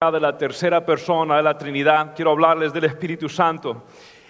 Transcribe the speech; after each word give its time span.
de 0.00 0.20
la 0.20 0.38
tercera 0.38 0.86
persona 0.86 1.38
de 1.38 1.42
la 1.42 1.58
Trinidad, 1.58 2.14
quiero 2.14 2.30
hablarles 2.30 2.72
del 2.72 2.84
Espíritu 2.84 3.28
Santo, 3.28 3.82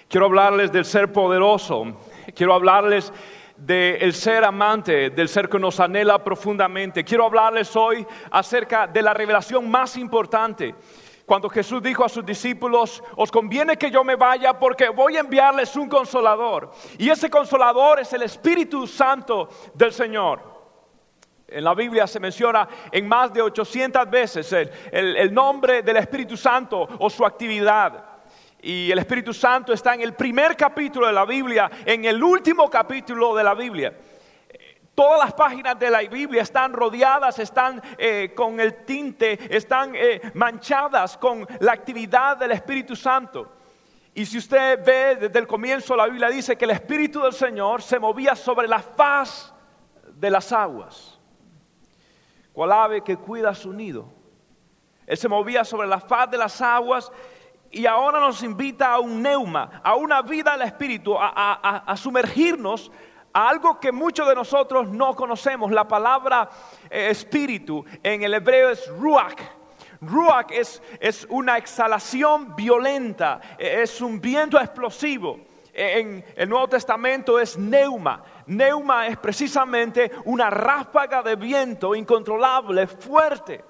quiero 0.09 0.25
hablarles 0.25 0.73
del 0.73 0.87
ser 0.87 1.13
poderoso, 1.13 1.99
quiero 2.35 2.55
hablarles 2.55 3.13
del 3.55 4.15
ser 4.15 4.47
amante, 4.47 5.11
del 5.11 5.29
ser 5.29 5.47
que 5.47 5.59
nos 5.59 5.79
anhela 5.79 6.25
profundamente. 6.25 7.05
Quiero 7.05 7.27
hablarles 7.27 7.77
hoy 7.77 8.07
acerca 8.31 8.87
de 8.87 9.03
la 9.03 9.13
revelación 9.13 9.71
más 9.71 9.99
importante. 9.99 10.75
Cuando 11.27 11.51
Jesús 11.51 11.83
dijo 11.83 12.03
a 12.03 12.09
sus 12.09 12.25
discípulos, 12.25 13.05
os 13.15 13.31
conviene 13.31 13.77
que 13.77 13.91
yo 13.91 14.03
me 14.03 14.17
vaya 14.17 14.59
porque 14.59 14.89
voy 14.89 15.19
a 15.19 15.21
enviarles 15.21 15.77
un 15.77 15.87
consolador. 15.87 16.71
Y 16.97 17.11
ese 17.11 17.29
consolador 17.29 18.01
es 18.01 18.11
el 18.15 18.23
Espíritu 18.23 18.87
Santo 18.87 19.51
del 19.75 19.93
Señor. 19.93 20.58
En 21.51 21.65
la 21.65 21.75
Biblia 21.75 22.07
se 22.07 22.21
menciona 22.21 22.69
en 22.93 23.09
más 23.09 23.33
de 23.33 23.41
800 23.41 24.11
veces 24.11 24.53
el, 24.93 25.33
nombre 25.33 25.81
del 25.83 25.97
Espíritu 25.97 26.37
Santo 26.37 26.87
o 26.99 27.09
su 27.09 27.25
actividad. 27.25 28.05
Y 28.61 28.91
el 28.93 28.99
Espíritu 28.99 29.33
Santo 29.33 29.73
está 29.73 29.95
en 29.95 30.03
el 30.03 30.13
primer 30.13 30.55
capítulo 30.57 31.07
de 31.07 31.13
la 31.15 31.25
Biblia, 31.25 31.71
en 31.87 32.05
el 32.05 32.23
último 32.23 32.69
capítulo 32.69 33.35
de 33.35 33.45
la 33.45 33.55
Biblia. 33.55 33.97
Todas 34.95 35.21
las 35.21 35.33
páginas 35.33 35.79
de 35.79 35.89
la 35.89 36.01
Biblia 36.01 36.43
están 36.43 36.73
rodeadas, 36.73 37.39
están 37.39 37.81
eh, 37.97 38.33
con 38.35 38.61
el 38.61 38.85
tinte, 38.85 39.39
están 39.57 39.93
eh, 39.95 40.21
manchadas 40.35 41.17
con 41.17 41.47
la 41.61 41.73
actividad 41.73 42.37
del 42.37 42.51
Espíritu 42.51 42.95
Santo. 42.95 43.53
Y 44.13 44.27
si 44.27 44.37
usted 44.37 44.85
ve 44.85 45.17
desde 45.17 45.39
el 45.39 45.47
comienzo, 45.47 45.97
la 45.97 46.09
Biblia 46.09 46.29
dice 46.29 46.59
que 46.59 46.67
el 46.67 46.73
Espíritu 46.73 47.23
del 47.23 47.33
Señor 47.33 47.81
se 47.81 47.99
movía 47.99 48.35
sobre 48.37 48.69
la 48.69 48.81
faz 48.81 49.55
de 50.13 50.31
las 50.31 50.53
aguas 50.53 51.18
cual 52.59 52.73
ave 52.73 53.03
que 53.03 53.17
cuida 53.17 53.55
su 53.55 53.73
nido. 53.73 54.09
Él 55.07 55.17
se 55.17 55.29
movía 55.29 55.65
sobre 55.65 55.87
la 55.87 56.01
faz 56.01 56.29
de 56.29 56.37
las 56.37 56.61
aguas 56.61 57.13
y 57.71 57.87
ahora 57.87 58.19
nos 58.19 58.43
invita 58.43 58.93
a 58.93 58.99
un 58.99 59.23
neuma, 59.23 59.81
a 59.85 59.95
una 59.95 60.23
vida 60.23 60.57
del 60.57 60.63
Espíritu, 60.63 61.15
a, 61.17 61.95
sumergirnos 61.97 62.91
a 63.33 63.49
algo 63.49 63.79
que 63.79 63.93
muchos 63.93 64.27
de 64.27 64.35
nosotros 64.35 64.89
no 64.89 65.15
conocemos. 65.15 65.71
La 65.71 65.87
palabra 65.87 66.51
eh, 66.91 67.11
espíritu 67.11 67.85
en 68.03 68.25
el 68.25 68.35
hebreo 68.35 68.71
es 68.71 68.89
ruach. 68.89 69.41
Ruach 70.01 70.51
es, 70.51 70.83
es 70.99 71.29
una 71.31 71.59
exhalación 71.59 72.57
violenta, 72.57 73.41
es 73.57 74.01
un 74.01 74.21
viento 74.21 74.59
explosivo. 74.59 75.39
En 75.73 76.25
el 76.35 76.49
Nuevo 76.49 76.67
Testamento 76.67 77.39
es 77.39 77.57
neuma. 77.57 78.21
Neuma 78.49 79.07
es 79.07 79.17
precisamente 79.19 80.11
una 80.25 80.51
ráfaga 80.51 81.23
de 81.23 81.37
viento 81.37 81.95
incontrolable, 81.95 82.87
fuerte. 82.87 83.65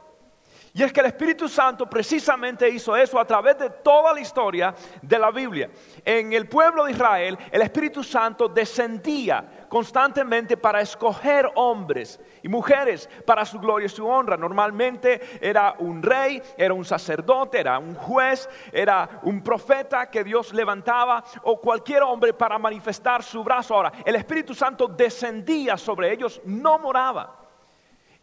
Y 0.74 0.82
es 0.82 0.92
que 0.92 1.00
el 1.00 1.06
Espíritu 1.06 1.48
Santo 1.48 1.90
precisamente 1.90 2.68
hizo 2.68 2.96
eso 2.96 3.18
a 3.18 3.24
través 3.24 3.58
de 3.58 3.70
toda 3.70 4.12
la 4.12 4.20
historia 4.20 4.74
de 5.02 5.18
la 5.18 5.32
Biblia. 5.32 5.70
En 6.04 6.32
el 6.32 6.48
pueblo 6.48 6.84
de 6.84 6.92
Israel, 6.92 7.36
el 7.50 7.62
Espíritu 7.62 8.04
Santo 8.04 8.48
descendía 8.48 9.57
constantemente 9.68 10.56
para 10.56 10.80
escoger 10.80 11.50
hombres 11.54 12.20
y 12.42 12.48
mujeres 12.48 13.08
para 13.24 13.44
su 13.44 13.58
gloria 13.58 13.86
y 13.86 13.90
su 13.90 14.06
honra. 14.06 14.36
Normalmente 14.36 15.38
era 15.40 15.74
un 15.78 16.02
rey, 16.02 16.42
era 16.56 16.74
un 16.74 16.84
sacerdote, 16.84 17.60
era 17.60 17.78
un 17.78 17.94
juez, 17.94 18.48
era 18.72 19.20
un 19.22 19.42
profeta 19.42 20.10
que 20.10 20.24
Dios 20.24 20.52
levantaba 20.52 21.22
o 21.42 21.60
cualquier 21.60 22.02
hombre 22.02 22.32
para 22.32 22.58
manifestar 22.58 23.22
su 23.22 23.44
brazo. 23.44 23.74
Ahora, 23.74 23.92
el 24.04 24.16
Espíritu 24.16 24.54
Santo 24.54 24.88
descendía 24.88 25.76
sobre 25.76 26.12
ellos, 26.12 26.40
no 26.44 26.78
moraba. 26.78 27.37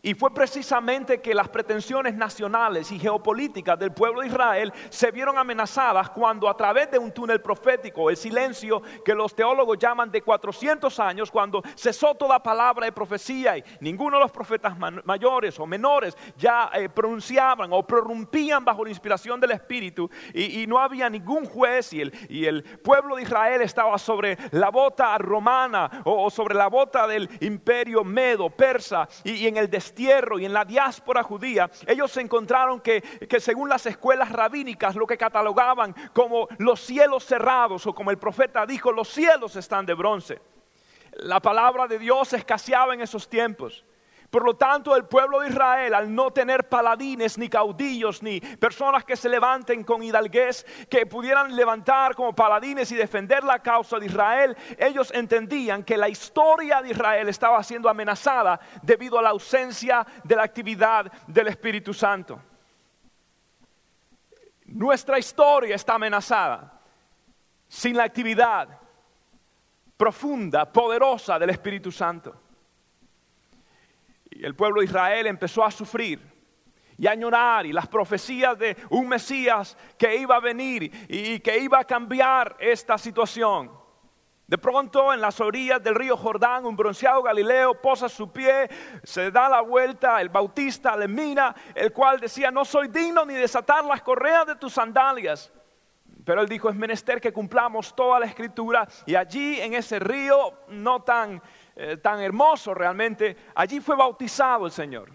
Y 0.05 0.13
fue 0.13 0.31
precisamente 0.31 1.19
que 1.19 1.33
las 1.33 1.49
pretensiones 1.49 2.13
nacionales 2.13 2.91
y 2.91 2.99
geopolíticas 2.99 3.79
del 3.79 3.91
pueblo 3.91 4.21
de 4.21 4.27
Israel 4.27 4.71
se 4.89 5.09
vieron 5.09 5.35
amenazadas 5.35 6.11
cuando 6.11 6.47
a 6.47 6.55
través 6.55 6.91
de 6.91 6.99
un 6.99 7.11
túnel 7.11 7.41
profético, 7.41 8.11
el 8.11 8.15
silencio 8.15 8.83
que 9.03 9.15
los 9.15 9.33
teólogos 9.33 9.79
llaman 9.79 10.11
de 10.11 10.21
400 10.21 10.99
años, 10.99 11.31
cuando 11.31 11.63
cesó 11.75 12.13
toda 12.13 12.37
palabra 12.37 12.85
de 12.85 12.91
profecía 12.91 13.57
y 13.57 13.63
ninguno 13.79 14.17
de 14.17 14.23
los 14.25 14.31
profetas 14.31 14.77
mayores 14.77 15.59
o 15.59 15.65
menores 15.65 16.15
ya 16.37 16.69
eh, 16.75 16.87
pronunciaban 16.87 17.73
o 17.73 17.81
prorrumpían 17.81 18.63
bajo 18.63 18.83
la 18.83 18.91
inspiración 18.91 19.39
del 19.39 19.53
Espíritu 19.53 20.07
y, 20.35 20.67
no 20.67 20.77
había 20.77 21.09
ningún 21.09 21.45
juez 21.45 21.93
y 21.93 22.45
el, 22.45 22.63
pueblo 22.83 23.15
de 23.15 23.23
Israel 23.23 23.61
estaba 23.61 23.97
sobre 23.97 24.37
la 24.51 24.69
bota 24.69 25.17
romana 25.17 26.03
o, 26.03 26.29
sobre 26.29 26.53
la 26.53 26.67
bota 26.67 27.07
del 27.07 27.27
imperio 27.41 28.03
medo, 28.03 28.51
persa 28.51 29.07
y, 29.23 29.47
en 29.47 29.57
el 29.57 29.67
destino 29.67 29.94
y 29.97 30.45
en 30.45 30.53
la 30.53 30.65
diáspora 30.65 31.23
judía, 31.23 31.69
ellos 31.87 32.15
encontraron 32.17 32.81
que, 32.81 33.01
que 33.01 33.39
según 33.39 33.69
las 33.69 33.85
escuelas 33.85 34.31
rabínicas, 34.31 34.95
lo 34.95 35.07
que 35.07 35.17
catalogaban 35.17 35.95
como 36.13 36.47
los 36.57 36.81
cielos 36.81 37.25
cerrados, 37.25 37.85
o 37.87 37.93
como 37.93 38.11
el 38.11 38.17
profeta 38.17 38.65
dijo, 38.65 38.91
los 38.91 39.09
cielos 39.09 39.55
están 39.55 39.85
de 39.85 39.93
bronce. 39.93 40.41
La 41.13 41.39
palabra 41.39 41.87
de 41.87 41.97
Dios 41.97 42.33
escaseaba 42.33 42.93
en 42.93 43.01
esos 43.01 43.29
tiempos. 43.29 43.85
Por 44.29 44.43
lo 44.43 44.55
tanto, 44.55 44.95
el 44.95 45.05
pueblo 45.05 45.39
de 45.39 45.49
Israel, 45.49 45.93
al 45.93 46.13
no 46.13 46.31
tener 46.31 46.67
paladines, 46.67 47.37
ni 47.37 47.47
caudillos, 47.47 48.21
ni 48.21 48.39
personas 48.41 49.05
que 49.05 49.15
se 49.15 49.29
levanten 49.29 49.83
con 49.83 50.03
hidalguez, 50.03 50.65
que 50.89 51.05
pudieran 51.05 51.55
levantar 51.55 52.15
como 52.15 52.33
paladines 52.33 52.91
y 52.91 52.95
defender 52.95 53.43
la 53.43 53.59
causa 53.59 53.99
de 53.99 54.07
Israel, 54.07 54.57
ellos 54.77 55.11
entendían 55.13 55.83
que 55.83 55.97
la 55.97 56.09
historia 56.09 56.81
de 56.81 56.89
Israel 56.91 57.29
estaba 57.29 57.61
siendo 57.63 57.87
amenazada 57.87 58.59
debido 58.81 59.19
a 59.19 59.21
la 59.21 59.29
ausencia 59.29 60.05
de 60.23 60.35
la 60.35 60.43
actividad 60.43 61.11
del 61.27 61.47
Espíritu 61.47 61.93
Santo. 61.93 62.41
Nuestra 64.65 65.19
historia 65.19 65.75
está 65.75 65.93
amenazada 65.93 66.81
sin 67.67 67.95
la 67.95 68.03
actividad 68.03 68.67
profunda, 69.95 70.71
poderosa 70.71 71.39
del 71.39 71.51
Espíritu 71.51 71.91
Santo. 71.91 72.44
El 74.45 74.53
pueblo 74.53 74.81
de 74.81 74.85
Israel 74.85 75.25
empezó 75.25 75.65
a 75.65 75.71
sufrir 75.71 76.21
y 76.99 77.07
a 77.07 77.11
añorar 77.13 77.65
y 77.65 77.73
las 77.73 77.87
profecías 77.87 78.55
de 78.59 78.77
un 78.91 79.07
Mesías 79.09 79.75
que 79.97 80.17
iba 80.17 80.35
a 80.35 80.39
venir 80.39 81.07
y 81.09 81.39
que 81.39 81.57
iba 81.57 81.79
a 81.79 81.83
cambiar 81.83 82.55
esta 82.59 82.95
situación. 82.99 83.71
De 84.45 84.59
pronto 84.59 85.11
en 85.11 85.19
las 85.19 85.41
orillas 85.41 85.81
del 85.81 85.95
río 85.95 86.15
Jordán, 86.15 86.63
un 86.67 86.75
bronceado 86.75 87.23
Galileo 87.23 87.81
posa 87.81 88.07
su 88.07 88.31
pie, 88.31 88.69
se 89.01 89.31
da 89.31 89.49
la 89.49 89.61
vuelta, 89.61 90.21
el 90.21 90.29
bautista 90.29 90.95
le 90.95 91.07
mira, 91.07 91.55
el 91.73 91.91
cual 91.91 92.19
decía, 92.19 92.51
no 92.51 92.65
soy 92.65 92.87
digno 92.89 93.25
ni 93.25 93.33
desatar 93.33 93.83
las 93.83 94.03
correas 94.03 94.45
de 94.45 94.57
tus 94.57 94.73
sandalias. 94.73 95.51
Pero 96.23 96.41
él 96.41 96.47
dijo, 96.47 96.69
es 96.69 96.75
menester 96.75 97.19
que 97.19 97.33
cumplamos 97.33 97.95
toda 97.95 98.19
la 98.19 98.27
escritura 98.27 98.87
y 99.07 99.15
allí 99.15 99.59
en 99.59 99.73
ese 99.73 99.97
río 99.97 100.53
no 100.67 101.01
tan 101.01 101.41
eh, 101.75 101.97
tan 101.97 102.21
hermoso 102.21 102.73
realmente, 102.73 103.35
allí 103.53 103.81
fue 103.81 103.95
bautizado 103.95 104.65
el 104.65 104.71
Señor. 104.71 105.11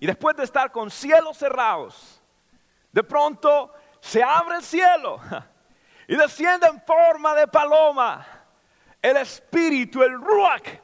Y 0.00 0.06
después 0.06 0.36
de 0.36 0.44
estar 0.44 0.72
con 0.72 0.90
cielos 0.90 1.36
cerrados, 1.36 2.22
de 2.92 3.04
pronto 3.04 3.72
se 4.00 4.22
abre 4.22 4.56
el 4.56 4.62
cielo 4.62 5.20
y 6.08 6.16
desciende 6.16 6.68
en 6.68 6.80
forma 6.80 7.34
de 7.34 7.46
paloma 7.48 8.26
el 9.02 9.16
espíritu, 9.18 10.02
el 10.02 10.14
Ruach 10.14 10.80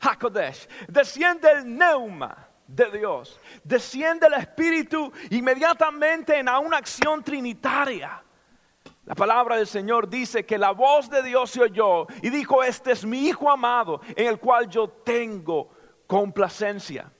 HaKodesh, 0.00 0.68
desciende 0.88 1.50
el 1.50 1.76
Neuma 1.76 2.48
de 2.66 2.90
Dios, 2.90 3.40
desciende 3.64 4.26
el 4.26 4.34
espíritu 4.34 5.12
inmediatamente 5.30 6.38
en 6.38 6.48
una 6.48 6.76
acción 6.76 7.22
trinitaria. 7.22 8.22
La 9.06 9.14
palabra 9.14 9.56
del 9.56 9.68
Señor 9.68 10.08
dice 10.08 10.44
que 10.44 10.58
la 10.58 10.72
voz 10.72 11.08
de 11.08 11.22
Dios 11.22 11.50
se 11.52 11.62
oyó 11.62 12.08
y 12.22 12.28
dijo, 12.28 12.64
este 12.64 12.90
es 12.90 13.04
mi 13.04 13.28
Hijo 13.28 13.48
amado 13.48 14.00
en 14.16 14.26
el 14.26 14.40
cual 14.40 14.68
yo 14.68 14.88
tengo 14.88 15.70
complacencia. 16.08 17.12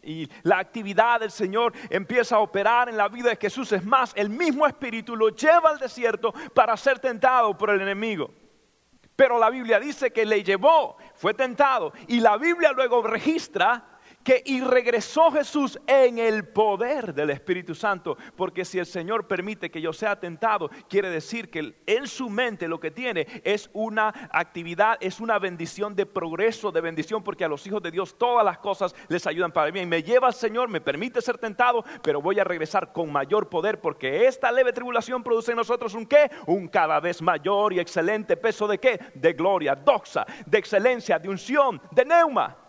Y 0.00 0.30
la 0.44 0.60
actividad 0.60 1.18
del 1.18 1.32
Señor 1.32 1.72
empieza 1.90 2.36
a 2.36 2.38
operar 2.38 2.88
en 2.88 2.96
la 2.96 3.08
vida 3.08 3.30
de 3.30 3.36
Jesús. 3.36 3.72
Es 3.72 3.84
más, 3.84 4.12
el 4.14 4.30
mismo 4.30 4.64
Espíritu 4.64 5.16
lo 5.16 5.30
lleva 5.30 5.70
al 5.70 5.78
desierto 5.80 6.32
para 6.54 6.76
ser 6.76 7.00
tentado 7.00 7.58
por 7.58 7.70
el 7.70 7.80
enemigo. 7.80 8.30
Pero 9.16 9.40
la 9.40 9.50
Biblia 9.50 9.80
dice 9.80 10.12
que 10.12 10.24
le 10.24 10.44
llevó, 10.44 10.96
fue 11.16 11.34
tentado. 11.34 11.92
Y 12.06 12.20
la 12.20 12.36
Biblia 12.36 12.70
luego 12.70 13.02
registra 13.02 13.97
que 14.28 14.42
y 14.44 14.60
regresó 14.60 15.30
Jesús 15.30 15.80
en 15.86 16.18
el 16.18 16.44
poder 16.44 17.14
del 17.14 17.30
Espíritu 17.30 17.74
Santo, 17.74 18.18
porque 18.36 18.66
si 18.66 18.78
el 18.78 18.84
Señor 18.84 19.26
permite 19.26 19.70
que 19.70 19.80
yo 19.80 19.90
sea 19.90 20.20
tentado, 20.20 20.68
quiere 20.86 21.08
decir 21.08 21.50
que 21.50 21.76
en 21.86 22.06
su 22.06 22.28
mente 22.28 22.68
lo 22.68 22.78
que 22.78 22.90
tiene 22.90 23.26
es 23.42 23.70
una 23.72 24.28
actividad, 24.30 24.98
es 25.00 25.20
una 25.20 25.38
bendición 25.38 25.96
de 25.96 26.04
progreso, 26.04 26.70
de 26.70 26.82
bendición, 26.82 27.24
porque 27.24 27.46
a 27.46 27.48
los 27.48 27.66
hijos 27.66 27.82
de 27.82 27.90
Dios 27.90 28.18
todas 28.18 28.44
las 28.44 28.58
cosas 28.58 28.94
les 29.08 29.26
ayudan 29.26 29.50
para 29.50 29.70
bien. 29.70 29.88
Me 29.88 30.02
lleva 30.02 30.28
el 30.28 30.34
Señor, 30.34 30.68
me 30.68 30.82
permite 30.82 31.22
ser 31.22 31.38
tentado, 31.38 31.82
pero 32.02 32.20
voy 32.20 32.38
a 32.38 32.44
regresar 32.44 32.92
con 32.92 33.10
mayor 33.10 33.48
poder, 33.48 33.80
porque 33.80 34.26
esta 34.26 34.52
leve 34.52 34.74
tribulación 34.74 35.22
produce 35.22 35.52
en 35.52 35.56
nosotros 35.56 35.94
un 35.94 36.04
qué? 36.04 36.30
Un 36.46 36.68
cada 36.68 37.00
vez 37.00 37.22
mayor 37.22 37.72
y 37.72 37.80
excelente 37.80 38.36
peso 38.36 38.68
de 38.68 38.76
qué? 38.76 39.00
De 39.14 39.32
gloria, 39.32 39.74
doxa, 39.74 40.26
de 40.44 40.58
excelencia, 40.58 41.18
de 41.18 41.30
unción, 41.30 41.80
de 41.92 42.04
neuma. 42.04 42.67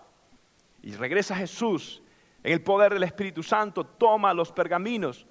Y 0.81 0.93
regresa 0.93 1.35
Jesús 1.35 2.01
en 2.43 2.53
el 2.53 2.61
poder 2.61 2.93
del 2.93 3.03
Espíritu 3.03 3.43
Santo, 3.43 3.85
toma 3.85 4.33
los 4.33 4.51
pergaminos 4.51 5.27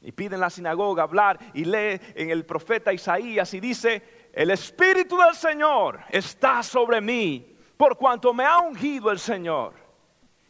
y 0.00 0.12
pide 0.12 0.34
en 0.34 0.40
la 0.40 0.50
sinagoga 0.50 1.02
hablar 1.02 1.38
y 1.54 1.64
lee 1.64 2.00
en 2.14 2.30
el 2.30 2.44
profeta 2.44 2.92
Isaías 2.92 3.52
y 3.54 3.60
dice, 3.60 4.30
el 4.32 4.50
Espíritu 4.50 5.16
del 5.16 5.34
Señor 5.34 6.00
está 6.10 6.62
sobre 6.62 7.00
mí, 7.00 7.56
por 7.76 7.96
cuanto 7.96 8.34
me 8.34 8.44
ha 8.44 8.58
ungido 8.58 9.10
el 9.10 9.18
Señor 9.18 9.74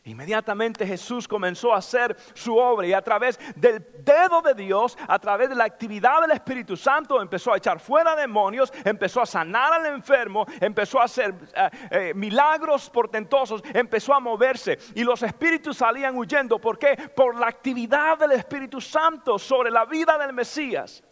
Inmediatamente 0.09 0.87
Jesús 0.87 1.29
comenzó 1.29 1.75
a 1.75 1.79
hacer 1.79 2.17
su 2.33 2.57
obra 2.57 2.87
y 2.87 2.95
a 2.95 3.03
través 3.03 3.39
del 3.55 3.85
dedo 4.03 4.41
de 4.41 4.55
Dios, 4.55 4.97
a 5.07 5.19
través 5.19 5.51
de 5.51 5.55
la 5.55 5.65
actividad 5.65 6.23
del 6.23 6.31
Espíritu 6.31 6.77
Santo, 6.79 7.21
empezó 7.21 7.53
a 7.53 7.59
echar 7.59 7.79
fuera 7.79 8.17
demonios, 8.17 8.73
empezó 8.85 9.21
a 9.21 9.27
sanar 9.27 9.75
al 9.75 9.87
enfermo, 9.87 10.47
empezó 10.61 11.01
a 11.01 11.05
hacer 11.05 11.35
eh, 11.55 11.71
eh, 11.91 12.15
milagros 12.15 12.89
portentosos, 12.89 13.63
empezó 13.75 14.15
a 14.15 14.21
moverse 14.21 14.79
y 14.95 15.05
los 15.05 15.23
espíritus 15.23 15.77
salían 15.77 16.17
huyendo. 16.17 16.59
¿Por 16.59 16.79
qué? 16.79 16.97
Por 17.15 17.39
la 17.39 17.49
actividad 17.49 18.19
del 18.19 18.33
Espíritu 18.33 18.81
Santo 18.81 19.39
sobre 19.39 19.71
la 19.71 19.85
vida 19.85 20.17
del 20.17 20.33
Mesías. 20.33 21.05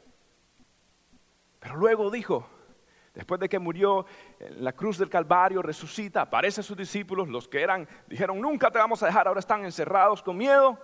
Pero 1.61 1.77
luego 1.77 2.11
dijo, 2.11 2.49
Después 3.17 3.41
de 3.41 3.49
que 3.49 3.59
murió 3.59 4.05
en 4.39 4.63
la 4.63 4.75
cruz 4.75 4.99
del 4.99 5.09
Calvario, 5.09 5.63
resucita, 5.63 6.21
aparece 6.21 6.61
a 6.61 6.63
sus 6.63 6.77
discípulos, 6.77 7.27
los 7.29 7.49
que 7.49 7.63
eran, 7.63 7.89
dijeron, 8.07 8.39
nunca 8.39 8.71
te 8.71 8.79
vamos 8.79 9.03
a 9.03 9.07
dejar, 9.07 9.27
ahora 9.27 9.41
están 9.41 9.65
encerrados 9.65 10.23
con 10.23 10.37
miedo. 10.37 10.79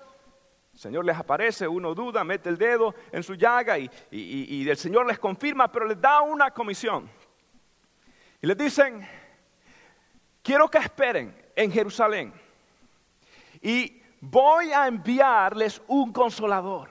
El 0.72 0.80
Señor 0.80 1.04
les 1.04 1.18
aparece, 1.18 1.68
uno 1.68 1.94
duda, 1.94 2.24
mete 2.24 2.48
el 2.48 2.56
dedo 2.56 2.94
en 3.12 3.22
su 3.22 3.34
llaga 3.34 3.78
y, 3.78 3.90
y 4.10 4.66
el 4.66 4.78
Señor 4.78 5.06
les 5.06 5.18
confirma, 5.18 5.70
pero 5.70 5.84
les 5.84 6.00
da 6.00 6.22
una 6.22 6.50
comisión. 6.50 7.06
Y 8.40 8.46
les 8.46 8.56
dicen, 8.56 9.06
quiero 10.42 10.70
que 10.70 10.78
esperen 10.78 11.36
en 11.54 11.70
Jerusalén 11.70 12.32
y 13.60 14.00
voy 14.22 14.72
a 14.72 14.86
enviarles 14.86 15.82
un 15.86 16.14
consolador. 16.14 16.88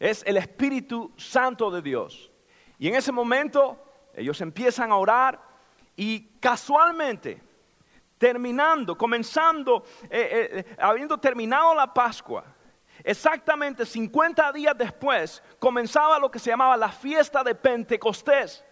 Es 0.00 0.24
el 0.26 0.38
Espíritu 0.38 1.12
Santo 1.16 1.70
de 1.70 1.82
Dios. 1.82 2.32
Y 2.80 2.88
en 2.88 2.96
ese 2.96 3.12
momento 3.12 3.83
ellos 4.16 4.40
empiezan 4.40 4.92
a 4.92 4.96
orar 4.96 5.40
y 5.96 6.20
casualmente, 6.40 7.42
terminando, 8.18 8.96
comenzando, 8.96 9.84
eh, 10.04 10.08
eh, 10.10 10.48
eh, 10.58 10.76
habiendo 10.78 11.18
terminado 11.18 11.74
la 11.74 11.92
Pascua, 11.92 12.44
exactamente 13.02 13.84
50 13.84 14.52
días 14.52 14.76
después, 14.76 15.42
comenzaba 15.58 16.18
lo 16.18 16.30
que 16.30 16.38
se 16.38 16.50
llamaba 16.50 16.76
la 16.76 16.90
fiesta 16.90 17.42
de 17.42 17.54
Pentecostés. 17.54 18.64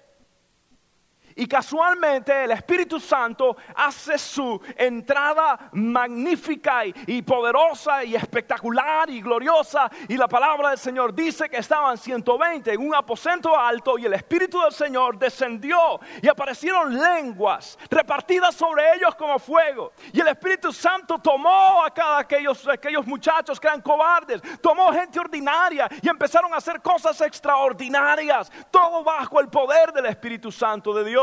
Y 1.36 1.46
casualmente 1.46 2.44
el 2.44 2.52
Espíritu 2.52 3.00
Santo 3.00 3.56
hace 3.74 4.18
su 4.18 4.60
entrada 4.76 5.70
magnífica 5.72 6.84
y, 6.84 7.22
poderosa 7.22 8.04
y 8.04 8.14
espectacular 8.14 9.08
y 9.10 9.20
gloriosa. 9.20 9.90
Y 10.08 10.16
la 10.16 10.28
palabra 10.28 10.70
del 10.70 10.78
Señor 10.78 11.14
dice 11.14 11.48
que 11.48 11.58
estaban 11.58 11.96
120 11.96 12.72
en 12.72 12.80
un 12.80 12.94
aposento 12.94 13.56
alto 13.58 13.98
y 13.98 14.06
el 14.06 14.14
Espíritu 14.14 14.60
del 14.60 14.72
Señor 14.72 15.18
descendió 15.18 16.00
y 16.20 16.28
aparecieron 16.28 16.98
lenguas 16.98 17.78
repartidas 17.90 18.54
sobre 18.54 18.94
ellos 18.94 19.14
como 19.14 19.38
fuego. 19.38 19.92
Y 20.12 20.20
el 20.20 20.28
Espíritu 20.28 20.72
Santo 20.72 21.18
tomó 21.18 21.84
a 21.84 21.90
cada 21.92 22.18
aquellos, 22.18 22.66
aquellos 22.68 23.06
muchachos 23.06 23.58
que 23.58 23.66
eran 23.66 23.80
cobardes, 23.80 24.40
tomó 24.60 24.92
gente 24.92 25.18
ordinaria 25.18 25.88
y 26.00 26.08
empezaron 26.08 26.52
a 26.52 26.56
hacer 26.56 26.80
cosas 26.80 27.20
extraordinarias, 27.20 28.50
todo 28.70 29.02
bajo 29.02 29.40
el 29.40 29.48
poder 29.48 29.92
del 29.92 30.06
Espíritu 30.06 30.50
Santo 30.50 30.92
de 30.94 31.04
Dios. 31.04 31.21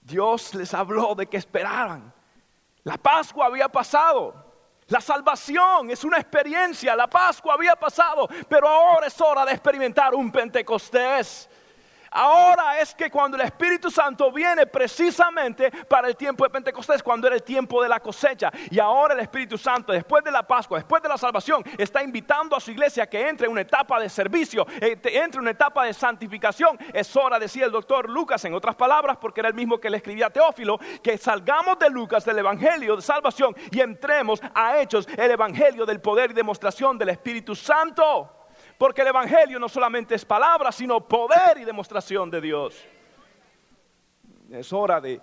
Dios. 0.00 0.54
les 0.54 0.72
habló 0.74 1.14
de 1.14 1.26
que 1.26 1.36
esperaran. 1.36 2.12
La 2.82 2.96
Pascua 2.96 3.46
había 3.46 3.68
pasado. 3.68 4.34
La 4.88 5.00
salvación 5.00 5.90
es 5.90 6.04
una 6.04 6.18
experiencia. 6.18 6.94
La 6.94 7.08
Pascua 7.08 7.54
había 7.54 7.74
pasado. 7.74 8.28
Pero 8.48 8.68
ahora 8.68 9.06
es 9.06 9.20
hora 9.20 9.44
de 9.44 9.52
experimentar 9.52 10.14
un 10.14 10.30
Pentecostés. 10.30 11.48
Ahora 12.16 12.78
es 12.80 12.94
que 12.94 13.10
cuando 13.10 13.36
el 13.36 13.42
Espíritu 13.42 13.90
Santo 13.90 14.30
viene 14.30 14.68
precisamente 14.68 15.70
para 15.88 16.06
el 16.06 16.16
tiempo 16.16 16.44
de 16.44 16.50
Pentecostés, 16.50 17.02
cuando 17.02 17.26
era 17.26 17.34
el 17.34 17.42
tiempo 17.42 17.82
de 17.82 17.88
la 17.88 17.98
cosecha. 17.98 18.52
Y 18.70 18.78
ahora 18.78 19.14
el 19.14 19.20
Espíritu 19.20 19.58
Santo, 19.58 19.92
después 19.92 20.22
de 20.22 20.30
la 20.30 20.44
Pascua, 20.44 20.78
después 20.78 21.02
de 21.02 21.08
la 21.08 21.18
salvación, 21.18 21.64
está 21.76 22.04
invitando 22.04 22.54
a 22.54 22.60
su 22.60 22.70
iglesia 22.70 23.08
que 23.08 23.28
entre 23.28 23.46
en 23.46 23.52
una 23.52 23.62
etapa 23.62 23.98
de 23.98 24.08
servicio, 24.08 24.64
eh, 24.80 24.96
entre 25.02 25.38
en 25.38 25.40
una 25.40 25.50
etapa 25.50 25.84
de 25.84 25.92
santificación. 25.92 26.78
Es 26.92 27.16
hora, 27.16 27.36
decía 27.40 27.64
el 27.64 27.72
doctor 27.72 28.08
Lucas, 28.08 28.44
en 28.44 28.54
otras 28.54 28.76
palabras, 28.76 29.16
porque 29.20 29.40
era 29.40 29.48
el 29.48 29.54
mismo 29.54 29.80
que 29.80 29.90
le 29.90 29.96
escribía 29.96 30.26
a 30.26 30.30
Teófilo, 30.30 30.78
que 31.02 31.18
salgamos 31.18 31.80
de 31.80 31.90
Lucas, 31.90 32.24
del 32.24 32.38
Evangelio 32.38 32.94
de 32.94 33.02
salvación, 33.02 33.56
y 33.72 33.80
entremos 33.80 34.40
a 34.54 34.78
Hechos, 34.78 35.08
el 35.16 35.32
Evangelio 35.32 35.84
del 35.84 36.00
poder 36.00 36.30
y 36.30 36.34
demostración 36.34 36.96
del 36.96 37.08
Espíritu 37.08 37.56
Santo. 37.56 38.43
Porque 38.78 39.02
el 39.02 39.08
Evangelio 39.08 39.58
no 39.58 39.68
solamente 39.68 40.14
es 40.14 40.24
palabra, 40.24 40.72
sino 40.72 41.00
poder 41.00 41.58
y 41.58 41.64
demostración 41.64 42.30
de 42.30 42.40
Dios. 42.40 42.84
Es 44.50 44.72
hora 44.72 45.00
de, 45.00 45.20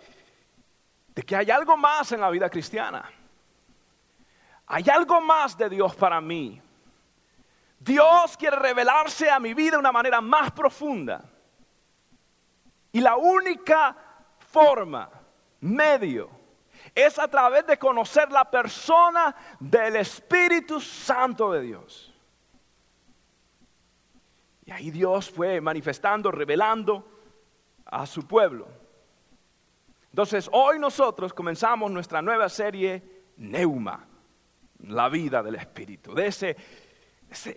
que 1.25 1.35
hay 1.35 1.51
algo 1.51 1.75
más 1.75 2.11
en 2.11 2.21
la 2.21 2.29
vida 2.29 2.49
cristiana. 2.49 3.09
Hay 4.67 4.89
algo 4.89 5.19
más 5.19 5.57
de 5.57 5.69
Dios 5.69 5.95
para 5.95 6.21
mí. 6.21 6.61
Dios 7.79 8.37
quiere 8.37 8.57
revelarse 8.57 9.29
a 9.29 9.39
mi 9.39 9.53
vida 9.53 9.71
de 9.71 9.77
una 9.77 9.91
manera 9.91 10.21
más 10.21 10.51
profunda. 10.51 11.23
Y 12.93 13.01
la 13.01 13.15
única 13.17 13.95
forma, 14.51 15.09
medio, 15.61 16.29
es 16.93 17.17
a 17.19 17.27
través 17.27 17.65
de 17.67 17.77
conocer 17.77 18.31
la 18.31 18.49
persona 18.49 19.35
del 19.59 19.97
Espíritu 19.97 20.79
Santo 20.79 21.51
de 21.51 21.61
Dios. 21.61 22.10
Y 24.71 24.73
ahí 24.73 24.89
Dios 24.89 25.29
fue 25.29 25.59
manifestando, 25.59 26.31
revelando 26.31 27.05
a 27.83 28.05
su 28.05 28.25
pueblo. 28.25 28.69
Entonces, 30.09 30.49
hoy 30.53 30.79
nosotros 30.79 31.33
comenzamos 31.33 31.91
nuestra 31.91 32.21
nueva 32.21 32.47
serie 32.47 33.03
Neuma, 33.35 34.07
la 34.87 35.09
vida 35.09 35.43
del 35.43 35.55
Espíritu, 35.55 36.13
de 36.13 36.27
ese, 36.27 36.55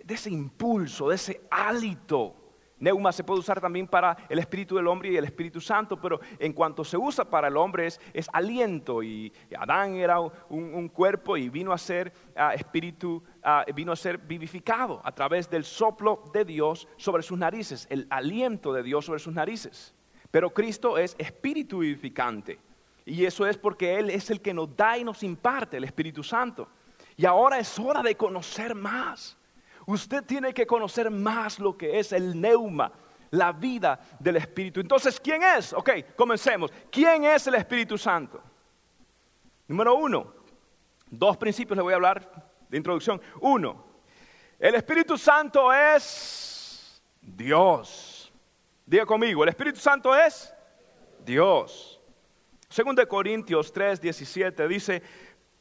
de 0.03 0.13
ese, 0.13 0.29
impulso, 0.29 1.07
de 1.07 1.15
ese 1.15 1.47
hálito 1.49 2.44
Neuma 2.77 3.11
se 3.11 3.23
puede 3.23 3.39
usar 3.39 3.61
también 3.61 3.87
para 3.87 4.17
el 4.27 4.39
Espíritu 4.39 4.75
del 4.75 4.87
hombre 4.87 5.09
y 5.09 5.17
el 5.17 5.23
Espíritu 5.23 5.61
Santo, 5.61 5.99
pero 5.99 6.19
en 6.39 6.51
cuanto 6.53 6.83
se 6.83 6.97
usa 6.97 7.23
para 7.23 7.47
el 7.47 7.57
hombre 7.57 7.87
es, 7.87 8.29
aliento. 8.33 9.01
Y 9.01 9.31
Adán 9.57 9.95
era 9.95 10.19
un, 10.19 10.89
cuerpo 10.89 11.37
y 11.37 11.49
vino 11.49 11.71
a 11.71 11.77
ser 11.77 12.11
ah, 12.35 12.53
espíritu, 12.53 13.23
ah, 13.43 13.65
vino 13.73 13.91
a 13.91 13.95
ser 13.95 14.17
vivificado 14.17 15.01
a 15.03 15.11
través 15.13 15.49
del 15.49 15.63
soplo 15.63 16.23
de 16.33 16.45
Dios 16.45 16.87
sobre 16.97 17.23
sus 17.23 17.37
narices, 17.37 17.87
el 17.89 18.07
aliento 18.09 18.73
de 18.73 18.83
Dios 18.83 19.05
sobre 19.05 19.19
sus 19.19 19.33
narices. 19.33 19.93
Pero 20.31 20.53
Cristo 20.53 20.97
es 20.97 21.15
espíritu 21.17 21.79
vivificante. 21.79 22.59
Y 23.05 23.23
eso 23.23 23.45
es 23.45 23.57
porque 23.57 23.99
Él 23.99 24.09
es 24.09 24.29
el 24.31 24.41
que 24.41 24.53
nos 24.53 24.75
da 24.75 24.97
y 24.97 25.03
nos 25.03 25.23
imparte 25.23 25.77
el 25.77 25.83
Espíritu 25.83 26.23
Santo. 26.23 26.67
Y 27.15 27.25
ahora 27.25 27.59
es 27.59 27.79
hora 27.79 28.01
de 28.01 28.15
conocer 28.15 28.75
más. 28.75 29.37
Usted 29.85 30.23
tiene 30.23 30.53
que 30.53 30.65
conocer 30.65 31.11
más 31.11 31.59
lo 31.59 31.77
que 31.77 31.99
es 31.99 32.11
el 32.11 32.39
neuma, 32.39 32.91
la 33.31 33.51
vida 33.51 33.99
del 34.19 34.37
Espíritu. 34.37 34.79
Entonces, 34.79 35.19
¿quién 35.19 35.43
es? 35.43 35.73
Ok, 35.73 35.91
comencemos. 36.15 36.71
¿Quién 36.91 37.25
es 37.25 37.45
el 37.47 37.55
Espíritu 37.55 37.97
Santo? 37.97 38.41
Número 39.67 39.95
uno, 39.95 40.33
dos 41.09 41.37
principios 41.37 41.77
le 41.77 41.83
voy 41.83 41.93
a 41.93 41.97
hablar 41.97 42.51
de 42.69 42.77
introducción. 42.77 43.21
Uno, 43.41 43.85
el 44.59 44.75
Espíritu 44.75 45.17
Santo 45.17 45.71
es 45.73 47.01
Dios. 47.21 48.31
Diga 48.85 49.05
conmigo, 49.05 49.43
el 49.43 49.49
Espíritu 49.49 49.79
Santo 49.79 50.15
es 50.15 50.53
Dios. 51.23 51.99
Segundo 52.69 53.01
de 53.01 53.07
Corintios 53.07 53.71
3, 53.71 54.01
17 54.01 54.67
dice, 54.67 55.01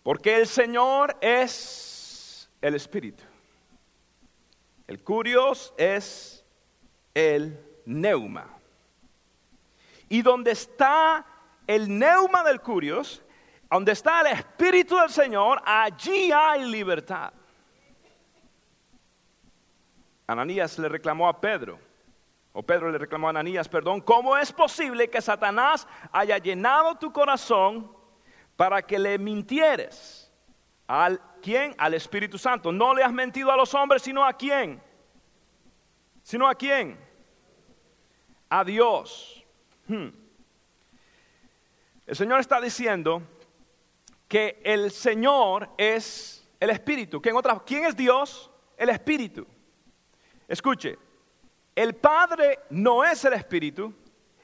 porque 0.03 0.37
el 0.37 0.47
Señor 0.47 1.17
es 1.21 2.51
el 2.61 2.75
Espíritu. 2.75 3.25
El 4.87 5.03
curios 5.03 5.73
es 5.77 6.45
el 7.15 7.59
neuma. 7.87 8.47
Y 10.09 10.23
donde 10.23 10.51
está 10.51 11.25
el 11.67 11.99
neuma 11.99 12.43
del 12.45 12.61
curios, 12.61 13.23
donde 13.71 13.93
está 13.93 14.21
el 14.21 14.39
Espíritu 14.39 14.97
del 14.97 15.11
Señor, 15.11 15.61
allí 15.65 16.31
hay 16.31 16.65
libertad. 16.65 17.33
Ananías 20.27 20.79
le 20.79 20.89
reclamó 20.89 21.29
a 21.29 21.41
Pedro, 21.41 21.79
o 22.53 22.63
Pedro 22.63 22.91
le 22.91 22.99
reclamó 22.99 23.27
a 23.27 23.31
Ananías, 23.31 23.69
perdón, 23.69 24.01
¿cómo 24.01 24.37
es 24.37 24.53
posible 24.53 25.11
que 25.11 25.21
Satanás 25.21 25.87
haya 26.13 26.39
llenado 26.39 26.95
tu 26.97 27.13
corazón 27.13 27.91
para 28.57 28.81
que 28.81 28.99
le 28.99 29.19
mintieres? 29.19 30.24
¿Al 30.87 31.21
quién? 31.43 31.75
Al 31.79 31.95
Espíritu 31.95 32.39
Santo. 32.39 32.73
No 32.73 32.95
le 32.95 33.03
has 33.03 33.13
mentido 33.13 33.51
a 33.51 33.57
los 33.57 33.73
hombres, 33.75 34.03
sino 34.03 34.25
a 34.25 34.33
quién? 34.33 34.83
Sino 36.23 36.49
a 36.49 36.55
quién? 36.55 36.99
A 38.49 38.65
Dios. 38.65 39.45
Hmm. 39.87 40.09
El 42.07 42.17
Señor 42.17 42.41
está 42.41 42.61
diciendo 42.61 43.23
que 44.29 44.61
el 44.65 44.91
Señor 44.91 45.71
es 45.79 46.47
el 46.61 46.71
Espíritu. 46.71 47.21
¿Quién, 47.21 47.37
otra, 47.37 47.63
¿Quién 47.65 47.85
es 47.85 47.97
Dios? 47.97 48.51
el 48.77 48.89
Espíritu. 48.89 49.47
Escuche, 50.49 50.99
el 51.75 51.95
Padre 51.95 52.61
no 52.71 53.05
es 53.05 53.25
el 53.25 53.33
Espíritu, 53.35 53.95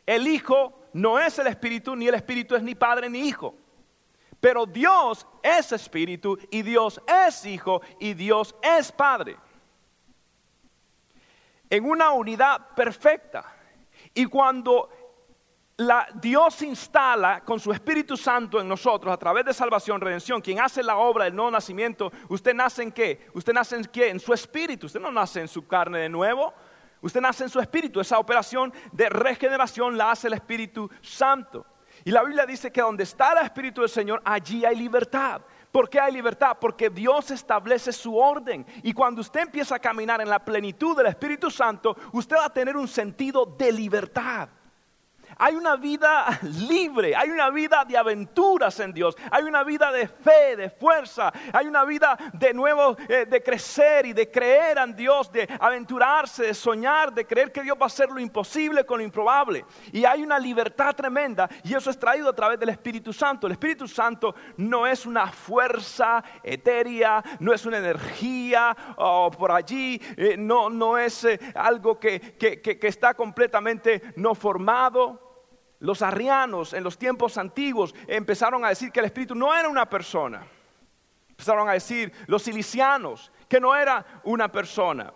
el 0.06 0.26
Hijo 0.26 0.88
no 0.92 1.18
es 1.18 1.38
el 1.38 1.46
Espíritu, 1.46 1.94
ni 1.94 2.08
el 2.08 2.14
Espíritu 2.14 2.56
es 2.56 2.62
ni 2.62 2.74
Padre 2.74 3.08
ni 3.08 3.28
Hijo. 3.28 3.54
Pero 4.40 4.64
Dios 4.64 5.26
es 5.42 5.70
Espíritu 5.72 6.38
y 6.50 6.62
Dios 6.62 7.00
es 7.06 7.44
Hijo 7.44 7.82
y 7.98 8.14
Dios 8.14 8.54
es 8.62 8.90
Padre. 8.90 9.36
En 11.68 11.84
una 11.84 12.10
unidad 12.12 12.74
perfecta. 12.74 13.44
Y 14.14 14.26
cuando 14.26 14.88
la, 15.76 16.08
Dios 16.14 16.62
instala 16.62 17.42
con 17.44 17.60
su 17.60 17.70
Espíritu 17.70 18.16
Santo 18.16 18.60
en 18.60 18.66
nosotros 18.66 19.12
a 19.12 19.18
través 19.18 19.44
de 19.44 19.54
salvación, 19.54 20.00
redención, 20.00 20.40
quien 20.40 20.60
hace 20.60 20.82
la 20.82 20.96
obra 20.96 21.24
del 21.24 21.36
nuevo 21.36 21.50
nacimiento, 21.50 22.10
¿usted 22.28 22.54
nace 22.54 22.82
en 22.82 22.92
qué? 22.92 23.28
¿Usted 23.34 23.52
nace 23.52 23.76
en 23.76 23.84
qué? 23.84 24.08
En 24.08 24.20
su 24.20 24.32
espíritu. 24.32 24.86
Usted 24.86 25.00
no 25.00 25.10
nace 25.10 25.40
en 25.40 25.48
su 25.48 25.66
carne 25.66 25.98
de 25.98 26.08
nuevo. 26.08 26.52
Usted 27.02 27.20
nace 27.20 27.44
en 27.44 27.50
su 27.50 27.60
espíritu. 27.60 28.00
Esa 28.00 28.18
operación 28.18 28.72
de 28.92 29.08
regeneración 29.08 29.96
la 29.96 30.10
hace 30.10 30.28
el 30.28 30.34
Espíritu 30.34 30.90
Santo. 31.00 31.66
Y 32.04 32.10
la 32.10 32.22
Biblia 32.22 32.46
dice 32.46 32.70
que 32.70 32.80
donde 32.80 33.04
está 33.04 33.32
el 33.32 33.44
Espíritu 33.44 33.80
del 33.80 33.90
Señor, 33.90 34.22
allí 34.24 34.64
hay 34.64 34.76
libertad. 34.76 35.42
¿Por 35.70 35.88
qué 35.88 36.00
hay 36.00 36.12
libertad? 36.12 36.56
Porque 36.60 36.90
Dios 36.90 37.30
establece 37.30 37.92
su 37.92 38.16
orden. 38.16 38.66
Y 38.82 38.92
cuando 38.92 39.20
usted 39.20 39.40
empieza 39.40 39.76
a 39.76 39.78
caminar 39.78 40.20
en 40.20 40.28
la 40.28 40.44
plenitud 40.44 40.96
del 40.96 41.06
Espíritu 41.06 41.50
Santo, 41.50 41.96
usted 42.12 42.36
va 42.36 42.46
a 42.46 42.52
tener 42.52 42.76
un 42.76 42.88
sentido 42.88 43.46
de 43.46 43.70
libertad. 43.70 44.48
Hay 45.42 45.54
una 45.54 45.76
vida 45.76 46.38
libre, 46.68 47.16
hay 47.16 47.30
una 47.30 47.48
vida 47.48 47.82
de 47.88 47.96
aventuras 47.96 48.78
en 48.78 48.92
Dios, 48.92 49.16
hay 49.30 49.44
una 49.44 49.64
vida 49.64 49.90
de 49.90 50.06
fe, 50.06 50.54
de 50.54 50.68
fuerza, 50.68 51.32
hay 51.54 51.66
una 51.66 51.86
vida 51.86 52.14
de 52.34 52.52
nuevo, 52.52 52.94
eh, 53.08 53.24
de 53.24 53.42
crecer 53.42 54.04
y 54.04 54.12
de 54.12 54.30
creer 54.30 54.76
en 54.76 54.94
Dios, 54.94 55.32
de 55.32 55.48
aventurarse, 55.58 56.42
de 56.42 56.52
soñar, 56.52 57.14
de 57.14 57.26
creer 57.26 57.50
que 57.50 57.62
Dios 57.62 57.74
va 57.78 57.84
a 57.84 57.86
hacer 57.86 58.10
lo 58.10 58.20
imposible 58.20 58.84
con 58.84 58.98
lo 58.98 59.04
improbable. 59.04 59.64
Y 59.92 60.04
hay 60.04 60.22
una 60.22 60.38
libertad 60.38 60.94
tremenda 60.94 61.48
y 61.64 61.74
eso 61.74 61.88
es 61.88 61.98
traído 61.98 62.28
a 62.28 62.36
través 62.36 62.60
del 62.60 62.68
Espíritu 62.68 63.10
Santo. 63.10 63.46
El 63.46 63.54
Espíritu 63.54 63.88
Santo 63.88 64.34
no 64.58 64.86
es 64.86 65.06
una 65.06 65.28
fuerza 65.28 66.22
etérea, 66.42 67.24
no 67.38 67.54
es 67.54 67.64
una 67.64 67.78
energía 67.78 68.76
oh, 68.98 69.30
por 69.30 69.52
allí, 69.52 69.98
eh, 70.18 70.36
no, 70.36 70.68
no 70.68 70.98
es 70.98 71.24
eh, 71.24 71.40
algo 71.54 71.98
que, 71.98 72.36
que 72.38 72.78
está 72.82 73.14
completamente 73.14 74.02
no 74.16 74.34
formado. 74.34 75.29
Los 75.80 76.02
arrianos 76.02 76.74
en 76.74 76.84
los 76.84 76.98
tiempos 76.98 77.38
antiguos 77.38 77.94
empezaron 78.06 78.64
a 78.64 78.68
decir 78.68 78.92
que 78.92 79.00
el 79.00 79.06
Espíritu 79.06 79.34
no 79.34 79.54
era 79.54 79.68
una 79.68 79.88
persona. 79.88 80.46
Empezaron 81.30 81.68
a 81.68 81.72
decir 81.72 82.12
los 82.26 82.42
silicianos 82.42 83.32
que 83.48 83.58
no 83.58 83.74
era 83.74 84.04
una 84.24 84.52
persona. 84.52 85.12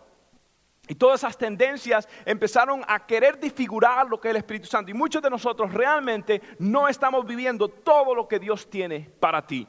Y 0.88 0.94
todas 0.94 1.20
esas 1.20 1.36
tendencias 1.36 2.08
empezaron 2.24 2.82
a 2.86 3.06
querer 3.06 3.38
disfigurar 3.38 4.08
lo 4.08 4.18
que 4.18 4.28
es 4.28 4.30
el 4.30 4.38
Espíritu 4.38 4.66
Santo. 4.66 4.90
Y 4.90 4.94
muchos 4.94 5.22
de 5.22 5.28
nosotros 5.28 5.72
realmente 5.72 6.40
no 6.58 6.88
estamos 6.88 7.26
viviendo 7.26 7.68
todo 7.68 8.14
lo 8.14 8.26
que 8.26 8.38
Dios 8.38 8.68
tiene 8.68 9.10
para 9.20 9.46
ti. 9.46 9.68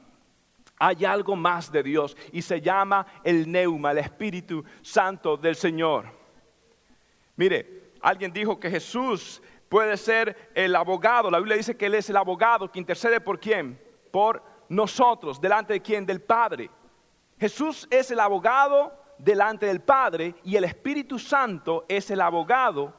Hay 0.78 1.04
algo 1.04 1.36
más 1.36 1.72
de 1.72 1.84
Dios 1.84 2.16
y 2.32 2.42
se 2.42 2.62
llama 2.62 3.06
el 3.24 3.50
neuma, 3.50 3.92
el 3.92 4.00
Espíritu 4.00 4.64
Santo 4.82 5.36
del 5.36 5.56
Señor. 5.56 6.06
Mire, 7.38 7.92
alguien 8.02 8.32
dijo 8.32 8.60
que 8.60 8.70
Jesús 8.70 9.42
puede 9.70 9.98
ser 9.98 10.52
el 10.54 10.76
abogado. 10.76 11.30
La 11.32 11.40
Biblia 11.40 11.58
dice 11.58 11.78
que 11.78 11.88
Él 11.88 11.96
es 11.96 12.10
el 12.10 12.18
abogado 12.18 12.72
que 12.72 12.80
intercede 12.80 13.20
por 13.20 13.40
quién? 13.40 13.82
Por 14.12 14.42
nosotros, 14.70 15.40
delante 15.40 15.74
de 15.74 15.82
quién? 15.82 16.06
Del 16.06 16.22
Padre. 16.22 16.70
Jesús 17.40 17.88
es 17.92 18.12
el 18.12 18.20
abogado 18.20 18.94
delante 19.18 19.66
del 19.66 19.82
Padre 19.82 20.36
y 20.44 20.56
el 20.56 20.64
Espíritu 20.64 21.20
Santo 21.20 21.86
es 21.88 22.10
el 22.12 22.22
abogado 22.22 22.94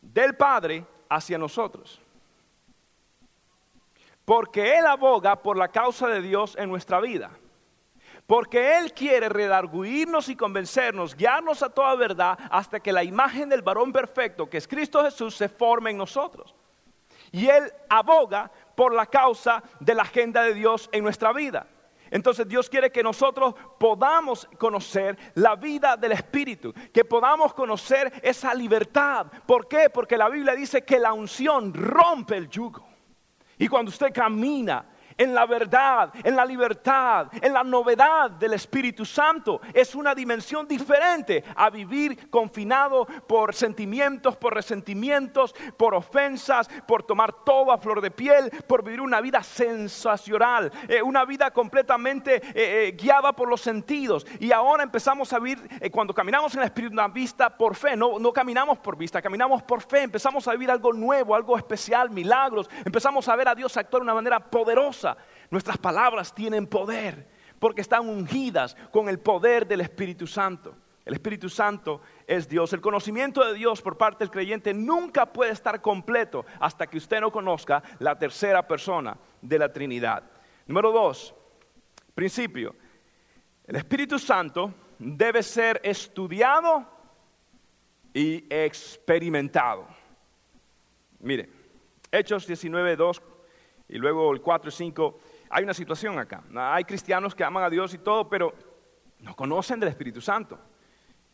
del 0.00 0.36
Padre 0.36 0.86
hacia 1.08 1.38
nosotros. 1.38 2.00
Porque 4.24 4.76
Él 4.76 4.86
aboga 4.86 5.36
por 5.42 5.56
la 5.56 5.68
causa 5.68 6.06
de 6.08 6.20
Dios 6.20 6.56
en 6.58 6.68
nuestra 6.68 7.00
vida. 7.00 7.30
Porque 8.28 8.76
Él 8.76 8.92
quiere 8.92 9.30
redarguirnos 9.30 10.28
y 10.28 10.36
convencernos, 10.36 11.16
guiarnos 11.16 11.62
a 11.62 11.70
toda 11.70 11.94
verdad 11.94 12.38
hasta 12.50 12.78
que 12.78 12.92
la 12.92 13.02
imagen 13.02 13.48
del 13.48 13.62
varón 13.62 13.90
perfecto, 13.90 14.50
que 14.50 14.58
es 14.58 14.68
Cristo 14.68 15.02
Jesús, 15.02 15.34
se 15.34 15.48
forme 15.48 15.92
en 15.92 15.96
nosotros. 15.96 16.54
Y 17.32 17.46
Él 17.48 17.72
aboga 17.88 18.52
por 18.74 18.92
la 18.92 19.06
causa 19.06 19.62
de 19.80 19.94
la 19.94 20.02
agenda 20.02 20.42
de 20.42 20.52
Dios 20.52 20.90
en 20.92 21.04
nuestra 21.04 21.32
vida. 21.32 21.68
Entonces 22.10 22.46
Dios 22.46 22.68
quiere 22.68 22.92
que 22.92 23.02
nosotros 23.02 23.54
podamos 23.78 24.46
conocer 24.58 25.16
la 25.32 25.56
vida 25.56 25.96
del 25.96 26.12
Espíritu, 26.12 26.74
que 26.92 27.06
podamos 27.06 27.54
conocer 27.54 28.12
esa 28.22 28.52
libertad. 28.52 29.28
¿Por 29.46 29.66
qué? 29.66 29.88
Porque 29.88 30.18
la 30.18 30.28
Biblia 30.28 30.54
dice 30.54 30.84
que 30.84 30.98
la 30.98 31.14
unción 31.14 31.72
rompe 31.72 32.36
el 32.36 32.50
yugo. 32.50 32.86
Y 33.56 33.68
cuando 33.68 33.88
usted 33.88 34.12
camina 34.12 34.84
en 35.18 35.34
la 35.34 35.44
verdad, 35.46 36.12
en 36.22 36.36
la 36.36 36.44
libertad, 36.44 37.26
en 37.42 37.52
la 37.52 37.64
novedad 37.64 38.30
del 38.30 38.54
Espíritu 38.54 39.04
Santo. 39.04 39.60
Es 39.74 39.94
una 39.94 40.14
dimensión 40.14 40.66
diferente 40.66 41.44
a 41.56 41.68
vivir 41.68 42.30
confinado 42.30 43.04
por 43.26 43.54
sentimientos, 43.54 44.36
por 44.36 44.54
resentimientos, 44.54 45.54
por 45.76 45.94
ofensas, 45.94 46.68
por 46.86 47.02
tomar 47.02 47.44
todo 47.44 47.72
a 47.72 47.78
flor 47.78 48.00
de 48.00 48.12
piel, 48.12 48.50
por 48.66 48.84
vivir 48.84 49.00
una 49.00 49.20
vida 49.20 49.42
sensacional, 49.42 50.70
eh, 50.88 51.02
una 51.02 51.24
vida 51.24 51.50
completamente 51.50 52.36
eh, 52.36 52.42
eh, 52.54 52.96
guiada 52.96 53.32
por 53.32 53.48
los 53.48 53.60
sentidos. 53.60 54.24
Y 54.38 54.52
ahora 54.52 54.84
empezamos 54.84 55.32
a 55.32 55.40
vivir, 55.40 55.58
cuando 55.90 56.14
caminamos 56.14 56.54
en 56.54 56.60
el 56.60 56.66
Espíritu, 56.66 56.92
una 56.92 57.08
vista 57.08 57.50
por 57.50 57.74
fe, 57.74 57.96
no, 57.96 58.20
no 58.20 58.32
caminamos 58.32 58.78
por 58.78 58.96
vista, 58.96 59.20
caminamos 59.20 59.62
por 59.64 59.82
fe, 59.82 60.02
empezamos 60.02 60.46
a 60.46 60.52
vivir 60.52 60.70
algo 60.70 60.92
nuevo, 60.92 61.34
algo 61.34 61.56
especial, 61.56 62.10
milagros, 62.10 62.70
empezamos 62.84 63.28
a 63.28 63.34
ver 63.34 63.48
a 63.48 63.54
Dios 63.54 63.76
actuar 63.76 64.02
de 64.02 64.04
una 64.04 64.14
manera 64.14 64.38
poderosa 64.38 65.07
Nuestras 65.50 65.78
palabras 65.78 66.34
tienen 66.34 66.66
poder 66.66 67.28
porque 67.58 67.80
están 67.80 68.08
ungidas 68.08 68.76
con 68.90 69.08
el 69.08 69.18
poder 69.18 69.66
del 69.66 69.80
Espíritu 69.80 70.26
Santo. 70.26 70.76
El 71.04 71.14
Espíritu 71.14 71.48
Santo 71.48 72.02
es 72.26 72.48
Dios. 72.48 72.72
El 72.72 72.82
conocimiento 72.82 73.44
de 73.44 73.54
Dios 73.54 73.80
por 73.80 73.96
parte 73.96 74.24
del 74.24 74.30
creyente 74.30 74.74
nunca 74.74 75.32
puede 75.32 75.52
estar 75.52 75.80
completo 75.80 76.44
hasta 76.60 76.86
que 76.86 76.98
usted 76.98 77.20
no 77.20 77.32
conozca 77.32 77.82
la 77.98 78.18
tercera 78.18 78.66
persona 78.68 79.16
de 79.40 79.58
la 79.58 79.72
Trinidad. 79.72 80.22
Número 80.66 80.92
dos, 80.92 81.34
principio. 82.14 82.76
El 83.66 83.76
Espíritu 83.76 84.18
Santo 84.18 84.74
debe 84.98 85.42
ser 85.42 85.80
estudiado 85.82 86.86
y 88.12 88.44
experimentado. 88.50 89.86
Mire, 91.20 91.48
Hechos 92.10 92.46
19, 92.46 92.96
2 92.96 93.22
y 93.88 93.96
luego 93.96 94.32
el 94.32 94.40
4 94.40 94.68
y 94.68 94.72
5, 94.72 95.18
hay 95.50 95.64
una 95.64 95.74
situación 95.74 96.18
acá. 96.18 96.42
Hay 96.54 96.84
cristianos 96.84 97.34
que 97.34 97.42
aman 97.42 97.64
a 97.64 97.70
Dios 97.70 97.94
y 97.94 97.98
todo, 97.98 98.28
pero 98.28 98.54
no 99.20 99.34
conocen 99.34 99.80
del 99.80 99.88
Espíritu 99.88 100.20
Santo. 100.20 100.58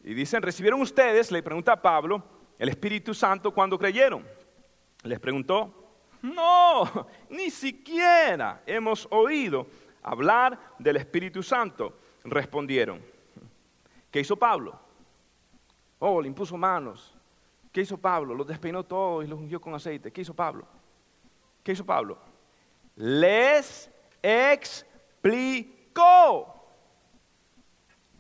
Y 0.03 0.15
dicen, 0.15 0.43
¿recibieron 0.43 0.81
ustedes, 0.81 1.33
le 1.33 1.43
pregunta 1.43 1.73
a 1.73 1.83
Pablo, 1.83 2.23
el 2.59 2.69
Espíritu 2.69 3.13
Santo 3.13 3.53
cuando 3.53 3.79
creyeron? 3.79 4.25
Les 5.03 5.19
preguntó, 5.19 5.99
no, 6.23 7.07
ni 7.29 7.51
siquiera 7.51 8.63
hemos 8.67 9.09
oído 9.11 9.67
hablar 10.03 10.59
del 10.79 10.97
Espíritu 10.97 11.43
Santo. 11.43 11.99
Respondieron, 12.25 13.01
¿qué 14.11 14.21
hizo 14.21 14.37
Pablo? 14.37 14.79
Oh, 15.99 16.23
le 16.23 16.29
impuso 16.29 16.57
manos. 16.57 17.17
¿Qué 17.73 17.81
hizo 17.81 17.99
Pablo? 17.99 18.35
Los 18.35 18.47
despeinó 18.47 18.85
todos 18.85 19.25
y 19.25 19.29
los 19.29 19.39
ungió 19.39 19.61
con 19.61 19.75
aceite. 19.75 20.13
¿Qué 20.13 20.21
hizo 20.21 20.33
Pablo? 20.33 20.67
¿Qué 21.63 21.73
hizo 21.73 21.85
Pablo? 21.85 22.19
Les 22.97 23.91
explicó. 24.23 25.71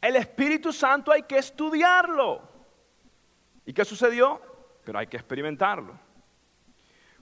El 0.00 0.16
Espíritu 0.16 0.72
Santo 0.72 1.12
hay 1.12 1.22
que 1.22 1.38
estudiarlo. 1.38 2.42
¿Y 3.64 3.72
qué 3.72 3.84
sucedió? 3.84 4.40
Pero 4.84 4.98
hay 4.98 5.06
que 5.06 5.16
experimentarlo. 5.16 5.98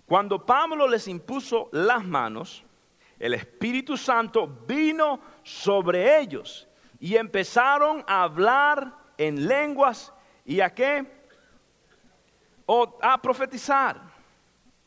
Cuando 0.07 0.45
Pablo 0.45 0.89
les 0.89 1.07
impuso 1.07 1.69
las 1.73 2.05
manos, 2.05 2.65
el 3.19 3.35
Espíritu 3.35 3.97
Santo 3.97 4.49
vino 4.67 5.21
sobre 5.45 6.19
ellos 6.19 6.67
y 6.99 7.17
empezaron 7.17 8.05
a 8.09 8.25
hablar 8.25 8.93
en 9.17 9.47
lenguas 9.47 10.13
y 10.45 10.61
a 10.61 10.75
qué? 10.75 11.07
O 12.67 12.99
a 13.01 13.21
profetizar. 13.23 14.01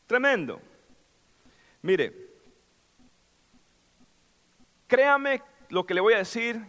Tremendo. 0.06 0.60
Mire, 1.80 2.25
Créame 4.86 5.42
lo 5.68 5.84
que 5.84 5.94
le 5.94 6.00
voy 6.00 6.14
a 6.14 6.18
decir, 6.18 6.64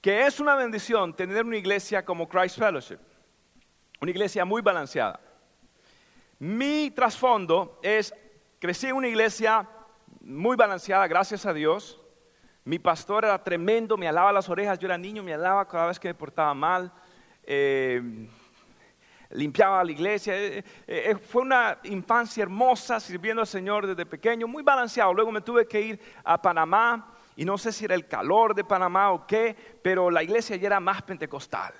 que 0.00 0.26
es 0.26 0.40
una 0.40 0.54
bendición 0.54 1.14
tener 1.14 1.44
una 1.44 1.56
iglesia 1.56 2.04
como 2.04 2.28
Christ 2.28 2.58
Fellowship, 2.58 2.98
una 4.00 4.10
iglesia 4.10 4.44
muy 4.44 4.62
balanceada. 4.62 5.20
Mi 6.38 6.90
trasfondo 6.90 7.78
es, 7.82 8.14
crecí 8.58 8.88
en 8.88 8.96
una 8.96 9.08
iglesia 9.08 9.68
muy 10.20 10.56
balanceada, 10.56 11.06
gracias 11.06 11.46
a 11.46 11.52
Dios, 11.52 11.98
Mi 12.64 12.78
pastor 12.78 13.24
era 13.24 13.42
tremendo, 13.42 13.96
me 13.96 14.06
alaba 14.06 14.30
las 14.30 14.48
orejas, 14.48 14.78
yo 14.78 14.86
era 14.86 14.96
niño, 14.96 15.24
me 15.24 15.34
alaba 15.34 15.66
cada 15.66 15.88
vez 15.88 15.98
que 15.98 16.06
me 16.06 16.14
portaba 16.14 16.54
mal. 16.54 16.92
Eh, 17.42 18.28
limpiaba 19.30 19.82
la 19.82 19.90
iglesia. 19.90 20.36
Eh, 20.36 20.64
eh, 20.86 21.16
fue 21.16 21.42
una 21.42 21.78
infancia 21.82 22.42
hermosa 22.42 23.00
sirviendo 23.00 23.40
al 23.40 23.48
Señor 23.48 23.88
desde 23.88 24.06
pequeño, 24.06 24.46
muy 24.46 24.62
balanceado. 24.62 25.12
Luego 25.12 25.32
me 25.32 25.40
tuve 25.40 25.66
que 25.66 25.80
ir 25.80 26.00
a 26.22 26.40
Panamá 26.40 27.11
y 27.36 27.44
no 27.44 27.58
sé 27.58 27.72
si 27.72 27.84
era 27.84 27.94
el 27.94 28.06
calor 28.06 28.54
de 28.54 28.64
Panamá 28.64 29.10
o 29.12 29.26
qué, 29.26 29.56
pero 29.82 30.10
la 30.10 30.22
iglesia 30.22 30.56
ya 30.56 30.66
era 30.66 30.80
más 30.80 31.02
pentecostal. 31.02 31.72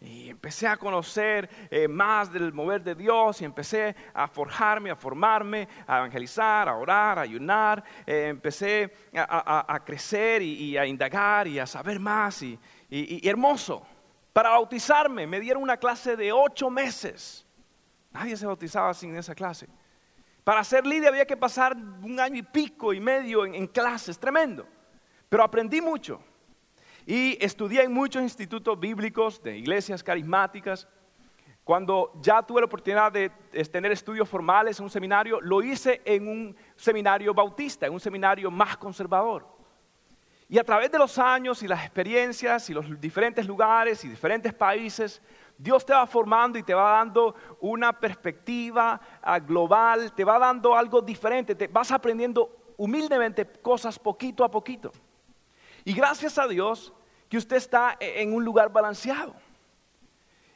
Y 0.00 0.30
empecé 0.30 0.68
a 0.68 0.76
conocer 0.76 1.50
eh, 1.70 1.88
más 1.88 2.32
del 2.32 2.52
mover 2.52 2.84
de 2.84 2.94
Dios 2.94 3.40
y 3.42 3.44
empecé 3.44 3.96
a 4.14 4.28
forjarme, 4.28 4.92
a 4.92 4.96
formarme, 4.96 5.66
a 5.88 5.98
evangelizar, 5.98 6.68
a 6.68 6.76
orar, 6.76 7.18
a 7.18 7.22
ayunar. 7.22 7.82
Eh, 8.06 8.28
empecé 8.28 8.94
a, 9.12 9.82
crecer 9.84 10.40
y, 10.42 10.76
a 10.76 10.86
indagar 10.86 11.48
y 11.48 11.58
a 11.58 11.66
saber 11.66 11.98
más. 11.98 12.42
Y, 12.42 12.58
y, 12.88 13.28
hermoso. 13.28 13.84
Para 14.32 14.50
bautizarme 14.50 15.26
me 15.26 15.40
dieron 15.40 15.64
una 15.64 15.76
clase 15.76 16.16
de 16.16 16.30
ocho 16.30 16.70
meses. 16.70 17.44
Nadie 18.12 18.36
se 18.36 18.46
bautizaba 18.46 18.94
sin 18.94 19.16
esa 19.16 19.34
clase. 19.34 19.66
Para 20.48 20.64
ser 20.64 20.86
líder 20.86 21.08
había 21.10 21.26
que 21.26 21.36
pasar 21.36 21.76
un 21.76 22.18
año 22.18 22.36
y 22.36 22.42
pico 22.42 22.94
y 22.94 23.00
medio 23.00 23.44
en, 23.44 23.66
clases, 23.66 24.18
tremendo. 24.18 24.66
Pero 25.28 25.42
aprendí 25.42 25.82
mucho. 25.82 26.22
Y 27.04 27.36
estudié 27.38 27.82
en 27.82 27.92
muchos 27.92 28.22
institutos 28.22 28.80
bíblicos 28.80 29.42
de 29.42 29.58
iglesias 29.58 30.02
carismáticas. 30.02 30.88
Cuando 31.62 32.12
ya 32.22 32.40
tuve 32.42 32.62
la 32.62 32.64
oportunidad 32.64 33.12
de 33.12 33.28
tener 33.70 33.92
estudios 33.92 34.26
formales 34.26 34.78
en 34.78 34.84
un 34.84 34.90
seminario, 34.90 35.38
lo 35.42 35.60
hice 35.60 36.00
en 36.06 36.26
un 36.26 36.56
seminario 36.76 37.34
bautista, 37.34 37.86
en 37.86 37.92
un 37.92 38.00
seminario 38.00 38.50
más 38.50 38.78
conservador. 38.78 39.46
Y 40.48 40.58
a 40.58 40.64
través 40.64 40.90
de 40.90 40.98
los 40.98 41.18
años 41.18 41.62
y 41.62 41.68
las 41.68 41.84
experiencias 41.84 42.70
y 42.70 42.72
los 42.72 42.98
diferentes 42.98 43.46
lugares 43.46 44.02
y 44.02 44.08
diferentes 44.08 44.54
países, 44.54 45.20
Dios 45.58 45.84
te 45.84 45.92
va 45.92 46.06
formando 46.06 46.56
y 46.56 46.62
te 46.62 46.72
va 46.72 46.92
dando 46.92 47.34
una 47.60 47.92
perspectiva 47.92 49.00
ah, 49.20 49.40
global, 49.40 50.12
te 50.12 50.24
va 50.24 50.38
dando 50.38 50.76
algo 50.76 51.02
diferente, 51.02 51.56
te 51.56 51.66
vas 51.66 51.90
aprendiendo 51.90 52.74
humildemente 52.76 53.44
cosas 53.44 53.98
poquito 53.98 54.44
a 54.44 54.50
poquito. 54.50 54.92
Y 55.84 55.92
gracias 55.92 56.38
a 56.38 56.46
Dios, 56.46 56.92
que 57.28 57.36
usted 57.36 57.56
está 57.56 57.96
e-, 57.98 58.22
en 58.22 58.32
un 58.32 58.44
lugar 58.44 58.72
balanceado. 58.72 59.34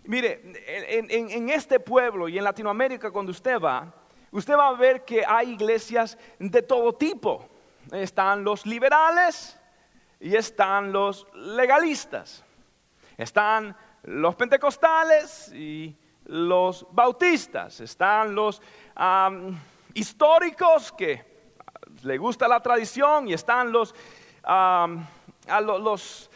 Mire, 0.05 0.41
en, 0.67 1.49
este 1.49 1.79
pueblo 1.79 2.29
y 2.29 2.37
en 2.37 2.45
Latinoamérica 2.45 3.11
cuando 3.11 3.31
usted 3.31 3.61
va, 3.61 3.95
usted 4.33 4.55
va 4.57 4.69
a 4.69 4.73
ver 4.73 5.05
que 5.05 5.25
hay 5.25 5.51
iglesias 5.51 6.19
de 6.41 6.63
todo 6.63 6.93
tipo. 6.93 7.49
Están 7.93 8.43
los 8.43 8.67
liberales 8.67 9.59
y 10.19 10.35
están 10.35 10.93
los 10.93 11.27
legalistas. 11.35 12.45
Están 13.17 13.77
los 14.05 14.35
pentecostales 14.35 15.53
y 15.53 15.97
los 16.27 16.87
bautistas. 16.91 17.81
Están 17.81 18.35
los 18.35 18.61
históricos 19.95 20.93
que 20.93 21.33
le 22.03 22.19
gusta 22.19 22.49
la 22.49 22.61
tradición 22.61 23.29
y 23.29 23.35
están 23.35 23.71
los, 23.73 23.95
los 25.47 25.81
los 25.81 26.31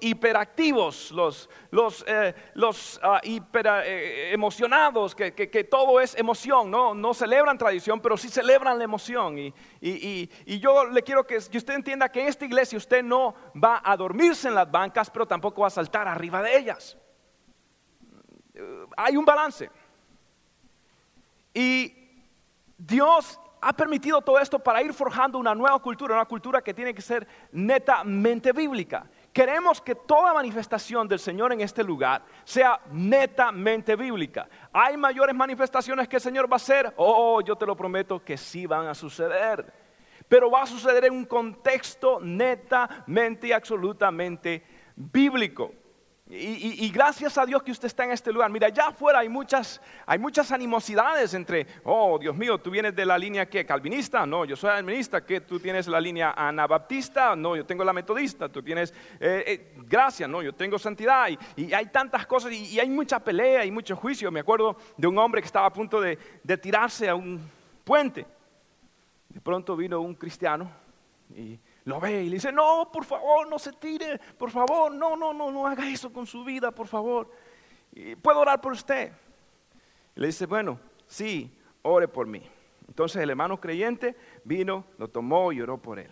hiperactivos, 0.00 1.10
los, 1.12 1.48
los, 1.70 2.04
eh, 2.06 2.34
los 2.54 3.00
eh, 3.84 4.30
emocionados, 4.32 5.14
que, 5.14 5.68
todo 5.70 6.00
es 6.00 6.16
emoción, 6.16 6.70
¿no? 6.70 6.94
no 6.94 7.14
celebran 7.14 7.58
tradición, 7.58 8.00
pero 8.00 8.16
sí 8.16 8.28
celebran 8.28 8.78
la 8.78 8.84
emoción. 8.84 9.38
Y, 9.38 9.52
y, 9.80 10.58
yo 10.58 10.86
le 10.86 11.02
quiero 11.02 11.26
que, 11.26 11.38
que, 11.50 11.58
usted 11.58 11.74
entienda 11.74 12.08
que 12.08 12.22
en 12.22 12.28
esta 12.28 12.44
iglesia 12.44 12.78
usted 12.78 13.02
no 13.02 13.34
va 13.62 13.80
a 13.84 13.96
dormirse 13.96 14.48
en 14.48 14.54
las 14.54 14.70
bancas, 14.70 15.10
pero 15.10 15.26
tampoco 15.26 15.62
va 15.62 15.68
a 15.68 15.70
saltar 15.70 16.08
arriba 16.08 16.42
de 16.42 16.56
ellas. 16.56 16.96
Hay 18.96 19.16
un 19.16 19.24
balance. 19.24 19.70
Y 21.54 21.94
Dios 22.76 23.38
ha 23.60 23.72
permitido 23.72 24.20
todo 24.20 24.38
esto 24.38 24.58
para 24.58 24.82
ir 24.82 24.92
forjando 24.92 25.38
una 25.38 25.54
nueva 25.54 25.78
cultura, 25.80 26.14
una 26.14 26.24
cultura 26.24 26.62
que 26.62 26.74
tiene 26.74 26.94
que 26.94 27.02
ser 27.02 27.26
netamente 27.52 28.52
bíblica. 28.52 29.08
Queremos 29.38 29.80
que 29.80 29.94
toda 29.94 30.34
manifestación 30.34 31.06
del 31.06 31.20
Señor 31.20 31.52
en 31.52 31.60
este 31.60 31.84
lugar 31.84 32.24
sea 32.42 32.80
netamente 32.90 33.94
bíblica. 33.94 34.48
¿Hay 34.72 34.96
mayores 34.96 35.32
manifestaciones 35.32 36.08
que 36.08 36.16
el 36.16 36.22
Señor 36.22 36.50
va 36.50 36.54
a 36.54 36.56
hacer? 36.56 36.92
Oh, 36.96 37.40
yo 37.40 37.54
te 37.54 37.64
lo 37.64 37.76
prometo 37.76 38.24
que 38.24 38.36
sí 38.36 38.66
van 38.66 38.88
a 38.88 38.96
suceder. 38.96 39.72
Pero 40.26 40.50
va 40.50 40.62
a 40.62 40.66
suceder 40.66 41.04
en 41.04 41.12
un 41.12 41.24
contexto 41.24 42.18
netamente 42.18 43.46
y 43.46 43.52
absolutamente 43.52 44.64
bíblico. 44.96 45.72
Y, 46.30 46.90
gracias 46.90 47.38
a 47.38 47.46
Dios 47.46 47.62
que 47.62 47.72
usted 47.72 47.86
está 47.86 48.04
en 48.04 48.10
este 48.10 48.30
lugar. 48.30 48.50
Mira, 48.50 48.66
allá 48.66 48.88
afuera 48.88 49.20
hay 49.20 49.30
muchas, 49.30 49.80
hay 50.04 50.18
muchas 50.18 50.52
animosidades 50.52 51.32
entre, 51.32 51.66
oh 51.84 52.18
Dios 52.18 52.36
mío, 52.36 52.58
tú 52.58 52.70
vienes 52.70 52.94
de 52.94 53.06
la 53.06 53.16
línea 53.16 53.48
que 53.48 53.64
calvinista, 53.64 54.26
no, 54.26 54.44
yo 54.44 54.54
soy 54.54 54.70
administrista, 54.70 55.24
que 55.24 55.40
tú 55.40 55.58
tienes 55.58 55.86
la 55.88 55.98
línea 55.98 56.34
anabaptista, 56.36 57.34
no, 57.34 57.56
yo 57.56 57.64
tengo 57.64 57.82
la 57.82 57.94
metodista, 57.94 58.50
tú 58.50 58.62
tienes 58.62 58.92
eh, 59.18 59.42
eh, 59.46 59.72
gracia, 59.86 60.28
no, 60.28 60.42
yo 60.42 60.54
tengo 60.54 60.78
santidad. 60.78 61.28
Y, 61.56 61.72
hay 61.72 61.86
tantas 61.86 62.26
cosas 62.26 62.52
y, 62.52 62.78
hay 62.78 62.90
mucha 62.90 63.18
pelea 63.18 63.64
y 63.64 63.70
mucho 63.70 63.96
juicio. 63.96 64.30
Me 64.30 64.40
acuerdo 64.40 64.76
de 64.98 65.06
un 65.06 65.16
hombre 65.16 65.40
que 65.40 65.46
estaba 65.46 65.66
a 65.66 65.72
punto 65.72 65.98
de, 65.98 66.18
de 66.42 66.58
tirarse 66.58 67.08
a 67.08 67.14
un 67.14 67.40
puente. 67.84 68.26
De 69.30 69.40
pronto 69.40 69.74
vino 69.76 69.98
un 70.00 70.14
cristiano 70.14 70.70
y 71.34 71.58
lo 71.84 72.00
ve 72.00 72.24
y 72.24 72.28
le 72.28 72.34
dice, 72.36 72.52
no, 72.52 72.90
por 72.92 73.04
favor, 73.04 73.48
no 73.48 73.58
se 73.58 73.72
tire, 73.72 74.18
por 74.38 74.50
favor, 74.50 74.92
no, 74.92 75.16
no, 75.16 75.32
no, 75.32 75.50
no 75.50 75.66
haga 75.66 75.88
eso 75.88 76.12
con 76.12 76.26
su 76.26 76.44
vida, 76.44 76.70
por 76.70 76.86
favor. 76.86 77.30
¿Puedo 78.22 78.40
orar 78.40 78.60
por 78.60 78.72
usted? 78.72 79.12
Le 80.14 80.26
dice, 80.26 80.46
bueno, 80.46 80.78
sí, 81.06 81.56
ore 81.82 82.08
por 82.08 82.26
mí. 82.26 82.42
Entonces 82.86 83.22
el 83.22 83.30
hermano 83.30 83.60
creyente 83.60 84.16
vino, 84.44 84.84
lo 84.98 85.08
tomó 85.08 85.52
y 85.52 85.60
oró 85.60 85.78
por 85.78 85.98
él. 85.98 86.10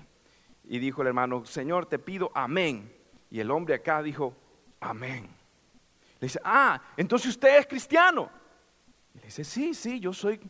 Y 0.64 0.78
dijo 0.78 1.02
el 1.02 1.08
hermano, 1.08 1.44
Señor, 1.44 1.86
te 1.86 1.98
pido 1.98 2.30
amén. 2.34 2.92
Y 3.30 3.40
el 3.40 3.50
hombre 3.50 3.74
acá 3.74 4.02
dijo, 4.02 4.34
amén. 4.80 5.28
Le 6.20 6.26
dice, 6.26 6.40
ah, 6.44 6.80
entonces 6.96 7.30
usted 7.30 7.58
es 7.58 7.66
cristiano. 7.66 8.30
Y 9.14 9.18
le 9.18 9.24
dice, 9.26 9.44
sí, 9.44 9.74
sí, 9.74 10.00
yo 10.00 10.12
soy, 10.12 10.40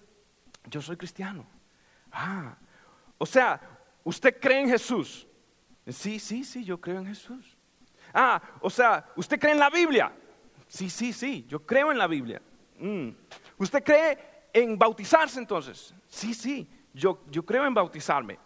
yo 0.65 0.81
soy 0.81 0.97
cristiano. 0.97 1.47
Ah, 2.13 2.57
o 3.19 3.27
sea, 3.27 3.61
¿Usted 4.07 4.39
cree 4.39 4.61
en 4.61 4.69
Jesús? 4.69 5.27
Sí, 5.89 6.21
sí, 6.21 6.45
sí, 6.45 6.65
yo 6.65 6.81
creo 6.81 7.01
en 7.01 7.07
Jesús. 7.07 7.57
Ah, 8.15 8.41
o 8.61 8.71
sea, 8.71 9.05
¿usted 9.17 9.37
cree 9.37 9.53
en 9.53 9.59
la 9.59 9.69
Biblia? 9.69 10.13
Sí, 10.69 10.89
sí, 10.89 11.13
sí, 11.13 11.45
yo 11.49 11.67
creo 11.67 11.91
en 11.91 11.99
la 11.99 12.07
Biblia. 12.07 12.41
Mm. 12.79 13.09
¿Usted 13.59 13.83
cree 13.83 14.49
en 14.53 14.79
bautizarse 14.79 15.41
entonces? 15.41 15.93
Sí, 16.07 16.35
sí, 16.35 16.71
yo, 16.95 17.25
yo 17.29 17.45
creo 17.45 17.67
en 17.67 17.75
bautizarme. 17.75 18.39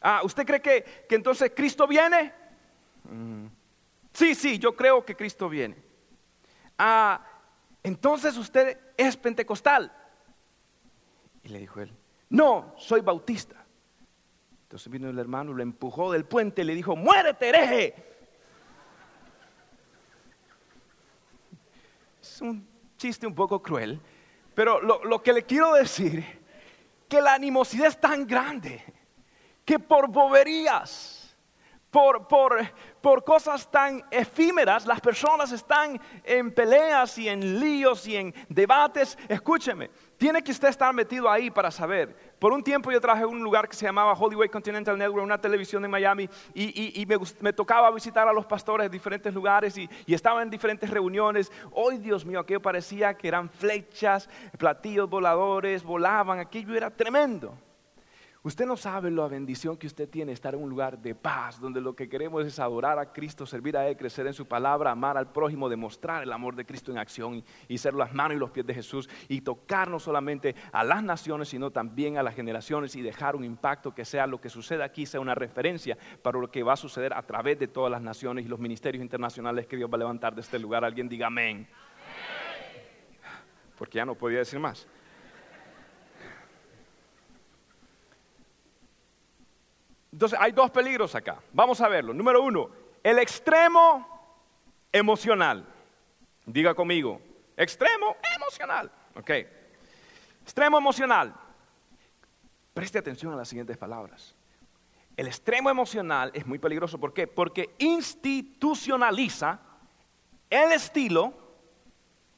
Ah, 0.00 0.20
¿usted 0.22 0.46
cree 0.46 0.62
que, 0.62 1.04
que 1.08 1.16
entonces 1.16 1.50
Cristo 1.56 1.88
viene? 1.88 2.32
Mm. 3.02 3.46
Sí, 4.12 4.36
sí, 4.36 4.60
yo 4.60 4.76
creo 4.76 5.04
que 5.04 5.16
Cristo 5.16 5.48
viene. 5.48 5.76
Ah, 6.78 7.26
entonces 7.82 8.36
usted 8.36 8.78
es 8.96 9.16
pentecostal. 9.16 9.92
Y 11.42 11.48
le 11.48 11.58
dijo 11.58 11.80
él, 11.80 11.92
no, 12.28 12.76
soy 12.78 13.00
bautista. 13.00 13.59
Entonces 14.70 14.88
vino 14.88 15.10
el 15.10 15.18
hermano, 15.18 15.52
lo 15.52 15.64
empujó 15.64 16.12
del 16.12 16.24
puente 16.24 16.62
y 16.62 16.64
le 16.64 16.76
dijo, 16.76 16.94
muérete 16.94 17.48
hereje. 17.48 17.92
Es 22.22 22.40
un 22.40 22.68
chiste 22.96 23.26
un 23.26 23.34
poco 23.34 23.60
cruel, 23.60 24.00
pero 24.54 24.80
lo, 24.80 25.04
lo 25.04 25.20
que 25.24 25.32
le 25.32 25.42
quiero 25.42 25.74
decir, 25.74 26.24
que 27.08 27.20
la 27.20 27.34
animosidad 27.34 27.88
es 27.88 27.98
tan 27.98 28.24
grande, 28.28 28.80
que 29.64 29.80
por 29.80 30.08
boberías, 30.08 31.36
por, 31.90 32.28
por, 32.28 32.64
por 33.00 33.24
cosas 33.24 33.68
tan 33.68 34.04
efímeras, 34.08 34.86
las 34.86 35.00
personas 35.00 35.50
están 35.50 36.00
en 36.22 36.54
peleas 36.54 37.18
y 37.18 37.28
en 37.28 37.58
líos 37.58 38.06
y 38.06 38.14
en 38.14 38.32
debates. 38.48 39.18
Escúcheme, 39.28 39.90
tiene 40.16 40.44
que 40.44 40.52
usted 40.52 40.68
estar 40.68 40.94
metido 40.94 41.28
ahí 41.28 41.50
para 41.50 41.72
saber. 41.72 42.29
Por 42.40 42.54
un 42.54 42.64
tiempo 42.64 42.90
yo 42.90 43.02
trabajé 43.02 43.24
en 43.24 43.28
un 43.28 43.42
lugar 43.42 43.68
que 43.68 43.76
se 43.76 43.84
llamaba 43.84 44.14
Hollywood 44.14 44.48
Continental 44.48 44.96
Network, 44.96 45.22
una 45.22 45.38
televisión 45.38 45.84
en 45.84 45.90
Miami, 45.90 46.26
y, 46.54 47.06
me, 47.40 47.52
tocaba 47.52 47.90
visitar 47.90 48.26
a 48.26 48.32
los 48.32 48.46
pastores 48.46 48.86
de 48.86 48.88
diferentes 48.88 49.34
lugares 49.34 49.76
y, 49.76 49.88
estaba 50.06 50.42
en 50.42 50.48
diferentes 50.48 50.88
reuniones. 50.88 51.52
Hoy, 51.72 51.98
Dios 51.98 52.24
mío, 52.24 52.40
aquello 52.40 52.62
parecía 52.62 53.12
que 53.12 53.28
eran 53.28 53.50
flechas, 53.50 54.28
platillos 54.56 55.08
voladores, 55.08 55.82
volaban, 55.82 56.38
aquello 56.38 56.74
era 56.74 56.90
tremendo. 56.90 57.54
Usted 58.42 58.64
no 58.64 58.74
sabe 58.78 59.10
la 59.10 59.28
bendición 59.28 59.76
que 59.76 59.86
usted 59.86 60.08
tiene 60.08 60.32
estar 60.32 60.54
en 60.54 60.62
un 60.62 60.70
lugar 60.70 60.96
de 60.98 61.14
paz, 61.14 61.60
donde 61.60 61.78
lo 61.78 61.94
que 61.94 62.08
queremos 62.08 62.46
es 62.46 62.58
adorar 62.58 62.98
a 62.98 63.12
Cristo, 63.12 63.44
servir 63.44 63.76
a 63.76 63.86
Él, 63.86 63.98
crecer 63.98 64.26
en 64.26 64.32
su 64.32 64.48
palabra, 64.48 64.92
amar 64.92 65.18
al 65.18 65.30
prójimo, 65.30 65.68
demostrar 65.68 66.22
el 66.22 66.32
amor 66.32 66.56
de 66.56 66.64
Cristo 66.64 66.90
en 66.90 66.96
acción 66.96 67.44
y, 67.68 67.76
ser 67.76 67.92
las 67.92 68.14
manos 68.14 68.36
y 68.36 68.38
los 68.38 68.50
pies 68.50 68.64
de 68.64 68.72
Jesús 68.72 69.10
y 69.28 69.42
tocar 69.42 69.90
no 69.90 69.98
solamente 69.98 70.54
a 70.72 70.82
las 70.84 71.02
naciones, 71.02 71.50
sino 71.50 71.70
también 71.70 72.16
a 72.16 72.22
las 72.22 72.34
generaciones 72.34 72.96
y 72.96 73.02
dejar 73.02 73.36
un 73.36 73.44
impacto 73.44 73.94
que 73.94 74.06
sea 74.06 74.26
lo 74.26 74.40
que 74.40 74.48
suceda 74.48 74.86
aquí, 74.86 75.04
sea 75.04 75.20
una 75.20 75.34
referencia 75.34 75.98
para 76.22 76.38
lo 76.38 76.50
que 76.50 76.62
va 76.62 76.72
a 76.72 76.76
suceder 76.76 77.12
a 77.12 77.22
través 77.22 77.58
de 77.58 77.68
todas 77.68 77.90
las 77.90 78.00
naciones 78.00 78.46
y 78.46 78.48
los 78.48 78.58
ministerios 78.58 79.02
internacionales 79.02 79.66
que 79.66 79.76
Dios 79.76 79.90
va 79.90 79.96
a 79.96 79.98
levantar 79.98 80.34
de 80.34 80.40
este 80.40 80.58
lugar. 80.58 80.82
Alguien 80.82 81.10
diga 81.10 81.26
amén. 81.26 81.68
Porque 83.76 83.98
ya 83.98 84.06
no 84.06 84.14
podía 84.14 84.38
decir 84.38 84.58
más. 84.58 84.88
Entonces 90.20 90.38
hay 90.38 90.52
dos 90.52 90.70
peligros 90.70 91.14
acá. 91.14 91.40
Vamos 91.50 91.80
a 91.80 91.88
verlo. 91.88 92.12
Número 92.12 92.42
uno, 92.42 92.68
el 93.02 93.18
extremo 93.20 94.06
emocional. 94.92 95.66
Diga 96.44 96.74
conmigo, 96.74 97.22
extremo 97.56 98.18
emocional. 98.36 98.92
Ok. 99.14 99.30
Extremo 100.42 100.76
emocional. 100.76 101.32
Preste 102.74 102.98
atención 102.98 103.32
a 103.32 103.36
las 103.36 103.48
siguientes 103.48 103.78
palabras. 103.78 104.36
El 105.16 105.26
extremo 105.26 105.70
emocional 105.70 106.30
es 106.34 106.44
muy 106.44 106.58
peligroso. 106.58 107.00
¿Por 107.00 107.14
qué? 107.14 107.26
Porque 107.26 107.74
institucionaliza 107.78 109.58
el 110.50 110.72
estilo 110.72 111.32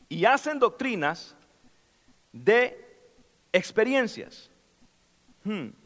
y 0.09 0.25
hacen 0.25 0.61
doctrinas 0.61 1.35
de 2.31 2.79
experiencias. 3.53 4.53
Hmm. 5.43 5.82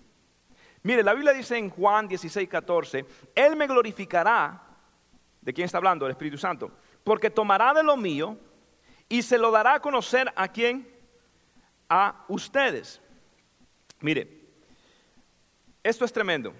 Mire, 0.87 1.03
la 1.03 1.15
Biblia 1.15 1.33
dice 1.33 1.59
en 1.59 1.69
Juan 1.69 2.07
16, 2.07 2.49
14, 2.49 3.05
Él 3.35 3.57
me 3.57 3.67
glorificará, 3.67 4.63
¿de 5.41 5.53
quién 5.53 5.65
está 5.65 5.79
hablando? 5.79 6.07
El 6.07 6.13
Espíritu 6.13 6.39
Santo, 6.39 6.71
porque 7.03 7.29
tomará 7.29 7.75
de 7.75 7.83
lo 7.83 7.97
mío 7.97 8.39
y 9.09 9.23
se 9.23 9.37
lo 9.37 9.51
dará 9.51 9.75
a 9.75 9.81
conocer 9.81 10.33
a 10.37 10.47
quién? 10.47 10.89
A 11.89 12.25
ustedes. 12.29 13.03
Mire, 13.99 14.31
esto 15.83 16.05
es 16.05 16.13
tremendo. 16.13 16.55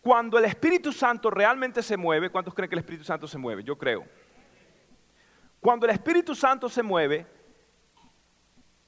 Cuando 0.00 0.38
el 0.38 0.46
Espíritu 0.46 0.92
Santo 0.92 1.30
realmente 1.30 1.84
se 1.84 1.96
mueve, 1.96 2.30
¿cuántos 2.30 2.52
creen 2.52 2.68
que 2.68 2.74
el 2.74 2.80
Espíritu 2.80 3.04
Santo 3.04 3.28
se 3.28 3.38
mueve? 3.38 3.62
Yo 3.62 3.78
creo. 3.78 4.04
Cuando 5.60 5.86
el 5.86 5.92
Espíritu 5.92 6.34
Santo 6.34 6.68
se 6.68 6.82
mueve, 6.82 7.24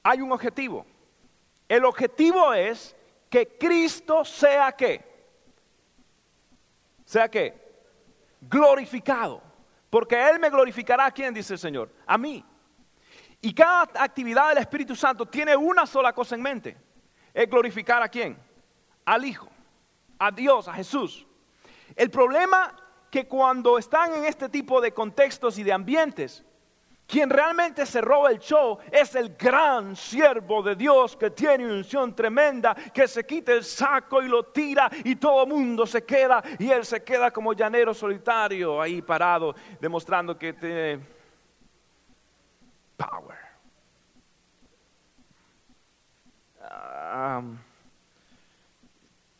hay 0.03 0.19
un 0.19 0.33
objetivo. 0.33 0.85
El 1.69 1.85
objetivo 1.85 2.53
es 2.53 2.93
que 3.31 3.57
Cristo 3.57 4.25
sea 4.25 4.73
qué? 4.73 5.01
Sea 7.05 7.29
qué? 7.29 7.59
Glorificado. 8.41 9.41
Porque 9.89 10.29
Él 10.29 10.37
me 10.37 10.49
glorificará 10.49 11.05
a 11.05 11.11
quién, 11.11 11.33
dice 11.33 11.53
el 11.53 11.59
Señor, 11.59 11.89
a 12.05 12.17
mí. 12.17 12.45
Y 13.39 13.53
cada 13.53 13.83
actividad 14.03 14.49
del 14.49 14.57
Espíritu 14.57 14.97
Santo 14.97 15.25
tiene 15.25 15.55
una 15.55 15.85
sola 15.85 16.11
cosa 16.11 16.35
en 16.35 16.41
mente. 16.41 16.77
Es 17.33 17.49
glorificar 17.49 18.03
a 18.03 18.09
quién? 18.09 18.37
Al 19.05 19.23
Hijo, 19.23 19.49
a 20.19 20.29
Dios, 20.29 20.67
a 20.67 20.73
Jesús. 20.73 21.25
El 21.95 22.11
problema 22.11 22.75
que 23.09 23.27
cuando 23.29 23.77
están 23.77 24.13
en 24.13 24.25
este 24.25 24.49
tipo 24.49 24.81
de 24.81 24.93
contextos 24.93 25.57
y 25.57 25.63
de 25.63 25.71
ambientes, 25.71 26.43
quien 27.11 27.29
realmente 27.29 27.85
se 27.85 27.99
roba 27.99 28.31
el 28.31 28.39
show 28.39 28.79
es 28.89 29.15
el 29.15 29.35
gran 29.35 29.97
siervo 29.97 30.63
de 30.63 30.77
Dios 30.77 31.17
que 31.17 31.31
tiene 31.31 31.65
unción 31.65 32.15
tremenda, 32.15 32.73
que 32.73 33.05
se 33.05 33.25
quita 33.25 33.51
el 33.51 33.65
saco 33.65 34.23
y 34.23 34.29
lo 34.29 34.45
tira 34.45 34.89
y 35.03 35.17
todo 35.17 35.45
mundo 35.45 35.85
se 35.85 36.05
queda 36.05 36.41
y 36.57 36.71
él 36.71 36.85
se 36.85 37.03
queda 37.03 37.29
como 37.29 37.51
llanero 37.51 37.93
solitario 37.93 38.81
ahí 38.81 39.01
parado, 39.01 39.53
demostrando 39.81 40.37
que 40.37 40.53
tiene 40.53 40.99
power. 42.95 43.41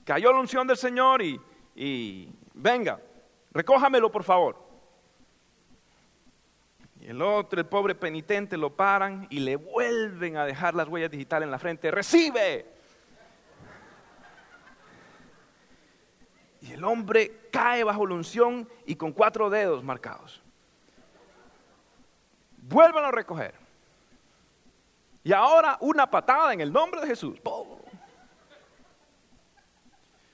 cayó 0.03 0.34
la 0.34 0.39
unción 0.41 0.67
del 0.67 0.75
Señor 0.75 1.21
y, 1.21 1.39
y 1.73 2.27
venga, 2.53 2.99
recójamelo 3.53 4.12
por 4.12 4.25
favor. 4.25 4.70
Y 7.02 7.08
el 7.08 7.22
otro, 7.24 7.60
el 7.60 7.66
pobre 7.66 7.96
penitente, 7.96 8.58
lo 8.58 8.76
paran 8.76 9.26
y 9.32 9.40
le 9.40 9.56
vuelven 9.56 10.38
a 10.38 10.46
dejar 10.46 10.76
las 10.76 10.88
huellas 10.88 11.10
digitales 11.10 11.48
en 11.48 11.52
la 11.52 11.58
frente. 11.58 11.90
¡Recibe! 11.90 12.68
Y 16.62 16.74
el 16.74 16.84
hombre 16.84 17.50
cae 17.52 17.84
bajo 17.84 18.06
la 18.06 18.14
unción 18.14 18.70
y 18.86 18.96
con 18.96 19.14
cuatro 19.14 19.50
dedos 19.50 19.84
marcados. 19.84 20.44
Vuelven 22.58 23.04
a 23.04 23.10
recoger. 23.10 23.56
Y 25.24 25.34
ahora 25.34 25.78
una 25.82 26.10
patada 26.10 26.54
en 26.54 26.62
el 26.62 26.72
nombre 26.72 27.02
de 27.02 27.08
Jesús. 27.08 27.40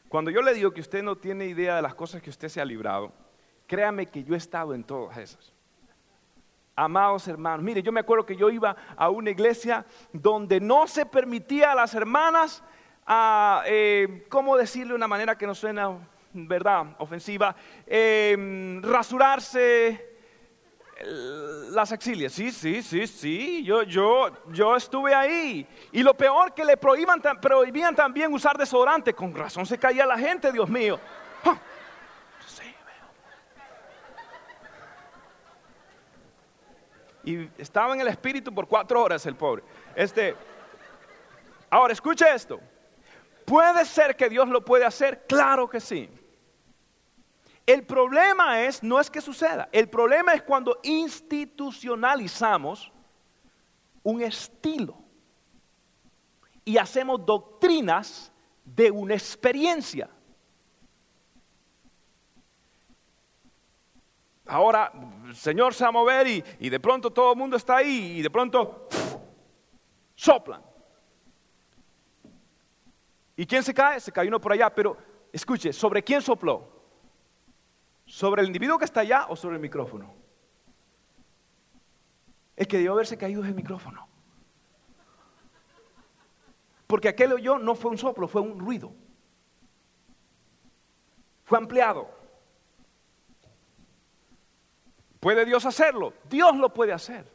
Cuando 0.10 0.32
yo 0.32 0.42
le 0.42 0.54
digo 0.54 0.72
que 0.72 0.82
usted 0.82 1.02
no 1.02 1.16
tiene 1.16 1.46
idea 1.46 1.78
de 1.78 1.82
las 1.82 1.96
cosas 1.96 2.22
que 2.22 2.30
usted 2.30 2.50
se 2.50 2.60
ha 2.60 2.66
librado, 2.66 3.14
créame 3.68 4.08
que 4.08 4.26
yo 4.26 4.34
he 4.34 4.38
estado 4.38 4.74
en 4.74 4.84
todas 4.84 5.18
esas. 5.18 5.57
Amados 6.80 7.28
hermanos, 7.28 7.64
mire, 7.64 7.82
yo 7.82 7.92
me 7.92 8.02
acuerdo 8.02 8.24
que 8.24 8.36
yo 8.36 8.52
iba 8.52 8.76
a 8.96 9.10
una 9.10 9.32
iglesia 9.32 9.84
donde 10.14 10.60
no 10.60 10.86
se 10.86 11.08
permitía 11.08 11.72
a 11.72 11.76
las 11.76 11.96
hermanas, 11.96 12.64
a, 13.04 13.64
eh, 13.66 14.28
¿cómo 14.30 14.56
decirle 14.56 14.90
de 14.90 14.96
una 14.96 15.08
manera 15.08 15.36
que 15.36 15.48
no 15.48 15.56
suena, 15.56 15.98
verdad, 16.34 16.96
ofensiva? 17.00 17.56
Em, 17.88 18.80
rasurarse 18.84 20.18
las 21.72 21.92
axilas. 21.92 22.32
Sí, 22.32 22.52
sí, 22.52 22.84
sí, 22.84 23.08
sí, 23.08 23.64
yo, 23.64 23.82
yo, 23.82 24.30
yo 24.52 24.76
estuve 24.76 25.16
ahí. 25.16 25.68
Y 25.92 26.04
lo 26.04 26.14
peor 26.14 26.54
que 26.54 26.64
le 26.64 26.78
prohíban, 26.78 27.20
prohibían 27.42 27.96
también 27.96 28.32
usar 28.32 28.56
desodorante. 28.56 29.16
Con 29.16 29.34
razón 29.34 29.66
se 29.66 29.80
caía 29.80 30.06
la 30.06 30.20
gente, 30.20 30.52
Dios 30.52 30.70
mío. 30.70 31.00
Y 37.28 37.50
estaba 37.58 37.94
en 37.94 38.00
el 38.00 38.08
espíritu 38.08 38.54
por 38.54 38.70
cuatro 38.70 39.04
horas 39.04 39.26
el 39.26 39.36
pobre. 39.36 39.62
Este, 39.94 40.34
ahora, 41.70 41.92
escuche 41.92 42.26
esto. 42.34 42.62
¿Puede 43.44 43.84
ser 43.84 44.16
que 44.16 44.30
Dios 44.30 44.48
lo 44.48 44.64
puede 44.64 44.86
hacer? 44.86 45.26
Claro 45.28 45.70
que 45.70 45.82
sí. 45.82 46.10
El 47.66 47.86
problema 47.86 48.62
es, 48.62 48.82
no 48.82 48.98
es 48.98 49.10
que 49.10 49.20
suceda, 49.20 49.68
el 49.74 49.90
problema 49.90 50.34
es 50.34 50.42
cuando 50.42 50.80
institucionalizamos 50.84 52.94
un 54.04 54.22
estilo 54.22 54.98
y 56.64 56.78
hacemos 56.78 57.26
doctrinas 57.26 58.32
de 58.64 58.90
una 58.90 59.16
experiencia. 59.16 60.10
Ahora 64.48 64.92
el 65.26 65.36
Señor 65.36 65.74
se 65.74 65.84
va 65.84 65.90
a 65.90 65.92
mover 65.92 66.28
y, 66.28 66.70
de 66.70 66.80
pronto 66.80 67.12
todo 67.12 67.34
el 67.34 67.38
mundo 67.38 67.58
está 67.58 67.78
ahí 67.78 68.18
y 68.18 68.22
de 68.22 68.30
pronto 68.30 68.88
soplan. 70.16 70.62
¿Y 73.36 73.46
quién 73.46 73.64
se 73.64 73.74
cae? 73.74 74.00
Se 74.00 74.12
cae 74.12 74.28
uno 74.28 74.42
por 74.42 74.52
allá, 74.52 74.74
pero 74.74 74.98
escuche, 75.32 75.72
¿sobre 75.72 76.04
quién 76.04 76.22
sopló? 76.22 76.76
¿Sobre 78.06 78.42
el 78.42 78.48
individuo 78.48 78.80
que 78.80 78.86
está 78.86 79.02
allá 79.02 79.28
o 79.30 79.36
sobre 79.36 79.58
el 79.58 79.62
micrófono? 79.62 80.14
El 82.56 82.68
que 82.68 82.78
debió 82.78 82.94
haberse 82.94 83.18
caído 83.18 83.44
es 83.44 83.50
el 83.50 83.56
micrófono. 83.56 84.08
Porque 86.88 87.10
aquel 87.10 87.34
oyó 87.34 87.60
no 87.60 87.76
fue 87.76 87.92
un 87.92 87.98
soplo, 87.98 88.28
fue 88.28 88.42
un 88.42 88.60
ruido. 88.60 88.94
Fue 91.44 91.58
ampliado. 91.58 92.17
¿Puede 95.28 95.44
Dios 95.44 95.66
hacerlo? 95.66 96.14
Dios 96.30 96.56
lo 96.56 96.74
puede 96.74 96.94
hacer. 96.94 97.30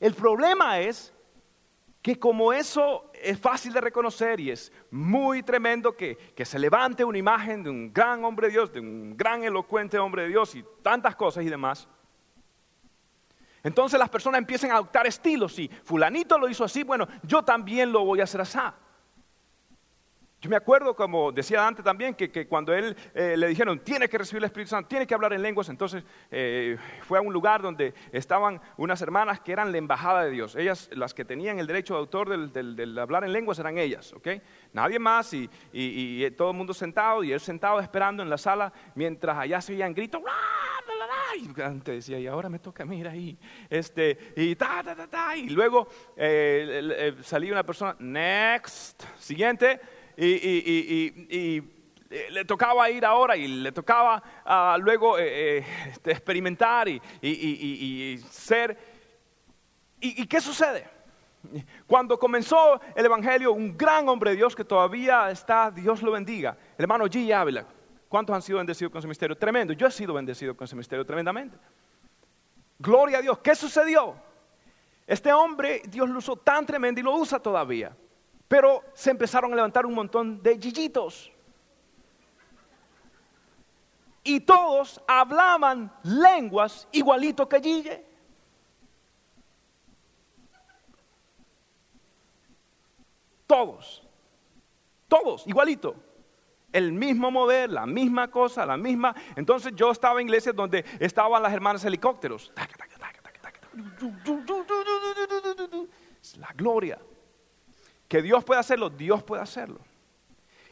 El 0.00 0.12
problema 0.12 0.80
es 0.80 1.14
que 2.02 2.18
como 2.18 2.52
eso 2.52 3.12
es 3.14 3.38
fácil 3.38 3.72
de 3.72 3.80
reconocer 3.80 4.40
y 4.40 4.50
es 4.50 4.72
muy 4.90 5.44
tremendo 5.44 5.96
que, 5.96 6.16
que, 6.16 6.44
se 6.44 6.58
levante 6.58 7.04
una 7.04 7.16
imagen 7.16 7.62
de 7.62 7.70
un 7.70 7.92
gran 7.92 8.24
hombre 8.24 8.48
de 8.48 8.54
Dios, 8.54 8.72
de 8.72 8.80
un 8.80 9.16
gran 9.16 9.44
elocuente 9.44 10.00
hombre 10.00 10.22
de 10.22 10.30
Dios 10.30 10.56
y 10.56 10.64
tantas 10.82 11.14
cosas 11.14 11.44
y 11.44 11.48
demás, 11.48 11.86
entonces 13.62 14.00
las 14.00 14.08
personas 14.08 14.40
empiezan 14.40 14.72
a 14.72 14.74
adoptar 14.74 15.06
estilos 15.06 15.56
y 15.60 15.68
fulanito 15.68 16.36
lo 16.36 16.48
hizo 16.48 16.64
así, 16.64 16.82
bueno, 16.82 17.06
yo 17.22 17.44
también 17.44 17.92
lo 17.92 18.04
voy 18.04 18.18
a 18.18 18.24
hacer 18.24 18.40
así. 18.40 18.58
Yo 20.38 20.50
me 20.50 20.56
acuerdo, 20.56 20.94
como 20.94 21.32
decía 21.32 21.66
antes 21.66 21.82
también, 21.82 22.14
que, 22.14 22.46
cuando 22.46 22.74
él 22.74 22.94
eh, 23.14 23.36
le 23.38 23.48
dijeron, 23.48 23.80
tiene 23.80 24.06
que 24.06 24.18
recibir 24.18 24.42
el 24.42 24.44
Espíritu 24.44 24.68
Santo, 24.68 24.86
tiene 24.86 25.06
que 25.06 25.14
hablar 25.14 25.32
en 25.32 25.40
lenguas, 25.40 25.70
entonces 25.70 26.04
eh, 26.30 26.76
fue 27.02 27.18
a 27.18 27.22
un 27.22 27.32
lugar 27.32 27.62
donde 27.62 27.94
estaban 28.12 28.60
unas 28.76 29.00
hermanas 29.00 29.40
que 29.40 29.52
eran 29.52 29.72
la 29.72 29.78
embajada 29.78 30.24
de 30.24 30.30
Dios. 30.30 30.54
Ellas, 30.54 30.90
las 30.92 31.14
que 31.14 31.24
tenían 31.24 31.58
el 31.58 31.66
derecho 31.66 31.94
de 31.94 32.00
autor 32.00 32.52
del, 32.52 32.98
hablar 32.98 33.24
en 33.24 33.32
lenguas, 33.32 33.58
eran 33.58 33.78
ellas, 33.78 34.12
¿ok? 34.12 34.28
Nadie 34.74 34.98
más 34.98 35.32
y, 35.32 35.48
y, 35.72 36.30
todo 36.32 36.50
el 36.50 36.56
mundo 36.56 36.74
sentado 36.74 37.24
y 37.24 37.32
él 37.32 37.40
sentado 37.40 37.80
esperando 37.80 38.22
en 38.22 38.28
la 38.28 38.36
sala 38.36 38.72
mientras 38.94 39.38
allá 39.38 39.62
se 39.62 39.72
oían 39.72 39.94
gritos. 39.94 40.20
Y 41.36 41.60
antes 41.60 41.94
decía, 41.96 42.18
y 42.18 42.26
ahora 42.26 42.48
me 42.48 42.58
toca 42.58 42.84
ir 42.94 43.08
ahí. 43.08 43.38
Este, 43.68 44.32
y 44.36 44.54
ta, 44.56 44.82
ta, 44.82 44.94
ta, 44.94 45.06
ta. 45.06 45.36
Y 45.36 45.50
luego 45.50 45.86
eh, 46.16 47.14
salía 47.22 47.52
una 47.52 47.62
persona, 47.62 47.94
next, 47.98 49.02
siguiente 49.18 49.80
y, 50.16 51.62
le 52.30 52.44
tocaba 52.44 52.88
ir 52.88 53.04
ahora 53.04 53.36
y 53.36 53.48
le 53.48 53.72
tocaba 53.72 54.22
ah, 54.44 54.78
luego 54.80 55.18
eh, 55.18 55.58
eh, 55.58 55.64
este, 55.90 56.12
experimentar 56.12 56.88
y, 56.88 58.18
ser. 58.30 58.78
¿Y 60.00 60.26
qué 60.26 60.40
sucede? 60.40 60.96
Cuando 61.86 62.18
comenzó 62.18 62.80
el 62.94 63.04
Evangelio, 63.04 63.52
un 63.52 63.76
gran 63.76 64.08
hombre 64.08 64.30
de 64.30 64.36
Dios 64.36 64.54
que 64.54 64.64
todavía 64.64 65.30
está, 65.30 65.70
Dios 65.70 66.02
lo 66.02 66.12
bendiga, 66.12 66.56
el 66.76 66.82
hermano 66.82 67.06
G. 67.06 67.32
Ávila. 67.32 67.66
¿Cuántos 68.08 68.34
han 68.34 68.42
sido 68.42 68.58
bendecidos 68.58 68.92
con 68.92 69.00
ese 69.00 69.08
misterio? 69.08 69.36
Tremendo. 69.36 69.72
Yo 69.72 69.86
he 69.86 69.90
sido 69.90 70.14
bendecido 70.14 70.56
con 70.56 70.64
ese 70.64 70.76
misterio 70.76 71.04
tremendamente. 71.04 71.58
Gloria 72.78 73.18
a 73.18 73.20
Dios. 73.22 73.38
¿Qué 73.38 73.54
sucedió? 73.54 74.14
Este 75.06 75.32
hombre, 75.32 75.82
Dios 75.88 76.08
lo 76.08 76.18
usó 76.18 76.36
tan 76.36 76.64
tremendo 76.64 77.00
y 77.00 77.02
lo 77.02 77.14
usa 77.14 77.38
todavía. 77.40 77.96
Pero 78.48 78.84
se 78.94 79.10
empezaron 79.10 79.52
a 79.52 79.56
levantar 79.56 79.86
un 79.86 79.94
montón 79.94 80.42
de 80.42 80.58
gillitos. 80.58 81.32
Y 84.22 84.40
todos 84.40 85.00
hablaban 85.06 85.92
lenguas 86.02 86.88
igualito 86.90 87.48
que 87.48 87.60
Gille. 87.60 88.04
Todos. 93.46 94.02
Todos, 95.06 95.46
igualito. 95.46 95.94
El 96.72 96.92
mismo 96.92 97.30
mover, 97.30 97.70
la 97.70 97.86
misma 97.86 98.28
cosa, 98.28 98.66
la 98.66 98.76
misma. 98.76 99.14
Entonces 99.36 99.72
yo 99.76 99.92
estaba 99.92 100.20
en 100.20 100.26
iglesias 100.26 100.54
donde 100.54 100.84
estaban 100.98 101.42
las 101.42 101.52
hermanas 101.52 101.84
helicópteros. 101.84 102.52
La 106.38 106.52
gloria. 106.56 106.98
Que 108.08 108.22
Dios 108.22 108.44
puede 108.44 108.60
hacerlo, 108.60 108.90
Dios 108.90 109.22
puede 109.22 109.42
hacerlo. 109.42 109.80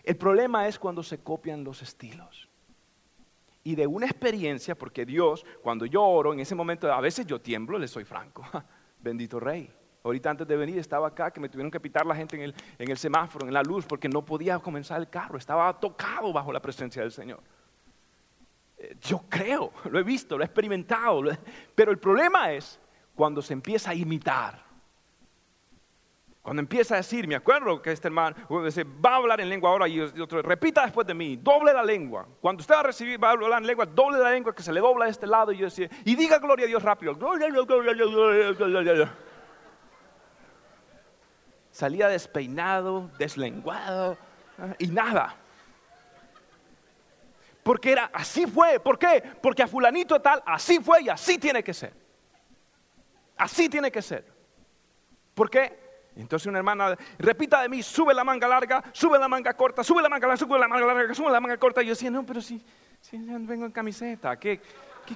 El 0.02 0.16
problema 0.16 0.68
es 0.68 0.78
cuando 0.78 1.02
se 1.02 1.18
copian 1.18 1.64
los 1.64 1.82
estilos. 1.82 2.48
Y 3.62 3.74
de 3.74 3.86
una 3.86 4.06
experiencia, 4.06 4.74
porque 4.74 5.06
Dios, 5.06 5.44
cuando 5.62 5.86
yo 5.86 6.02
oro, 6.02 6.34
en 6.34 6.40
ese 6.40 6.54
momento, 6.54 6.92
a 6.92 7.00
veces 7.00 7.26
yo 7.26 7.40
tiemblo, 7.40 7.78
le 7.78 7.88
soy 7.88 8.04
franco. 8.04 8.44
Bendito 9.00 9.40
Rey. 9.40 9.72
Ahorita 10.02 10.28
antes 10.28 10.46
de 10.46 10.56
venir 10.56 10.78
estaba 10.78 11.08
acá, 11.08 11.30
que 11.30 11.40
me 11.40 11.48
tuvieron 11.48 11.70
que 11.70 11.80
pitar 11.80 12.04
la 12.04 12.14
gente 12.14 12.36
en 12.36 12.42
el, 12.42 12.54
en 12.78 12.90
el 12.90 12.98
semáforo, 12.98 13.46
en 13.46 13.54
la 13.54 13.62
luz, 13.62 13.86
porque 13.86 14.06
no 14.06 14.22
podía 14.22 14.58
comenzar 14.58 15.00
el 15.00 15.08
carro. 15.08 15.38
Estaba 15.38 15.72
tocado 15.80 16.30
bajo 16.30 16.52
la 16.52 16.60
presencia 16.60 17.00
del 17.00 17.10
Señor. 17.10 17.40
Eh, 18.76 18.96
yo 19.00 19.24
creo, 19.30 19.72
lo 19.90 19.98
he 19.98 20.02
visto, 20.02 20.36
lo 20.36 20.44
he 20.44 20.46
experimentado. 20.46 21.22
Pero 21.74 21.90
el 21.90 21.98
problema 21.98 22.52
es 22.52 22.78
cuando 23.14 23.40
se 23.40 23.54
empieza 23.54 23.92
a 23.92 23.94
imitar 23.94 24.62
cuando 26.44 26.60
empieza 26.60 26.92
a 26.92 26.98
decir, 26.98 27.26
me 27.26 27.36
acuerdo 27.36 27.80
que 27.80 27.90
este 27.90 28.08
hermano 28.08 28.36
va 28.50 29.12
a 29.12 29.16
hablar 29.16 29.40
en 29.40 29.48
lengua 29.48 29.70
ahora 29.70 29.88
y 29.88 29.98
otro, 29.98 30.42
repita 30.42 30.82
después 30.82 31.06
de 31.06 31.14
mí, 31.14 31.36
doble 31.36 31.72
la 31.72 31.82
lengua. 31.82 32.28
Cuando 32.38 32.60
usted 32.60 32.74
va 32.74 32.80
a 32.80 32.82
recibir, 32.82 33.22
va 33.22 33.28
a 33.28 33.30
hablar 33.30 33.62
en 33.62 33.66
lengua, 33.66 33.86
doble 33.86 34.18
la 34.18 34.30
lengua 34.30 34.54
que 34.54 34.62
se 34.62 34.70
le 34.70 34.78
dobla 34.80 35.06
de 35.06 35.12
este 35.12 35.26
lado 35.26 35.52
y 35.52 35.56
yo 35.56 35.64
decía, 35.64 35.88
y 36.04 36.14
diga 36.14 36.38
gloria 36.38 36.66
a 36.66 36.68
Dios 36.68 36.82
rápido. 36.82 37.12
A 37.12 37.14
a 37.14 39.04
a. 39.04 39.14
Salía 41.70 42.08
despeinado, 42.08 43.10
deslenguado 43.18 44.18
y 44.78 44.88
nada. 44.88 45.34
Porque 47.62 47.90
era, 47.90 48.10
así 48.12 48.46
fue. 48.46 48.78
¿Por 48.80 48.98
qué? 48.98 49.22
Porque 49.40 49.62
a 49.62 49.66
fulanito 49.66 50.20
tal, 50.20 50.42
así 50.44 50.78
fue 50.78 51.04
y 51.04 51.08
así 51.08 51.38
tiene 51.38 51.64
que 51.64 51.72
ser. 51.72 51.94
Así 53.34 53.70
tiene 53.70 53.90
que 53.90 54.02
ser. 54.02 54.30
¿Por 55.32 55.48
qué? 55.48 55.83
Entonces 56.16 56.46
una 56.46 56.58
hermana, 56.58 56.96
repita 57.18 57.60
de 57.62 57.68
mí, 57.68 57.82
sube 57.82 58.14
la 58.14 58.22
manga 58.22 58.46
larga, 58.46 58.84
sube 58.92 59.18
la 59.18 59.28
manga 59.28 59.54
corta, 59.54 59.82
sube 59.82 60.00
la 60.00 60.08
manga 60.08 60.28
larga, 60.28 60.44
sube 60.44 60.58
la 60.58 60.68
manga 60.68 60.86
larga, 60.86 61.14
sube 61.14 61.30
la 61.30 61.40
manga 61.40 61.56
corta. 61.56 61.82
Y 61.82 61.86
yo 61.86 61.92
decía, 61.92 62.10
no, 62.10 62.24
pero 62.24 62.40
si, 62.40 62.62
si 63.00 63.18
vengo 63.18 63.66
en 63.66 63.72
camiseta, 63.72 64.38
¿qué, 64.38 64.60
qué? 65.06 65.14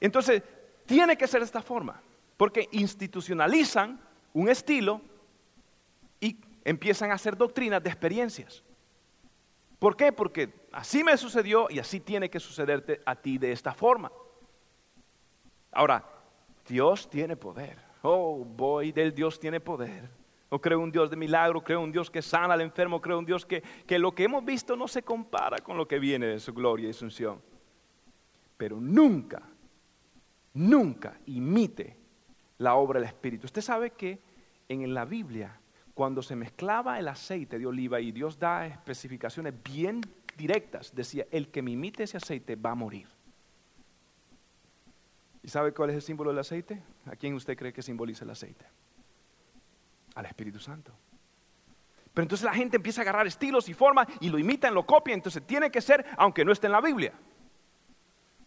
Entonces, 0.00 0.42
tiene 0.84 1.16
que 1.16 1.26
ser 1.26 1.40
de 1.40 1.46
esta 1.46 1.62
forma, 1.62 2.00
porque 2.36 2.68
institucionalizan 2.72 3.98
un 4.34 4.48
estilo 4.50 5.00
y 6.20 6.38
empiezan 6.62 7.10
a 7.10 7.14
hacer 7.14 7.36
doctrinas 7.36 7.82
de 7.82 7.88
experiencias. 7.88 8.62
¿Por 9.78 9.96
qué? 9.96 10.12
Porque 10.12 10.52
así 10.72 11.02
me 11.02 11.16
sucedió 11.16 11.68
y 11.70 11.78
así 11.78 12.00
tiene 12.00 12.28
que 12.28 12.40
sucederte 12.40 13.00
a 13.06 13.16
ti 13.16 13.38
de 13.38 13.52
esta 13.52 13.72
forma. 13.72 14.12
Ahora, 15.72 16.04
Dios 16.66 17.08
tiene 17.08 17.36
poder. 17.36 17.78
Oh, 18.02 18.44
voy 18.44 18.92
del 18.92 19.14
Dios 19.14 19.38
tiene 19.38 19.60
poder. 19.60 20.08
O 20.50 20.60
creo 20.60 20.80
un 20.80 20.92
Dios 20.92 21.10
de 21.10 21.16
milagro, 21.16 21.62
creo 21.62 21.80
un 21.80 21.90
Dios 21.90 22.10
que 22.10 22.22
sana 22.22 22.54
al 22.54 22.60
enfermo, 22.60 23.00
creo 23.00 23.18
un 23.18 23.24
Dios 23.24 23.44
que, 23.44 23.62
que 23.86 23.98
lo 23.98 24.14
que 24.14 24.24
hemos 24.24 24.44
visto 24.44 24.76
no 24.76 24.86
se 24.86 25.02
compara 25.02 25.58
con 25.58 25.76
lo 25.76 25.88
que 25.88 25.98
viene 25.98 26.26
de 26.26 26.38
su 26.38 26.52
gloria 26.52 26.88
y 26.88 26.92
su 26.92 27.06
unción. 27.06 27.40
Pero 28.56 28.80
nunca, 28.80 29.42
nunca 30.52 31.18
imite 31.26 31.96
la 32.58 32.74
obra 32.76 33.00
del 33.00 33.08
Espíritu. 33.08 33.46
Usted 33.46 33.62
sabe 33.62 33.90
que 33.90 34.20
en 34.68 34.94
la 34.94 35.04
Biblia, 35.04 35.58
cuando 35.92 36.22
se 36.22 36.36
mezclaba 36.36 36.98
el 36.98 37.08
aceite 37.08 37.58
de 37.58 37.66
oliva 37.66 38.00
y 38.00 38.12
Dios 38.12 38.38
da 38.38 38.66
especificaciones 38.66 39.54
bien 39.62 40.00
directas, 40.36 40.94
decía, 40.94 41.26
el 41.30 41.48
que 41.48 41.62
me 41.62 41.72
imite 41.72 42.04
ese 42.04 42.16
aceite 42.16 42.56
va 42.56 42.72
a 42.72 42.74
morir. 42.74 43.08
¿Y 45.44 45.48
sabe 45.48 45.74
cuál 45.74 45.90
es 45.90 45.96
el 45.96 46.02
símbolo 46.02 46.30
del 46.30 46.38
aceite? 46.38 46.82
¿A 47.04 47.16
quién 47.16 47.34
usted 47.34 47.54
cree 47.54 47.70
que 47.70 47.82
simboliza 47.82 48.24
el 48.24 48.30
aceite? 48.30 48.64
Al 50.14 50.24
Espíritu 50.24 50.58
Santo. 50.58 50.90
Pero 52.14 52.22
entonces 52.22 52.46
la 52.46 52.54
gente 52.54 52.76
empieza 52.76 53.02
a 53.02 53.02
agarrar 53.02 53.26
estilos 53.26 53.68
y 53.68 53.74
formas 53.74 54.08
y 54.20 54.30
lo 54.30 54.38
imitan, 54.38 54.72
lo 54.72 54.86
copian. 54.86 55.18
Entonces 55.18 55.46
tiene 55.46 55.70
que 55.70 55.82
ser, 55.82 56.06
aunque 56.16 56.46
no 56.46 56.52
esté 56.52 56.68
en 56.68 56.72
la 56.72 56.80
Biblia. 56.80 57.12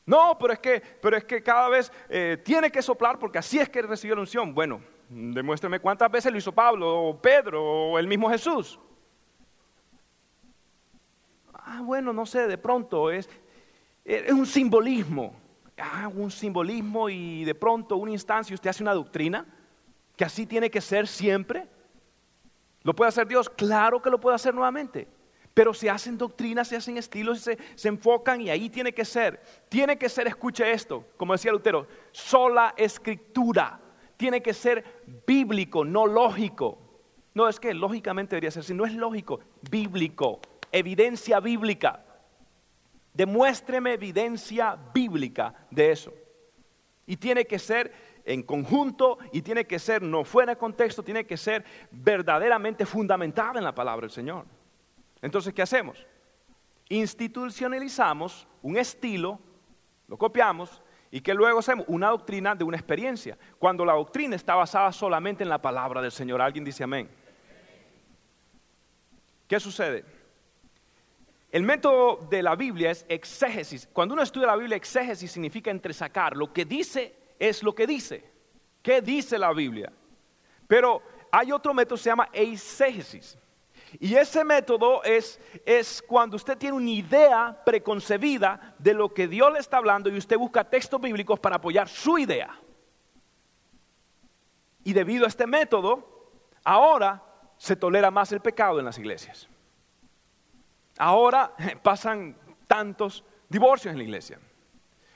No, 0.08 0.40
pero 0.40 0.54
es 0.54 0.60
que, 0.60 0.82
pero 1.00 1.16
es 1.16 1.24
que 1.26 1.44
cada 1.44 1.70
vez 1.70 1.92
eh, 2.10 2.42
tiene 2.44 2.72
que 2.72 2.82
soplar 2.82 3.20
porque 3.20 3.38
así 3.38 3.60
es 3.60 3.70
que 3.70 3.84
recibió 3.84 4.16
la 4.16 4.22
unción. 4.22 4.56
Bueno, 4.56 4.82
demuéstrame 5.08 5.80
cuántas 5.80 6.10
veces 6.10 6.32
lo 6.32 6.40
hizo 6.40 6.52
Pablo 6.52 7.10
o 7.10 7.22
Pedro 7.22 7.64
o 7.64 8.00
el 8.00 8.08
mismo 8.08 8.28
Jesús. 8.28 8.80
Ah, 11.54 11.82
bueno, 11.84 12.12
no 12.12 12.26
sé, 12.26 12.48
de 12.48 12.58
pronto 12.58 13.12
es, 13.12 13.30
es 14.04 14.32
un 14.32 14.48
simbolismo 14.48 15.46
ah, 15.78 16.10
un 16.14 16.32
simbolismo 16.32 17.10
y 17.10 17.46
de 17.46 17.56
pronto 17.56 17.98
una 17.98 18.12
instancia 18.12 18.54
usted 18.54 18.70
hace 18.70 18.84
una 18.84 18.94
doctrina, 18.94 19.46
que 20.16 20.26
así 20.26 20.46
tiene 20.46 20.70
que 20.70 20.82
ser 20.82 21.08
siempre. 21.08 21.68
¿Lo 22.84 22.96
puede 22.96 23.10
hacer 23.10 23.28
Dios? 23.28 23.50
Claro 23.50 24.02
que 24.02 24.10
lo 24.10 24.20
puede 24.20 24.36
hacer 24.36 24.54
nuevamente. 24.54 25.08
Pero 25.54 25.74
se 25.74 25.90
hacen 25.90 26.18
doctrinas, 26.18 26.68
se 26.68 26.76
hacen 26.76 26.98
estilos, 26.98 27.40
se, 27.40 27.58
se 27.76 27.88
enfocan 27.88 28.42
y 28.42 28.50
ahí 28.50 28.70
tiene 28.70 28.94
que 28.94 29.04
ser. 29.04 29.42
Tiene 29.70 29.98
que 29.98 30.08
ser, 30.08 30.28
escuche 30.28 30.72
esto, 30.72 31.06
como 31.18 31.34
decía 31.34 31.52
Lutero, 31.52 31.88
sola 32.12 32.74
escritura. 32.78 33.80
Tiene 34.18 34.42
que 34.42 34.54
ser 34.54 34.84
bíblico, 35.26 35.84
no 35.84 36.06
lógico. 36.06 36.80
No 37.34 37.48
es 37.48 37.60
que 37.60 37.74
lógicamente 37.74 38.36
debería 38.36 38.52
ser, 38.52 38.64
si 38.64 38.74
no 38.74 38.86
es 38.86 38.94
lógico, 38.94 39.40
bíblico, 39.70 40.40
evidencia 40.72 41.40
bíblica. 41.40 42.04
Demuéstreme 43.18 43.94
evidencia 43.94 44.78
bíblica 44.94 45.52
de 45.72 45.92
eso. 45.92 46.14
Y 47.08 47.18
tiene 47.18 47.46
que 47.46 47.58
ser 47.58 47.92
en 48.24 48.44
conjunto 48.44 49.18
y 49.32 49.42
tiene 49.42 49.66
que 49.66 49.80
ser 49.80 50.04
no 50.04 50.24
fuera 50.24 50.54
de 50.54 50.60
contexto, 50.60 51.02
tiene 51.02 51.26
que 51.26 51.36
ser 51.36 51.66
verdaderamente 51.90 52.86
fundamentada 52.86 53.58
en 53.58 53.64
la 53.64 53.74
palabra 53.74 54.02
del 54.02 54.12
Señor. 54.12 54.46
Entonces, 55.20 55.52
¿qué 55.52 55.64
hacemos? 55.64 56.06
Institucionalizamos 56.90 58.48
un 58.62 58.78
estilo, 58.78 59.40
lo 60.08 60.16
copiamos 60.16 60.84
y 61.10 61.20
que 61.22 61.34
luego 61.34 61.58
hacemos 61.58 61.88
una 61.90 62.10
doctrina 62.10 62.54
de 62.54 62.66
una 62.66 62.78
experiencia, 62.78 63.36
cuando 63.58 63.84
la 63.84 63.94
doctrina 63.94 64.36
está 64.36 64.54
basada 64.54 64.92
solamente 64.92 65.42
en 65.42 65.50
la 65.50 65.60
palabra 65.60 66.04
del 66.04 66.12
Señor. 66.12 66.40
¿Alguien 66.40 66.64
dice 66.64 66.84
amén? 66.84 67.10
¿Qué 69.48 69.60
sucede? 69.60 70.17
El 71.52 71.64
método 71.64 72.28
de 72.30 72.44
la 72.44 72.56
Biblia 72.56 72.92
es 72.92 73.06
exégesis. 73.08 73.88
Cuando 73.94 74.14
uno 74.14 74.24
estudia 74.24 74.48
la 74.48 74.56
Biblia, 74.58 74.76
exégesis 74.76 75.32
significa 75.32 75.72
entresacar. 75.72 76.36
Lo 76.36 76.52
que 76.52 76.66
dice 76.66 77.16
es 77.40 77.64
lo 77.64 77.74
que 77.74 77.88
dice. 77.88 78.24
¿Qué 78.82 79.02
dice 79.02 79.38
la 79.38 79.54
Biblia? 79.54 79.92
Pero 80.68 81.02
hay 81.32 81.52
otro 81.52 81.74
método 81.74 81.98
se 81.98 82.10
llama 82.10 82.30
eisegesis. 82.34 83.38
Y 84.00 84.16
ese 84.16 84.44
método 84.44 85.02
es, 85.04 85.40
es 85.66 86.02
cuando 86.02 86.36
usted 86.36 86.58
tiene 86.58 86.76
una 86.76 86.90
idea 86.90 87.62
preconcebida 87.66 88.76
de 88.78 88.94
lo 88.94 89.14
que 89.14 89.28
Dios 89.28 89.52
le 89.54 89.60
está 89.60 89.78
hablando 89.78 90.10
y 90.10 90.18
usted 90.18 90.38
busca 90.38 90.64
textos 90.66 91.00
bíblicos 91.00 91.40
para 91.40 91.56
apoyar 91.56 91.88
su 91.88 92.18
idea. 92.18 92.54
Y 94.84 94.94
debido 94.94 95.26
a 95.26 95.30
este 95.30 95.48
método, 95.48 96.42
ahora 96.64 97.24
se 97.58 97.76
tolera 97.76 98.12
más 98.12 98.32
el 98.34 98.42
pecado 98.42 98.80
en 98.80 98.86
las 98.86 98.98
iglesias. 98.98 99.48
Ahora 100.98 101.54
pasan 101.84 102.38
tantos 102.68 103.24
divorcios 103.50 103.92
en 103.92 103.98
la 103.98 104.04
iglesia. 104.04 104.40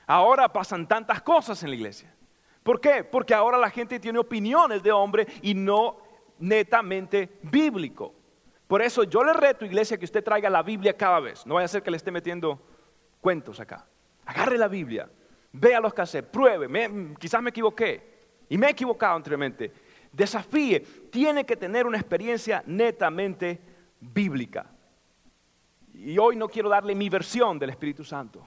Ahora 0.06 0.52
pasan 0.52 0.86
tantas 0.86 1.22
cosas 1.22 1.62
en 1.62 1.70
la 1.70 1.76
iglesia. 1.76 2.14
¿Por 2.62 2.80
qué? 2.80 3.02
Porque 3.04 3.34
ahora 3.34 3.58
la 3.58 3.70
gente 3.70 3.98
tiene 3.98 4.18
opiniones 4.18 4.82
de 4.82 4.92
hombre 4.92 5.26
y 5.42 5.54
no 5.54 5.98
netamente 6.38 7.38
bíblico. 7.42 8.14
Por 8.66 8.82
eso 8.82 9.04
yo 9.04 9.22
le 9.22 9.32
reto, 9.32 9.64
iglesia, 9.64 9.98
que 9.98 10.04
usted 10.04 10.24
traiga 10.24 10.48
la 10.48 10.62
Biblia 10.62 10.96
cada 10.96 11.20
vez. 11.20 11.46
No 11.46 11.54
vaya 11.54 11.66
a 11.66 11.68
ser 11.68 11.82
que 11.82 11.90
le 11.90 11.96
esté 11.96 12.10
metiendo 12.10 12.60
cuentos 13.20 13.60
acá. 13.60 13.86
Agarre 14.24 14.56
la 14.56 14.68
Biblia, 14.68 15.08
vea 15.52 15.80
los 15.80 15.92
cassettes, 15.92 16.30
pruebe. 16.30 16.68
quizás 17.18 17.42
me 17.42 17.50
equivoqué 17.50 18.12
y 18.48 18.56
me 18.56 18.68
he 18.68 18.70
equivocado 18.70 19.16
anteriormente. 19.16 19.72
Desafíe, 20.12 20.80
tiene 21.10 21.44
que 21.44 21.56
tener 21.56 21.86
una 21.86 21.98
experiencia 21.98 22.62
netamente 22.66 23.60
bíblica. 24.00 24.71
Y 26.04 26.18
hoy 26.18 26.34
no 26.34 26.48
quiero 26.48 26.68
darle 26.68 26.96
mi 26.96 27.08
versión 27.08 27.58
del 27.60 27.70
Espíritu 27.70 28.02
Santo. 28.02 28.44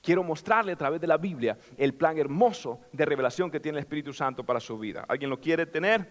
Quiero 0.00 0.22
mostrarle 0.22 0.72
a 0.72 0.76
través 0.76 1.00
de 1.00 1.08
la 1.08 1.16
Biblia 1.16 1.58
el 1.76 1.92
plan 1.92 2.16
hermoso 2.16 2.82
de 2.92 3.04
revelación 3.04 3.50
que 3.50 3.58
tiene 3.58 3.78
el 3.78 3.84
Espíritu 3.84 4.12
Santo 4.12 4.44
para 4.44 4.60
su 4.60 4.78
vida. 4.78 5.04
¿Alguien 5.08 5.28
lo 5.28 5.40
quiere 5.40 5.66
tener? 5.66 6.08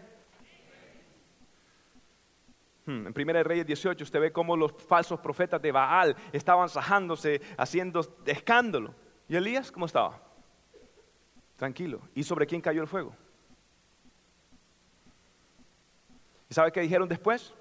Hmm, 2.86 3.08
en 3.08 3.14
1 3.16 3.44
Reyes 3.44 3.66
18 3.66 4.04
usted 4.04 4.20
ve 4.20 4.32
cómo 4.34 4.58
los 4.58 4.74
falsos 4.74 5.22
profetas 5.22 5.62
de 5.62 5.72
Baal 5.72 6.18
estaban 6.34 6.68
sajándose, 6.68 7.42
haciendo 7.58 8.02
escándalo. 8.26 8.94
¿Y 9.30 9.38
Elías 9.38 9.72
cómo 9.72 9.86
estaba? 9.86 10.22
Tranquilo. 11.56 12.02
¿Y 12.14 12.24
sobre 12.24 12.46
quién 12.46 12.60
cayó 12.60 12.82
el 12.82 12.88
fuego? 12.90 13.16
¿Y 16.50 16.54
sabe 16.54 16.74
qué 16.74 16.82
dijeron 16.82 17.08
después? 17.08 17.54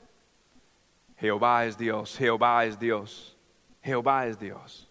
Jehová 1.18 1.64
es 1.64 1.78
Dios, 1.78 2.16
Jehová 2.16 2.64
es 2.64 2.78
Dios, 2.78 3.36
Jehová 3.82 4.26
es 4.26 4.38
Dios. 4.38 4.90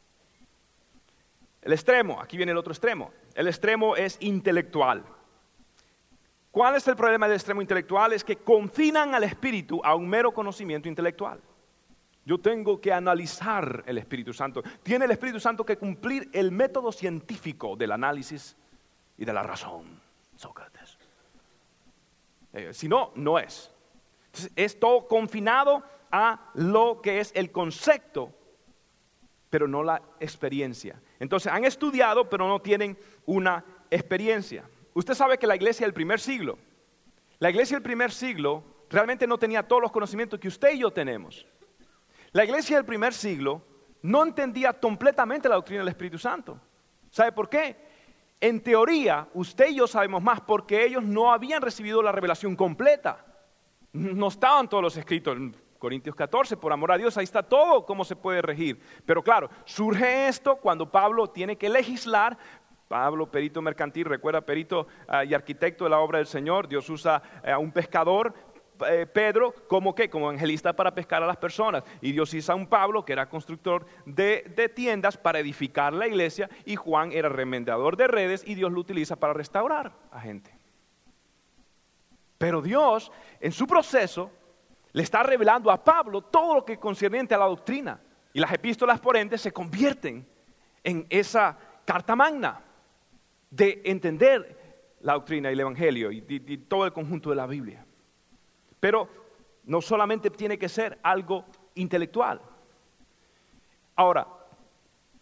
El 1.62 1.74
extremo, 1.74 2.22
aquí 2.22 2.38
viene 2.38 2.52
el 2.52 2.58
otro 2.58 2.72
extremo. 2.72 3.12
El 3.34 3.48
extremo 3.48 3.96
es 3.96 4.18
intelectual. 4.22 5.04
¿Cuál 6.52 6.76
es 6.76 6.88
el 6.88 6.96
problema 6.96 7.28
del 7.28 7.36
extremo 7.36 7.62
intelectual? 7.62 8.14
Es 8.14 8.24
que 8.24 8.38
confinan 8.38 9.14
al 9.14 9.24
espíritu 9.24 9.82
a 9.84 9.94
un 9.96 10.08
mero 10.08 10.34
conocimiento 10.34 10.88
intelectual. 10.88 11.42
Yo 12.24 12.40
tengo 12.40 12.82
que 12.82 12.92
analizar 12.92 13.84
el 13.86 14.00
Espíritu 14.00 14.34
Santo. 14.34 14.64
Tiene 14.82 15.06
el 15.06 15.12
Espíritu 15.12 15.40
Santo 15.40 15.64
que 15.64 15.78
cumplir 15.78 16.30
el 16.34 16.52
método 16.52 16.92
científico 16.92 17.76
del 17.76 17.92
análisis 17.92 18.58
y 19.16 19.26
de 19.26 19.34
la 19.34 19.44
razón. 19.44 20.02
Sócrates. 20.36 20.98
Eh, 22.54 22.74
si 22.74 22.88
no, 22.88 23.12
no 23.16 23.38
es. 23.38 23.75
Es 24.56 24.80
todo 24.80 25.08
confinado 25.08 25.84
a 26.12 26.52
lo 26.54 27.02
que 27.02 27.20
es 27.20 27.32
el 27.36 27.52
concepto, 27.52 28.34
pero 29.50 29.68
no 29.68 29.84
la 29.84 30.02
experiencia. 30.20 31.02
Entonces, 31.20 31.52
han 31.52 31.66
estudiado, 31.66 32.30
pero 32.30 32.48
no 32.48 32.62
tienen 32.62 32.98
una 33.26 33.64
experiencia. 33.90 34.70
Usted 34.94 35.14
sabe 35.14 35.38
que 35.38 35.48
la 35.48 35.56
iglesia 35.56 35.86
del 35.86 35.94
primer 35.94 36.20
siglo, 36.20 36.58
la 37.40 37.50
iglesia 37.50 37.76
del 37.76 37.84
primer 37.84 38.12
siglo 38.12 38.64
realmente 38.90 39.28
no 39.28 39.38
tenía 39.38 39.64
todos 39.64 39.82
los 39.82 39.92
conocimientos 39.92 40.40
que 40.40 40.48
usted 40.48 40.74
y 40.74 40.80
yo 40.80 40.92
tenemos. 40.92 41.46
La 42.32 42.44
iglesia 42.44 42.78
del 42.78 42.86
primer 42.86 43.14
siglo 43.14 43.62
no 44.02 44.24
entendía 44.24 44.74
completamente 44.74 45.50
la 45.50 45.56
doctrina 45.56 45.82
del 45.82 45.90
Espíritu 45.90 46.18
Santo. 46.18 46.60
¿Sabe 47.10 47.32
por 47.32 47.50
qué? 47.50 47.76
En 48.40 48.62
teoría, 48.62 49.28
usted 49.34 49.70
y 49.70 49.76
yo 49.76 49.88
sabemos 49.88 50.22
más 50.22 50.42
porque 50.42 50.86
ellos 50.86 51.04
no 51.04 51.32
habían 51.32 51.62
recibido 51.62 52.02
la 52.02 52.12
revelación 52.12 52.56
completa. 52.56 53.26
No 53.96 54.28
estaban 54.28 54.68
todos 54.68 54.84
los 54.84 54.98
escritos 54.98 55.38
Corintios 55.80 56.16
14, 56.16 56.58
por 56.58 56.74
amor 56.74 56.92
a 56.92 56.98
Dios, 56.98 57.18
ahí 57.18 57.24
está 57.24 57.44
todo 57.44 57.86
cómo 57.86 58.04
se 58.04 58.16
puede 58.16 58.42
regir. 58.42 58.80
Pero 59.06 59.24
claro, 59.24 59.50
surge 59.66 60.28
esto 60.28 60.56
cuando 60.56 60.90
Pablo 60.90 61.28
tiene 61.28 61.58
que 61.58 61.70
legislar 61.70 62.38
Pablo, 62.88 63.30
perito 63.32 63.62
mercantil, 63.62 64.06
recuerda, 64.06 64.42
perito 64.42 64.88
ah, 65.08 65.24
y 65.24 65.34
arquitecto 65.34 65.86
de 65.86 65.90
la 65.90 66.00
obra 66.00 66.20
del 66.20 66.28
Señor. 66.28 66.68
Dios 66.68 66.90
usa 66.90 67.22
eh, 67.44 67.52
a 67.52 67.58
un 67.58 67.72
pescador, 67.72 68.34
eh, 68.88 69.08
Pedro, 69.12 69.54
como 69.68 69.96
que, 69.96 70.10
como 70.10 70.26
evangelista 70.26 70.74
para 70.74 70.94
pescar 70.94 71.24
a 71.24 71.28
las 71.28 71.38
personas. 71.38 71.84
Y 72.02 72.12
Dios 72.12 72.34
usa 72.34 72.54
a 72.54 72.56
un 72.56 72.68
Pablo, 72.68 73.04
que 73.04 73.14
era 73.14 73.28
constructor 73.28 73.86
de, 74.06 74.52
de 74.56 74.70
tiendas, 74.70 75.18
para 75.18 75.40
edificar 75.40 75.94
la 75.94 76.08
iglesia. 76.08 76.50
Y 76.66 76.76
Juan 76.76 77.12
era 77.12 77.30
remendador 77.30 77.98
de 77.98 78.08
redes 78.08 78.44
y 78.46 78.54
Dios 78.54 78.72
lo 78.72 78.80
utiliza 78.80 79.16
para 79.16 79.34
restaurar 79.34 79.94
a 80.12 80.22
gente. 80.22 80.55
Pero 82.46 82.62
Dios, 82.62 83.12
en 83.40 83.52
su 83.52 83.66
proceso, 83.66 84.30
le 84.92 85.02
está 85.02 85.24
revelando 85.24 85.72
a 85.72 85.84
Pablo 85.84 86.22
todo 86.22 86.54
lo 86.54 86.64
que 86.64 86.78
concerniente 86.78 87.34
a 87.34 87.40
la 87.40 87.46
doctrina. 87.46 88.00
Y 88.34 88.40
las 88.40 88.54
epístolas, 88.54 89.00
por 89.00 89.18
ende, 89.18 89.40
se 89.40 89.52
convierten 89.52 90.24
en 90.84 91.08
esa 91.10 91.58
carta 91.84 92.16
magna 92.16 92.62
de 93.50 93.82
entender 93.84 94.94
la 95.00 95.14
doctrina 95.14 95.50
y 95.50 95.54
el 95.54 95.60
Evangelio 95.60 96.12
y, 96.12 96.22
todo 96.70 96.86
el 96.86 96.94
conjunto 96.94 97.32
de 97.32 97.36
la 97.36 97.48
Biblia. 97.48 97.84
Pero 98.80 99.10
no 99.64 99.82
solamente 99.82 100.30
tiene 100.30 100.60
que 100.60 100.70
ser 100.70 101.00
algo 101.02 101.46
intelectual. 101.74 102.40
Ahora, 103.96 104.28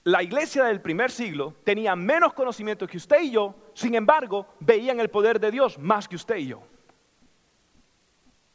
la 0.03 0.21
iglesia 0.21 0.65
del 0.65 0.81
primer 0.81 1.09
siglo 1.09 1.55
tenía 1.63 1.95
menos 1.95 2.33
conocimiento 2.33 2.85
que 2.85 2.97
usted 2.97 3.21
y 3.21 3.31
yo, 3.31 3.55
sin 3.75 3.95
embargo, 3.95 4.45
veían 4.59 4.99
el 4.99 5.09
poder 5.09 5.39
de 5.39 5.51
Dios 5.51 5.79
más 5.79 6.05
que 6.09 6.17
usted 6.17 6.35
y 6.35 6.47
yo. 6.47 6.72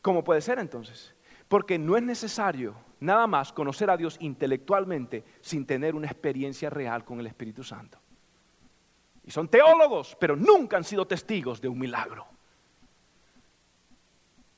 ¿Cómo 0.02 0.24
puede 0.24 0.40
ser 0.40 0.58
entonces? 0.58 1.14
Porque 1.48 1.78
no 1.78 1.96
es 1.96 2.02
necesario 2.02 2.74
nada 3.00 3.26
más 3.26 3.52
conocer 3.52 3.90
a 3.90 3.96
Dios 3.96 4.16
intelectualmente 4.20 5.24
sin 5.40 5.66
tener 5.66 5.94
una 5.94 6.06
experiencia 6.06 6.70
real 6.70 7.04
con 7.04 7.20
el 7.20 7.26
Espíritu 7.26 7.62
Santo. 7.62 7.98
Y 9.24 9.30
son 9.30 9.48
teólogos, 9.48 10.16
pero 10.18 10.37
nunca 10.37 10.76
han 10.76 10.84
sido 10.84 11.06
testigos 11.06 11.61
de 11.61 11.68
un 11.68 11.78
milagro. 11.78 12.26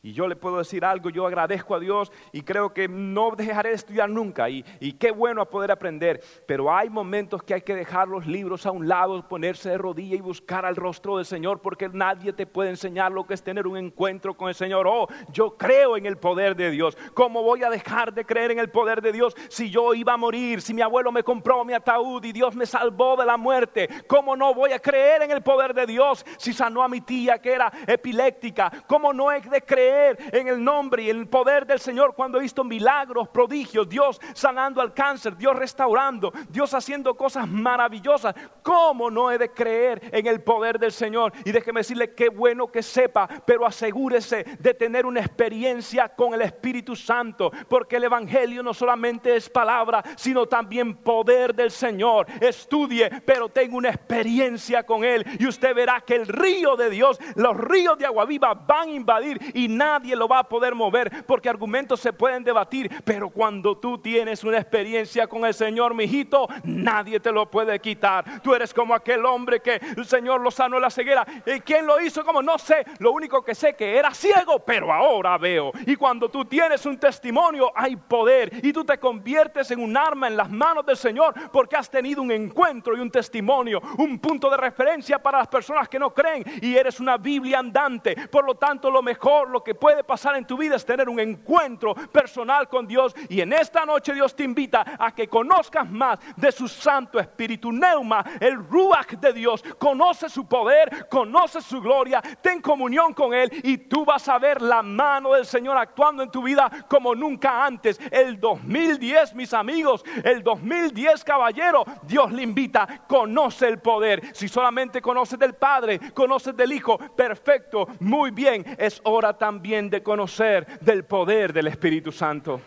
Y 0.03 0.13
yo 0.15 0.27
le 0.29 0.37
puedo 0.37 0.59
decir 0.59 0.85
algo, 0.85 1.11
yo 1.11 1.27
agradezco 1.27 1.75
a 1.75 1.79
Dios 1.79 2.11
y 2.33 2.41
creo 2.41 2.73
que 2.73 2.89
no 2.89 3.33
dejaré 3.37 3.71
de 3.71 3.75
estudiar 3.75 4.09
nunca 4.09 4.49
y, 4.49 4.63
qué 4.99 5.11
bueno 5.11 5.45
poder 5.49 5.71
aprender, 5.71 6.23
pero 6.47 6.75
hay 6.75 6.89
momentos 6.89 7.43
que 7.43 7.55
hay 7.55 7.61
que 7.61 7.75
dejar 7.75 8.09
los 8.09 8.27
libros 8.27 8.65
a 8.65 8.71
un 8.71 8.89
lado, 8.89 9.27
ponerse 9.29 9.71
de 9.71 9.79
rodilla 9.79 10.17
y 10.17 10.21
buscar 10.21 10.65
al 10.65 10.77
rostro 10.77 11.17
del 11.17 11.27
Señor 11.27 11.61
porque 11.61 11.89
nadie 11.89 12.33
te 12.33 12.47
puede 12.47 12.71
enseñar 12.71 13.13
lo 13.13 13.27
que 13.27 13.35
es 13.35 13.43
tener 13.43 13.67
un 13.67 13.77
encuentro 13.77 14.35
con 14.35 14.49
el 14.49 14.55
Señor. 14.55 14.87
Oh, 14.87 15.07
yo 15.33 15.57
creo 15.57 15.97
en 15.97 16.07
el 16.07 16.17
poder 16.17 16.57
de 16.57 16.71
Dios. 16.71 16.97
¿Cómo 17.15 17.43
voy 17.43 17.63
a 17.63 17.71
dejar 17.71 18.15
de 18.15 18.25
creer 18.25 18.53
en 18.53 18.59
el 18.59 18.71
poder 18.71 19.03
de 19.03 19.13
Dios 19.13 19.35
si 19.49 19.71
yo 19.71 19.93
iba 19.95 20.15
a 20.15 20.17
morir, 20.17 20.63
si 20.63 20.73
mi 20.73 20.83
abuelo 20.83 21.13
me 21.13 21.23
compró 21.23 21.65
mi 21.65 21.75
ataúd 21.75 22.25
y 22.25 22.33
Dios 22.33 22.55
me 22.57 22.67
salvó 22.67 23.17
de 23.17 23.27
la 23.27 23.37
muerte? 23.37 23.89
¿Cómo 24.07 24.35
no 24.35 24.55
voy 24.55 24.73
a 24.73 24.79
creer 24.79 25.23
en 25.23 25.31
el 25.31 25.43
poder 25.43 25.75
de 25.75 25.87
Dios 25.87 26.25
si 26.39 26.53
sanó 26.53 26.83
a 26.83 26.89
mi 26.89 27.01
tía 27.01 27.39
que 27.39 27.53
era 27.53 27.71
epiléptica? 27.87 28.71
¿Cómo 28.87 29.13
no 29.13 29.31
he 29.31 29.41
de 29.41 29.63
creer? 29.63 29.90
En 29.91 30.49
el 30.49 30.63
nombre 30.63 31.03
y 31.03 31.11
el 31.11 31.27
poder 31.27 31.67
del 31.67 31.81
Señor 31.81 32.15
cuando 32.15 32.39
he 32.39 32.43
visto 32.43 32.65
milagros, 32.65 33.29
prodigios, 33.29 33.89
Dios 33.89 34.21
sanando 34.35 34.81
al 34.81 34.95
cáncer, 34.95 35.37
Dios 35.37 35.57
restaurando, 35.57 36.33
Dios 36.49 36.75
haciendo 36.75 37.17
cosas 37.17 37.49
maravillosas. 37.49 38.35
¿Cómo 38.63 39.11
no 39.11 39.31
he 39.31 39.39
de 39.39 39.51
creer 39.51 40.01
en 40.13 40.27
el 40.27 40.43
poder 40.43 40.79
del 40.79 40.93
Señor? 40.93 41.33
Y 41.45 41.53
déjeme 41.53 41.81
decirle 41.81 42.15
qué 42.15 42.29
bueno 42.29 42.69
que 42.69 42.83
sepa, 42.83 43.29
pero 43.45 43.67
asegúrese 43.67 44.45
de 44.59 44.75
tener 44.75 45.07
una 45.07 45.21
experiencia 45.21 46.09
con 46.09 46.35
el 46.35 46.43
Espíritu 46.43 46.97
Santo, 46.97 47.51
porque 47.69 47.97
el 47.97 48.05
Evangelio 48.05 48.63
no 48.63 48.75
solamente 48.75 49.37
es 49.37 49.49
palabra, 49.49 50.03
sino 50.17 50.47
también 50.47 50.97
poder 50.97 51.55
del 51.55 51.71
Señor. 51.71 52.27
Estudie, 52.41 53.11
pero 53.25 53.49
tenga 53.49 53.77
una 53.77 53.91
experiencia 53.91 54.85
con 54.85 55.05
Él 55.05 55.25
y 55.39 55.47
usted 55.47 55.75
verá 55.75 56.01
que 56.01 56.17
el 56.17 56.27
río 56.27 56.77
de 56.77 56.91
Dios, 56.91 57.19
los 57.35 57.57
ríos 57.57 57.99
de 57.99 58.07
agua 58.07 58.25
viva 58.25 58.55
van 58.55 58.89
a 58.89 58.93
invadir 58.93 59.39
y 59.55 59.69
nadie 59.81 60.15
lo 60.15 60.29
va 60.29 60.41
a 60.41 60.49
poder 60.49 60.75
mover 60.75 61.25
porque 61.27 61.49
argumentos 61.49 62.01
se 62.01 62.13
pueden 62.13 62.45
debatir, 62.45 62.91
pero 63.03 63.31
cuando 63.31 63.79
tú 63.79 63.97
tienes 63.97 64.45
una 64.45 64.59
experiencia 64.59 65.27
con 65.27 65.47
el 65.47 65.55
Señor, 65.55 65.95
mi 65.95 66.05
hijito, 66.05 66.47
nadie 66.65 67.19
te 67.19 67.33
lo 67.33 67.51
puede 67.51 67.81
quitar. 67.81 68.43
Tú 68.43 68.55
eres 68.55 68.75
como 68.75 68.95
aquel 68.95 69.25
hombre 69.25 69.61
que 69.61 69.81
el 69.97 70.05
Señor 70.05 70.43
lo 70.43 70.51
sanó 70.51 70.77
en 70.77 70.83
la 70.83 70.91
ceguera. 70.91 71.27
¿Y 71.47 71.61
quién 71.61 71.87
lo 71.87 71.99
hizo? 71.99 72.23
Como 72.25 72.43
no 72.43 72.59
sé, 72.59 72.85
lo 72.99 73.13
único 73.13 73.43
que 73.43 73.55
sé 73.55 73.75
que 73.75 73.97
era 73.97 74.13
ciego, 74.13 74.59
pero 74.59 74.93
ahora 74.93 75.39
veo. 75.39 75.73
Y 75.87 75.97
cuando 75.97 76.29
tú 76.29 76.45
tienes 76.45 76.85
un 76.85 76.99
testimonio, 76.99 77.73
hay 77.75 77.97
poder 77.97 78.51
y 78.63 78.75
tú 78.75 78.85
te 78.85 78.99
conviertes 78.99 79.71
en 79.71 79.81
un 79.81 79.97
arma 79.97 80.29
en 80.29 80.37
las 80.37 80.51
manos 80.51 80.85
del 80.85 80.99
Señor 80.99 81.33
porque 81.51 81.77
has 81.77 81.89
tenido 81.89 82.21
un 82.21 82.33
encuentro 82.33 82.95
y 82.97 83.01
un 83.01 83.11
testimonio, 83.11 83.81
un 83.97 84.19
punto 84.19 84.51
de 84.51 84.59
referencia 84.59 85.19
para 85.19 85.39
las 85.39 85.49
personas 85.49 85.89
que 85.89 85.99
no 85.99 86.13
creen 86.13 86.45
y 86.61 86.77
eres 86.77 87.01
una 87.01 87.17
Biblia 87.17 87.61
andante. 87.61 88.29
Por 88.29 88.45
lo 88.45 88.57
tanto, 88.57 88.91
lo 88.91 89.01
mejor, 89.01 89.49
lo 89.49 89.65
que 89.65 89.70
puede 89.75 90.05
pasar 90.05 90.37
en 90.37 90.45
tu 90.45 90.57
vida 90.57 90.77
es 90.77 90.85
tener 90.85 91.09
un 91.09 91.21
encuentro 91.21 91.95
personal 91.95 92.69
con 92.69 92.87
Dios. 92.87 93.15
Y 93.29 93.41
en 93.41 93.53
esta 93.53 93.85
noche 93.85 94.13
Dios 94.13 94.35
te 94.35 94.45
invita 94.45 94.85
a 94.99 95.15
que 95.15 95.29
conozcas 95.29 95.89
más 95.91 96.19
de 96.37 96.51
su 96.53 96.69
Santo 96.69 97.19
Espíritu. 97.19 97.73
Neuma, 97.73 98.25
el 98.41 98.57
Ruach 98.57 99.13
de 99.13 99.33
Dios. 99.33 99.63
Conoce 99.79 100.29
su 100.29 100.47
poder, 100.47 101.09
conoce 101.09 101.61
su 101.61 101.81
gloria, 101.81 102.21
ten 102.43 102.61
comunión 102.61 103.15
con 103.15 103.33
Él 103.33 103.51
y 103.63 103.79
tú 103.79 104.05
vas 104.05 104.29
a 104.29 104.39
ver 104.39 104.61
la 104.61 104.83
mano 104.83 105.35
del 105.35 105.47
Señor 105.47 105.77
actuando 105.77 106.23
en 106.23 106.31
tu 106.31 106.43
vida 106.43 106.71
como 106.89 107.15
nunca 107.15 107.65
antes. 107.65 108.01
El 108.11 108.41
2010, 108.41 109.35
mis 109.35 109.55
amigos, 109.55 110.05
el 110.25 110.43
2010, 110.43 111.25
caballero, 111.25 111.85
Dios 112.03 112.33
le 112.33 112.43
invita, 112.43 113.05
conoce 113.07 113.69
el 113.69 113.79
poder. 113.79 114.35
Si 114.35 114.49
solamente 114.49 115.01
conoces 115.01 115.39
del 115.39 115.55
Padre, 115.55 116.01
conoces 116.13 116.57
del 116.57 116.73
Hijo, 116.73 116.99
perfecto, 116.99 117.87
muy 118.01 118.31
bien. 118.31 118.65
Es 118.79 119.01
hora 119.05 119.37
también 119.37 119.60
de 119.63 120.03
conocer 120.03 120.67
del 120.81 121.05
poder 121.05 121.53
del 121.53 121.69
Espíritu 121.69 122.11
Santo. 122.11 122.61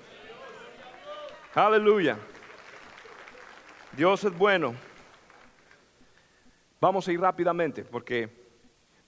Aleluya. 1.55 2.17
Dios 3.91 4.23
es 4.23 4.37
bueno. 4.37 4.73
Vamos 6.79 7.07
a 7.07 7.11
ir 7.11 7.19
rápidamente 7.19 7.83
porque 7.83 8.43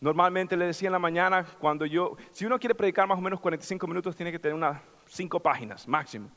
Normalmente 0.05 0.55
le 0.57 0.65
decía 0.65 0.89
en 0.89 0.93
la 0.93 0.99
mañana, 0.99 1.45
cuando 1.57 1.83
yo, 1.83 2.15
si 2.31 2.45
uno 2.45 2.59
quiere 2.59 2.75
predicar 2.75 3.07
más 3.07 3.17
o 3.17 3.21
menos 3.21 3.39
45 3.39 3.87
minutos, 3.87 4.15
tiene 4.15 4.31
que 4.31 4.37
tener 4.37 4.53
unas 4.53 4.79
5 5.07 5.39
páginas 5.39 5.87
máximo. 5.87 6.29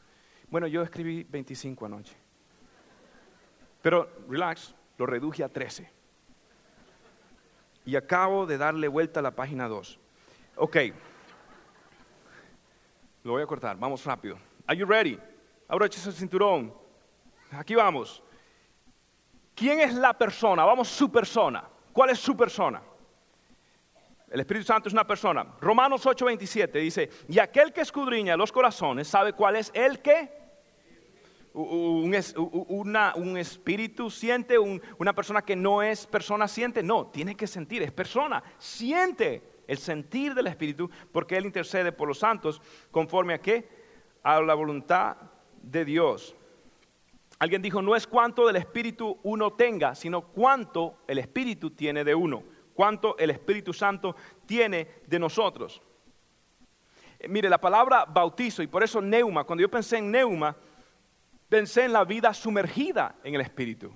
Bueno, 0.48 0.66
yo 0.66 0.80
escribí 0.80 1.24
25 1.24 1.84
anoche. 1.84 2.16
Pero, 3.82 4.10
relax, 4.28 4.74
lo 4.96 5.04
reduje 5.04 5.44
a 5.44 5.48
13. 5.48 5.90
Y 7.84 7.96
acabo 7.96 8.46
de 8.46 8.56
darle 8.56 8.88
vuelta 8.88 9.20
a 9.20 9.22
la 9.22 9.32
página 9.32 9.68
2. 9.68 9.98
Ok. 10.56 10.76
Lo 13.28 13.34
voy 13.34 13.42
a 13.42 13.46
cortar, 13.46 13.76
vamos 13.78 14.02
rápido. 14.06 14.38
Are 14.66 14.74
you 14.74 14.86
ready? 14.86 15.18
Abroches 15.68 16.06
el 16.06 16.14
cinturón. 16.14 16.72
Aquí 17.50 17.74
vamos. 17.74 18.22
¿Quién 19.54 19.80
es 19.80 19.92
la 19.92 20.16
persona? 20.16 20.64
Vamos, 20.64 20.88
su 20.88 21.12
persona. 21.12 21.62
¿Cuál 21.92 22.08
es 22.08 22.18
su 22.18 22.34
persona? 22.34 22.80
El 24.30 24.40
Espíritu 24.40 24.64
Santo 24.64 24.88
es 24.88 24.94
una 24.94 25.06
persona. 25.06 25.46
Romanos 25.60 26.06
8:27 26.06 26.72
dice, 26.80 27.10
y 27.28 27.38
aquel 27.38 27.70
que 27.70 27.82
escudriña 27.82 28.34
los 28.34 28.50
corazones 28.50 29.06
sabe 29.08 29.34
cuál 29.34 29.56
es 29.56 29.70
el 29.74 30.00
que... 30.00 30.32
Un, 31.52 32.14
espíritu 33.36 34.08
siente, 34.08 34.58
una 34.58 35.12
persona 35.12 35.42
que 35.42 35.54
no 35.54 35.82
es 35.82 36.06
persona 36.06 36.48
siente, 36.48 36.82
no, 36.82 37.08
tiene 37.08 37.34
que 37.34 37.46
sentir, 37.46 37.82
es 37.82 37.92
persona, 37.92 38.42
siente 38.56 39.57
el 39.68 39.78
sentir 39.78 40.34
del 40.34 40.48
espíritu 40.48 40.90
porque 41.12 41.36
él 41.36 41.46
intercede 41.46 41.92
por 41.92 42.08
los 42.08 42.18
santos 42.18 42.60
conforme 42.90 43.34
a 43.34 43.40
qué? 43.40 43.68
A 44.24 44.40
la 44.40 44.54
voluntad 44.54 45.16
de 45.62 45.84
Dios. 45.84 46.34
Alguien 47.38 47.62
dijo, 47.62 47.80
no 47.80 47.94
es 47.94 48.08
cuánto 48.08 48.44
del 48.48 48.56
espíritu 48.56 49.20
uno 49.22 49.52
tenga, 49.52 49.94
sino 49.94 50.22
cuánto 50.22 50.96
el 51.06 51.18
espíritu 51.18 51.70
tiene 51.70 52.02
de 52.02 52.16
uno 52.16 52.42
cuánto 52.78 53.18
el 53.18 53.30
Espíritu 53.30 53.72
Santo 53.72 54.14
tiene 54.46 55.00
de 55.04 55.18
nosotros. 55.18 55.82
Eh, 57.18 57.26
mire, 57.26 57.50
la 57.50 57.58
palabra 57.58 58.04
bautizo, 58.04 58.62
y 58.62 58.68
por 58.68 58.84
eso 58.84 59.02
neuma, 59.02 59.42
cuando 59.42 59.62
yo 59.62 59.68
pensé 59.68 59.98
en 59.98 60.12
neuma, 60.12 60.56
pensé 61.48 61.86
en 61.86 61.92
la 61.92 62.04
vida 62.04 62.32
sumergida 62.32 63.16
en 63.24 63.34
el 63.34 63.40
Espíritu. 63.40 63.92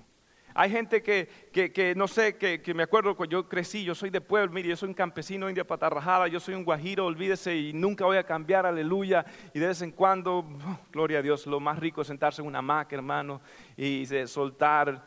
Hay 0.55 0.71
gente 0.71 1.03
que, 1.03 1.95
no 1.97 2.09
sé, 2.09 2.37
que, 2.37 2.75
me 2.75 2.83
acuerdo 2.83 3.17
cuando 3.17 3.33
yo 3.33 3.49
crecí, 3.49 3.85
yo 3.85 3.95
soy 3.95 4.11
de 4.11 4.21
pueblo, 4.21 4.53
mire, 4.53 4.69
yo 4.69 4.77
soy 4.77 4.89
un 4.89 4.95
campesino 4.95 5.49
india 5.49 5.67
patarrajada, 5.67 6.29
yo 6.29 6.41
soy 6.41 6.55
un 6.55 6.65
guajiro, 6.65 7.07
olvídese, 7.07 7.57
y 7.57 7.73
nunca 7.73 8.05
voy 8.05 8.17
a 8.17 8.25
cambiar, 8.25 8.67
aleluya. 8.67 9.25
Y 9.55 9.59
de 9.59 9.69
vez 9.69 9.83
en 9.83 9.93
cuando, 9.93 10.45
gloria 10.93 11.19
a 11.19 11.23
Dios, 11.23 11.47
lo 11.47 11.61
más 11.61 11.79
rico 11.79 12.03
es 12.03 12.09
sentarse 12.09 12.43
en 12.43 12.49
una 12.49 12.59
hamaca, 12.59 12.95
hermano, 12.95 13.41
y 13.77 14.07
soltar 14.27 15.03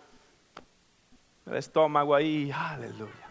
el 1.45 1.55
estómago 1.55 2.15
ahí, 2.15 2.51
aleluya 2.51 3.25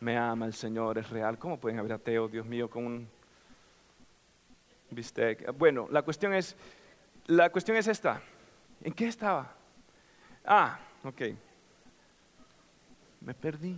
me 0.00 0.16
ama 0.16 0.46
el 0.46 0.54
Señor, 0.54 0.98
es 0.98 1.08
real. 1.10 1.38
¿Cómo 1.38 1.60
pueden 1.60 1.78
haber 1.78 1.92
ateos, 1.92 2.32
Dios 2.32 2.46
mío, 2.46 2.68
con 2.68 2.86
un 2.86 3.08
bistec? 4.90 5.52
Bueno, 5.56 5.88
la 5.90 6.02
cuestión 6.02 6.32
es, 6.32 6.56
la 7.26 7.50
cuestión 7.50 7.76
es 7.76 7.86
esta. 7.86 8.22
¿En 8.82 8.92
qué 8.92 9.08
estaba? 9.08 9.54
Ah, 10.44 10.78
ok. 11.04 11.22
Me 13.20 13.34
perdí. 13.34 13.76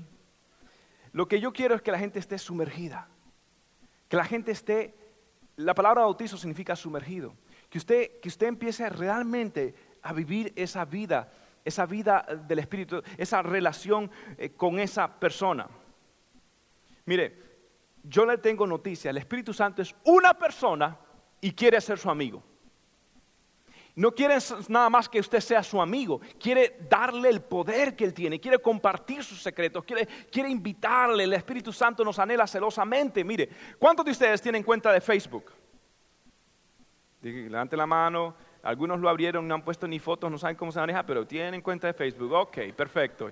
Lo 1.12 1.26
que 1.26 1.40
yo 1.40 1.53
quiero 1.53 1.74
es 1.74 1.82
que 1.82 1.92
la 1.92 1.98
gente 1.98 2.18
esté 2.18 2.38
sumergida. 2.38 3.09
Que 4.09 4.16
la 4.16 4.24
gente 4.24 4.53
esté, 4.53 4.94
la 5.57 5.74
palabra 5.74 6.03
bautizo 6.03 6.36
significa 6.36 6.76
sumergido. 6.76 7.34
Que 7.68 7.78
usted, 7.78 8.20
que 8.20 8.28
usted 8.28 8.46
empiece 8.46 8.88
realmente 8.88 9.74
a 10.03 10.12
vivir 10.12 10.53
esa 10.57 10.84
vida, 10.84 11.32
esa 11.64 11.86
vida 11.86 12.26
del 12.46 12.61
Espíritu, 12.61 13.03
esa 13.16 13.42
relación 13.42 14.11
eh, 14.36 14.50
con 14.50 14.78
esa 14.78 15.09
persona. 15.18 15.68
Mire, 17.07 17.42
yo 18.05 18.26
le 18.26 18.38
tengo 18.38 18.66
noticia, 18.66 19.11
el 19.11 19.16
Espíritu 19.16 19.53
Santo 19.53 19.82
es 19.82 19.94
una 20.05 20.34
persona 20.34 20.96
y 21.40 21.53
quiere 21.53 21.80
ser 21.80 21.98
su 21.98 22.11
amigo. 22.11 22.42
No 23.95 24.12
quiere 24.12 24.38
nada 24.68 24.88
más 24.88 25.07
que 25.07 25.20
usted 25.20 25.40
sea 25.40 25.62
su 25.62 25.80
amigo, 25.80 26.20
quiere 26.40 26.78
darle 26.88 27.28
el 27.28 27.43
poder 27.43 27.95
que 27.95 28.05
él 28.05 28.14
tiene, 28.14 28.40
quiere 28.40 28.59
compartir 28.59 29.22
sus 29.22 29.43
secretos, 29.43 29.84
quiere, 29.84 30.49
invitarle. 30.49 31.24
El 31.24 31.34
Espíritu 31.34 31.72
Santo 31.72 32.03
nos 32.03 32.18
anhela 32.18 32.47
celosamente. 32.47 33.22
Mire, 33.22 33.51
¿cuántos 33.78 34.07
de 34.07 34.12
ustedes 34.12 34.40
tienen 34.40 34.62
cuenta 34.62 34.90
de 34.90 35.01
Facebook? 35.01 35.53
Levante 37.20 37.76
la 37.76 37.86
mano. 37.86 38.34
Algunos 38.62 38.99
lo 38.99 39.09
abrieron, 39.09 39.47
no 39.47 39.57
han 39.57 39.62
puesto 39.62 39.86
ni 39.86 39.99
fotos, 39.99 40.30
no 40.30 40.38
saben 40.38 40.57
cómo 40.57 40.72
se 40.72 40.80
maneja, 40.80 41.05
pero 41.05 41.26
tienen 41.26 41.61
cuenta 41.61 41.88
de 41.88 41.93
Facebook. 41.93 42.32
Ok, 42.32 42.59
perfecto. 42.74 43.30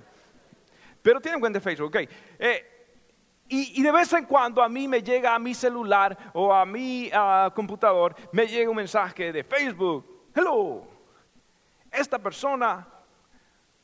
Pero 1.00 1.20
tienen 1.20 1.40
cuenta 1.40 1.58
de 1.58 1.62
Facebook, 1.62 1.88
ok. 1.88 1.96
Eh, 2.38 2.80
y, 3.52 3.82
de 3.82 3.90
vez 3.90 4.12
en 4.12 4.26
cuando 4.26 4.62
a 4.62 4.68
mí 4.68 4.86
me 4.86 5.02
llega 5.02 5.34
a 5.34 5.38
mi 5.38 5.54
celular 5.54 6.16
o 6.34 6.52
a 6.52 6.64
mi 6.66 7.10
computador, 7.54 8.14
me 8.32 8.46
llega 8.46 8.70
un 8.70 8.76
mensaje 8.76 9.32
de 9.32 9.42
Facebook. 9.42 10.09
Hello, 10.34 10.86
esta 11.90 12.18
persona, 12.18 12.86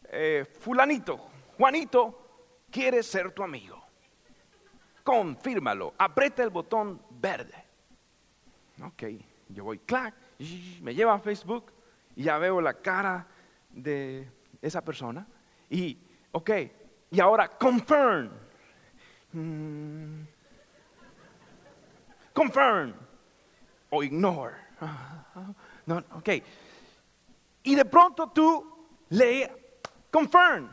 eh, 0.04 0.44
fulanito, 0.60 1.28
Juanito, 1.56 2.64
quiere 2.70 3.02
ser 3.02 3.32
tu 3.32 3.42
amigo. 3.42 3.82
Confírmalo, 5.02 5.94
aprieta 5.98 6.42
el 6.42 6.50
botón 6.50 7.00
verde. 7.10 7.64
Ok, 8.82 9.04
yo 9.48 9.64
voy, 9.64 9.78
clac, 9.78 10.14
me 10.80 10.94
lleva 10.94 11.14
a 11.14 11.18
Facebook 11.18 11.72
y 12.14 12.24
ya 12.24 12.38
veo 12.38 12.60
la 12.60 12.74
cara 12.74 13.26
de 13.70 14.28
esa 14.60 14.82
persona. 14.82 15.26
Y, 15.70 15.98
ok, 16.32 16.50
y 17.10 17.20
ahora 17.20 17.48
confirm 17.56 18.46
Mm. 19.36 20.26
Confirm 22.32 22.94
o 23.90 24.02
ignore. 24.02 24.54
No, 25.86 26.02
ok. 26.14 26.28
Y 27.62 27.74
de 27.74 27.84
pronto 27.84 28.28
tú 28.28 28.88
le 29.08 29.80
confirm. 30.10 30.70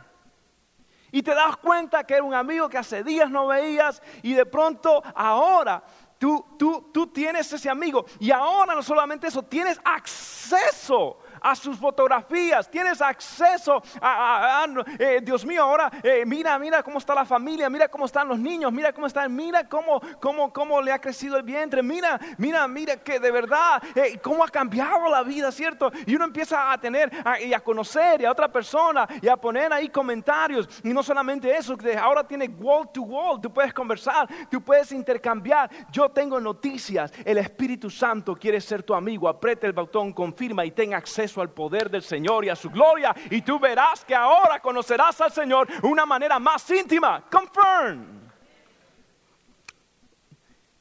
Y 1.11 1.21
te 1.21 1.33
das 1.33 1.57
cuenta 1.57 2.03
que 2.03 2.15
era 2.15 2.23
un 2.23 2.33
amigo 2.33 2.67
que 2.67 2.77
hace 2.77 3.03
días 3.03 3.29
no 3.29 3.47
veías 3.47 4.01
y 4.23 4.33
de 4.33 4.45
pronto 4.47 5.03
ahora 5.15 5.83
tú, 6.17 6.43
tú, 6.57 6.89
tú 6.91 7.07
tienes 7.07 7.53
ese 7.53 7.69
amigo. 7.69 8.05
Y 8.19 8.31
ahora 8.31 8.73
no 8.73 8.81
solamente 8.81 9.27
eso, 9.27 9.43
tienes 9.43 9.79
acceso 9.85 11.19
a 11.43 11.55
sus 11.55 11.77
fotografías, 11.77 12.69
tienes 12.69 13.01
acceso 13.01 13.83
a, 14.01 14.65
eh, 14.97 15.19
Dios 15.21 15.45
mío, 15.45 15.63
ahora 15.63 15.91
eh, 16.01 16.23
mira, 16.25 16.57
mira 16.57 16.81
cómo 16.81 16.97
está 16.97 17.13
la 17.13 17.25
familia, 17.25 17.69
mira 17.69 17.89
cómo 17.89 18.05
están 18.05 18.29
los 18.29 18.39
niños, 18.39 18.71
mira 18.71 18.93
cómo 18.93 19.07
están, 19.07 19.35
mira 19.35 19.67
cómo, 19.67 20.01
cómo, 20.19 20.51
cómo 20.53 20.81
le 20.81 20.91
ha 20.91 20.99
crecido 20.99 21.37
el 21.37 21.43
vientre, 21.43 21.83
mira, 21.83 22.19
mira, 22.37 22.67
mira 22.67 22.97
que 22.97 23.19
de 23.19 23.31
verdad, 23.31 23.83
eh, 23.95 24.17
cómo 24.21 24.43
ha 24.43 24.47
cambiado 24.47 25.09
la 25.09 25.23
vida, 25.23 25.51
¿cierto? 25.51 25.91
Y 26.05 26.15
uno 26.15 26.25
empieza 26.25 26.71
a 26.71 26.77
tener 26.77 27.11
y 27.41 27.53
a 27.53 27.59
conocer 27.59 28.21
y 28.21 28.25
a 28.25 28.31
otra 28.31 28.51
persona 28.51 29.07
y 29.21 29.27
a 29.27 29.35
poner 29.35 29.73
ahí 29.73 29.89
comentarios. 29.89 30.69
Y 30.83 30.93
no 30.93 31.03
solamente 31.03 31.55
eso, 31.55 31.75
ahora 32.01 32.25
tiene 32.25 32.47
wall 32.47 32.89
to 32.91 33.01
wall, 33.01 33.41
tú 33.41 33.51
puedes 33.51 33.73
conversar, 33.73 34.27
tú 34.49 34.61
puedes 34.61 34.91
intercambiar. 34.91 35.69
Yo 35.91 36.09
tengo 36.09 36.39
noticias, 36.39 37.11
el 37.25 37.37
Espíritu 37.37 37.89
Santo 37.89 38.35
quiere 38.35 38.61
ser 38.61 38.83
tu 38.83 38.93
amigo, 38.93 39.27
aprieta 39.27 39.67
el 39.67 39.73
botón, 39.73 40.13
confirma 40.13 40.65
y 40.65 40.71
ten 40.71 40.93
acceso 40.93 41.32
al 41.41 41.49
poder 41.49 41.89
del 41.89 42.03
Señor 42.03 42.45
y 42.45 42.49
a 42.49 42.55
su 42.55 42.69
gloria. 42.69 43.15
Y 43.29 43.41
tú 43.41 43.59
verás 43.59 44.03
que 44.05 44.15
ahora 44.15 44.59
conocerás 44.59 45.19
al 45.21 45.31
Señor 45.31 45.67
de 45.67 45.87
una 45.87 46.05
manera 46.05 46.39
más 46.39 46.69
íntima. 46.69 47.23
Confirm. 47.29 48.23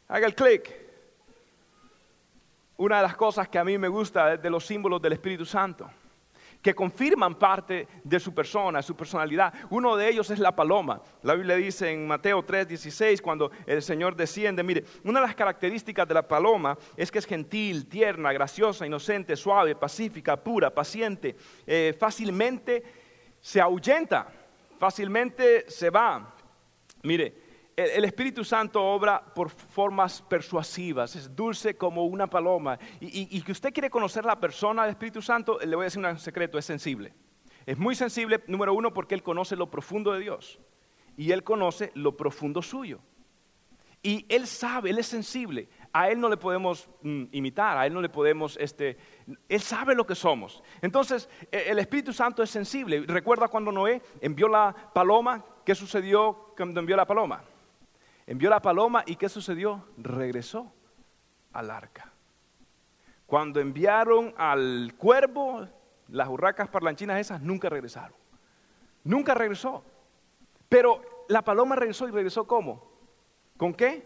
Haga 0.08 0.26
el 0.26 0.34
clic. 0.34 0.82
Una 2.76 2.96
de 2.96 3.02
las 3.02 3.16
cosas 3.16 3.48
que 3.48 3.58
a 3.58 3.64
mí 3.64 3.78
me 3.78 3.88
gusta 3.88 4.36
de 4.36 4.50
los 4.50 4.66
símbolos 4.66 5.00
del 5.00 5.12
Espíritu 5.12 5.44
Santo. 5.44 5.90
Que 6.62 6.74
confirman 6.74 7.34
parte 7.34 7.88
de 8.04 8.20
su 8.20 8.32
persona, 8.32 8.80
su 8.80 8.94
personalidad. 8.94 9.52
Uno 9.70 9.96
de 9.96 10.08
ellos 10.08 10.30
es 10.30 10.38
la 10.38 10.54
paloma. 10.54 11.02
La 11.22 11.34
Biblia 11.34 11.56
dice 11.56 11.90
en 11.90 12.06
Mateo 12.06 12.44
3:16, 12.46 13.20
cuando 13.20 13.50
el 13.66 13.82
Señor 13.82 14.14
desciende, 14.14 14.62
mire, 14.62 14.84
una 15.02 15.20
de 15.20 15.26
las 15.26 15.34
características 15.34 16.06
de 16.06 16.14
la 16.14 16.26
paloma 16.26 16.78
es 16.96 17.10
que 17.10 17.18
es 17.18 17.26
gentil, 17.26 17.88
tierna, 17.88 18.32
graciosa, 18.32 18.86
inocente, 18.86 19.34
suave, 19.34 19.74
pacífica, 19.74 20.36
pura, 20.36 20.70
paciente, 20.70 21.36
eh, 21.66 21.94
fácilmente 21.98 22.82
se 23.40 23.60
ahuyenta, 23.60 24.28
fácilmente 24.78 25.68
se 25.68 25.90
va. 25.90 26.36
Mire, 27.02 27.41
el 27.76 28.04
Espíritu 28.04 28.44
Santo 28.44 28.82
obra 28.82 29.22
por 29.34 29.50
formas 29.50 30.22
persuasivas, 30.22 31.16
es 31.16 31.34
dulce 31.34 31.76
como 31.76 32.04
una 32.04 32.26
paloma. 32.26 32.78
Y, 33.00 33.40
que 33.42 33.52
usted 33.52 33.72
quiere 33.72 33.90
conocer 33.90 34.24
la 34.24 34.38
persona 34.38 34.82
del 34.82 34.90
Espíritu 34.90 35.22
Santo, 35.22 35.58
le 35.58 35.74
voy 35.74 35.84
a 35.84 35.86
decir 35.86 36.04
un 36.04 36.18
secreto, 36.18 36.58
es 36.58 36.64
sensible. 36.64 37.14
Es 37.64 37.78
muy 37.78 37.94
sensible, 37.94 38.42
número 38.46 38.74
uno, 38.74 38.92
porque 38.92 39.14
él 39.14 39.22
conoce 39.22 39.56
lo 39.56 39.70
profundo 39.70 40.12
de 40.12 40.20
Dios. 40.20 40.58
Y 41.16 41.32
él 41.32 41.44
conoce 41.44 41.92
lo 41.94 42.16
profundo 42.16 42.62
suyo. 42.62 43.00
Y 44.02 44.26
él 44.28 44.48
sabe, 44.48 44.90
él 44.90 44.98
es 44.98 45.06
sensible. 45.06 45.68
A 45.92 46.10
él 46.10 46.18
no 46.18 46.28
le 46.28 46.36
podemos 46.36 46.88
mm, 47.02 47.24
imitar, 47.30 47.78
a 47.78 47.86
él 47.86 47.94
no 47.94 48.00
le 48.00 48.08
podemos, 48.08 48.56
este, 48.56 48.96
él 49.48 49.60
sabe 49.60 49.94
lo 49.94 50.04
que 50.04 50.16
somos. 50.16 50.62
Entonces, 50.80 51.28
e, 51.52 51.70
el 51.70 51.78
Espíritu 51.78 52.12
Santo 52.12 52.42
es 52.42 52.50
sensible. 52.50 53.04
Recuerda 53.06 53.46
cuando 53.46 53.70
Noé 53.70 54.02
envió 54.20 54.48
la 54.48 54.74
paloma, 54.92 55.44
¿qué 55.64 55.74
sucedió 55.74 56.52
cuando 56.56 56.80
envió 56.80 56.96
la 56.96 57.06
paloma? 57.06 57.44
Envió 58.32 58.48
la 58.48 58.62
paloma 58.62 59.04
y 59.06 59.16
¿qué 59.16 59.28
sucedió? 59.28 59.84
Regresó 59.98 60.72
al 61.52 61.70
arca. 61.70 62.10
Cuando 63.26 63.60
enviaron 63.60 64.32
al 64.38 64.94
cuervo, 64.96 65.68
las 66.08 66.28
hurracas 66.28 66.70
parlanchinas 66.70 67.20
esas 67.20 67.42
nunca 67.42 67.68
regresaron. 67.68 68.16
Nunca 69.04 69.34
regresó. 69.34 69.84
Pero 70.70 71.02
la 71.28 71.42
paloma 71.42 71.76
regresó 71.76 72.08
y 72.08 72.10
regresó 72.10 72.46
¿cómo? 72.46 72.90
¿Con 73.58 73.74
qué? 73.74 74.02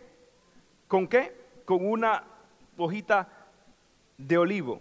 ¿Con 0.89 1.07
qué? 1.07 1.62
Con 1.64 1.87
una 1.87 2.24
hojita 2.77 3.29
de 4.18 4.39
olivo. 4.39 4.81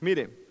Mire, 0.00 0.48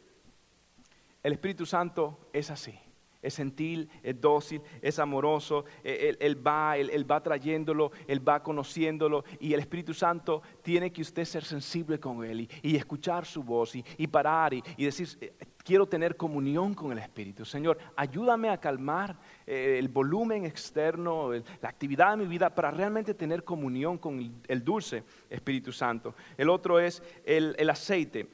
el 1.24 1.34
Espíritu 1.34 1.66
Santo 1.66 2.18
es 2.32 2.50
así 2.50 2.80
es 3.24 3.38
gentil, 3.38 3.90
es 4.04 4.20
dócil, 4.20 4.62
es 4.82 5.00
amoroso, 5.00 5.66
e, 5.84 6.16
él, 6.20 6.46
va, 6.46 6.78
él, 6.78 7.10
va 7.10 7.24
trayéndolo, 7.24 7.92
Él 8.08 8.28
va 8.28 8.44
conociéndolo 8.44 9.24
y 9.40 9.54
el 9.54 9.62
Espíritu 9.62 9.94
Santo 9.94 10.42
tiene 10.62 10.92
que 10.92 11.02
usted 11.02 11.26
ser 11.26 11.44
sensible 11.44 12.00
con 12.00 12.24
Él 12.24 12.48
y, 12.62 12.76
escuchar 12.76 13.26
su 13.26 13.44
voz 13.44 13.76
y, 13.76 14.08
parar 14.08 14.54
y, 14.54 14.62
decir, 14.78 15.08
eh, 15.22 15.34
quiero 15.64 15.88
tener 15.88 16.18
comunión 16.18 16.74
con 16.74 16.92
el 16.92 16.98
Espíritu. 16.98 17.46
Señor, 17.46 17.78
ayúdame 17.96 18.50
a 18.50 18.58
calmar 18.58 19.18
eh, 19.48 19.78
el 19.80 19.88
volumen 19.88 20.46
externo, 20.46 21.32
la 21.32 21.70
actividad 21.70 22.12
de 22.12 22.18
mi 22.18 22.28
vida 22.28 22.54
para 22.54 22.72
realmente 22.72 23.14
tener 23.14 23.44
comunión 23.44 23.98
con 23.98 24.42
el, 24.48 24.64
dulce 24.64 25.04
Espíritu 25.30 25.72
Santo. 25.72 26.14
El 26.38 26.50
otro 26.50 26.80
es 26.80 27.02
el, 27.26 27.70
aceite 27.70 28.28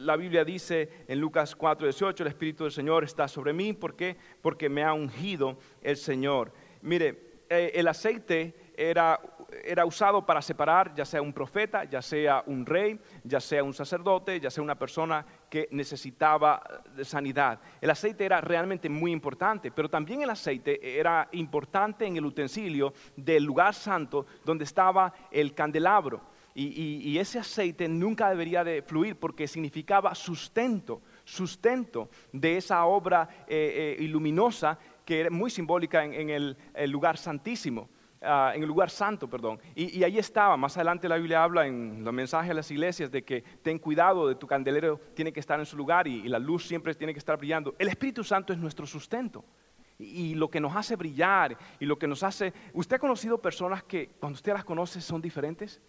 la 0.00 0.16
Biblia 0.16 0.44
dice 0.44 1.04
en 1.06 1.20
Lucas 1.20 1.54
4, 1.56 1.86
18, 1.86 2.22
el 2.22 2.28
Espíritu 2.28 2.64
del 2.64 2.72
Señor 2.72 3.04
está 3.04 3.28
sobre 3.28 3.52
mí. 3.52 3.72
¿Por 3.72 3.96
qué? 3.96 4.16
Porque 4.40 4.68
me 4.68 4.84
ha 4.84 4.92
ungido 4.92 5.58
el 5.82 5.96
Señor. 5.96 6.52
Mire, 6.82 7.28
eh, 7.50 7.72
el 7.74 7.88
aceite 7.88 8.54
era, 8.76 9.18
era, 9.64 9.84
usado 9.84 10.24
para 10.24 10.42
separar 10.42 10.94
ya 10.94 11.04
sea 11.04 11.22
un 11.22 11.32
profeta, 11.32 11.84
ya 11.84 12.00
sea 12.02 12.44
un 12.46 12.64
rey, 12.64 13.00
ya 13.24 13.40
sea 13.40 13.64
un 13.64 13.74
sacerdote, 13.74 14.38
ya 14.38 14.50
sea 14.50 14.62
una 14.62 14.78
persona 14.78 15.24
que 15.50 15.68
necesitaba 15.72 16.62
sanidad. 17.02 17.58
El 17.80 17.90
aceite 17.90 18.24
era 18.24 18.40
realmente 18.40 18.88
muy 18.88 19.10
importante, 19.10 19.70
pero 19.70 19.88
también 19.88 20.22
el 20.22 20.30
aceite 20.30 20.98
era 20.98 21.28
importante 21.32 22.06
en 22.06 22.16
el 22.18 22.26
utensilio 22.26 22.92
del 23.16 23.44
lugar 23.44 23.74
santo 23.74 24.26
donde 24.44 24.64
estaba 24.64 25.12
el 25.30 25.54
candelabro. 25.54 26.37
Y, 26.54 27.16
ese 27.18 27.38
aceite 27.38 27.88
nunca 27.88 28.28
debería 28.30 28.64
de 28.64 28.82
fluir 28.82 29.16
porque 29.16 29.46
significaba 29.46 30.14
sustento, 30.14 31.02
sustento 31.24 32.10
de 32.32 32.56
esa 32.56 32.84
obra 32.84 33.28
eh, 33.46 33.96
eh, 33.98 34.02
iluminosa 34.02 34.78
que 35.04 35.20
era 35.20 35.30
muy 35.30 35.50
simbólica 35.50 36.04
en, 36.04 36.28
el, 36.28 36.56
lugar 36.90 37.16
santísimo. 37.16 37.88
Ah, 38.20 38.52
en 38.54 38.62
el 38.62 38.68
lugar 38.68 38.90
santo, 38.90 39.30
perdón. 39.30 39.60
Y, 39.74 40.02
ahí 40.02 40.18
estaba, 40.18 40.56
más 40.56 40.76
adelante 40.76 41.08
la 41.08 41.16
Biblia 41.16 41.42
habla 41.42 41.66
en 41.66 42.02
los 42.04 42.12
mensajes 42.12 42.50
a 42.50 42.54
las 42.54 42.70
iglesias 42.70 43.10
de 43.10 43.22
que 43.22 43.42
ten 43.62 43.78
cuidado 43.78 44.26
de 44.26 44.34
tu 44.34 44.46
candelero, 44.46 45.00
tiene 45.14 45.32
que 45.32 45.40
estar 45.40 45.58
en 45.60 45.66
su 45.66 45.76
lugar 45.76 46.08
y, 46.08 46.28
la 46.28 46.38
luz 46.38 46.66
siempre 46.66 46.94
tiene 46.94 47.12
que 47.12 47.20
estar 47.20 47.38
brillando. 47.38 47.74
El 47.78 47.88
Espíritu 47.88 48.24
Santo 48.24 48.52
es 48.52 48.58
nuestro 48.58 48.86
sustento 48.86 49.44
y 49.98 50.34
lo 50.34 50.50
que 50.50 50.60
nos 50.60 50.76
hace 50.76 50.96
brillar 50.96 51.56
y 51.80 51.86
lo 51.86 51.98
que 51.98 52.06
nos 52.06 52.22
hace... 52.22 52.52
¿Usted 52.72 52.96
ha 52.96 52.98
conocido 52.98 53.38
personas 53.38 53.82
que 53.84 54.10
cuando 54.20 54.36
usted 54.36 54.52
las 54.52 54.64
conoce 54.64 55.00
son 55.00 55.22
diferentes? 55.22 55.80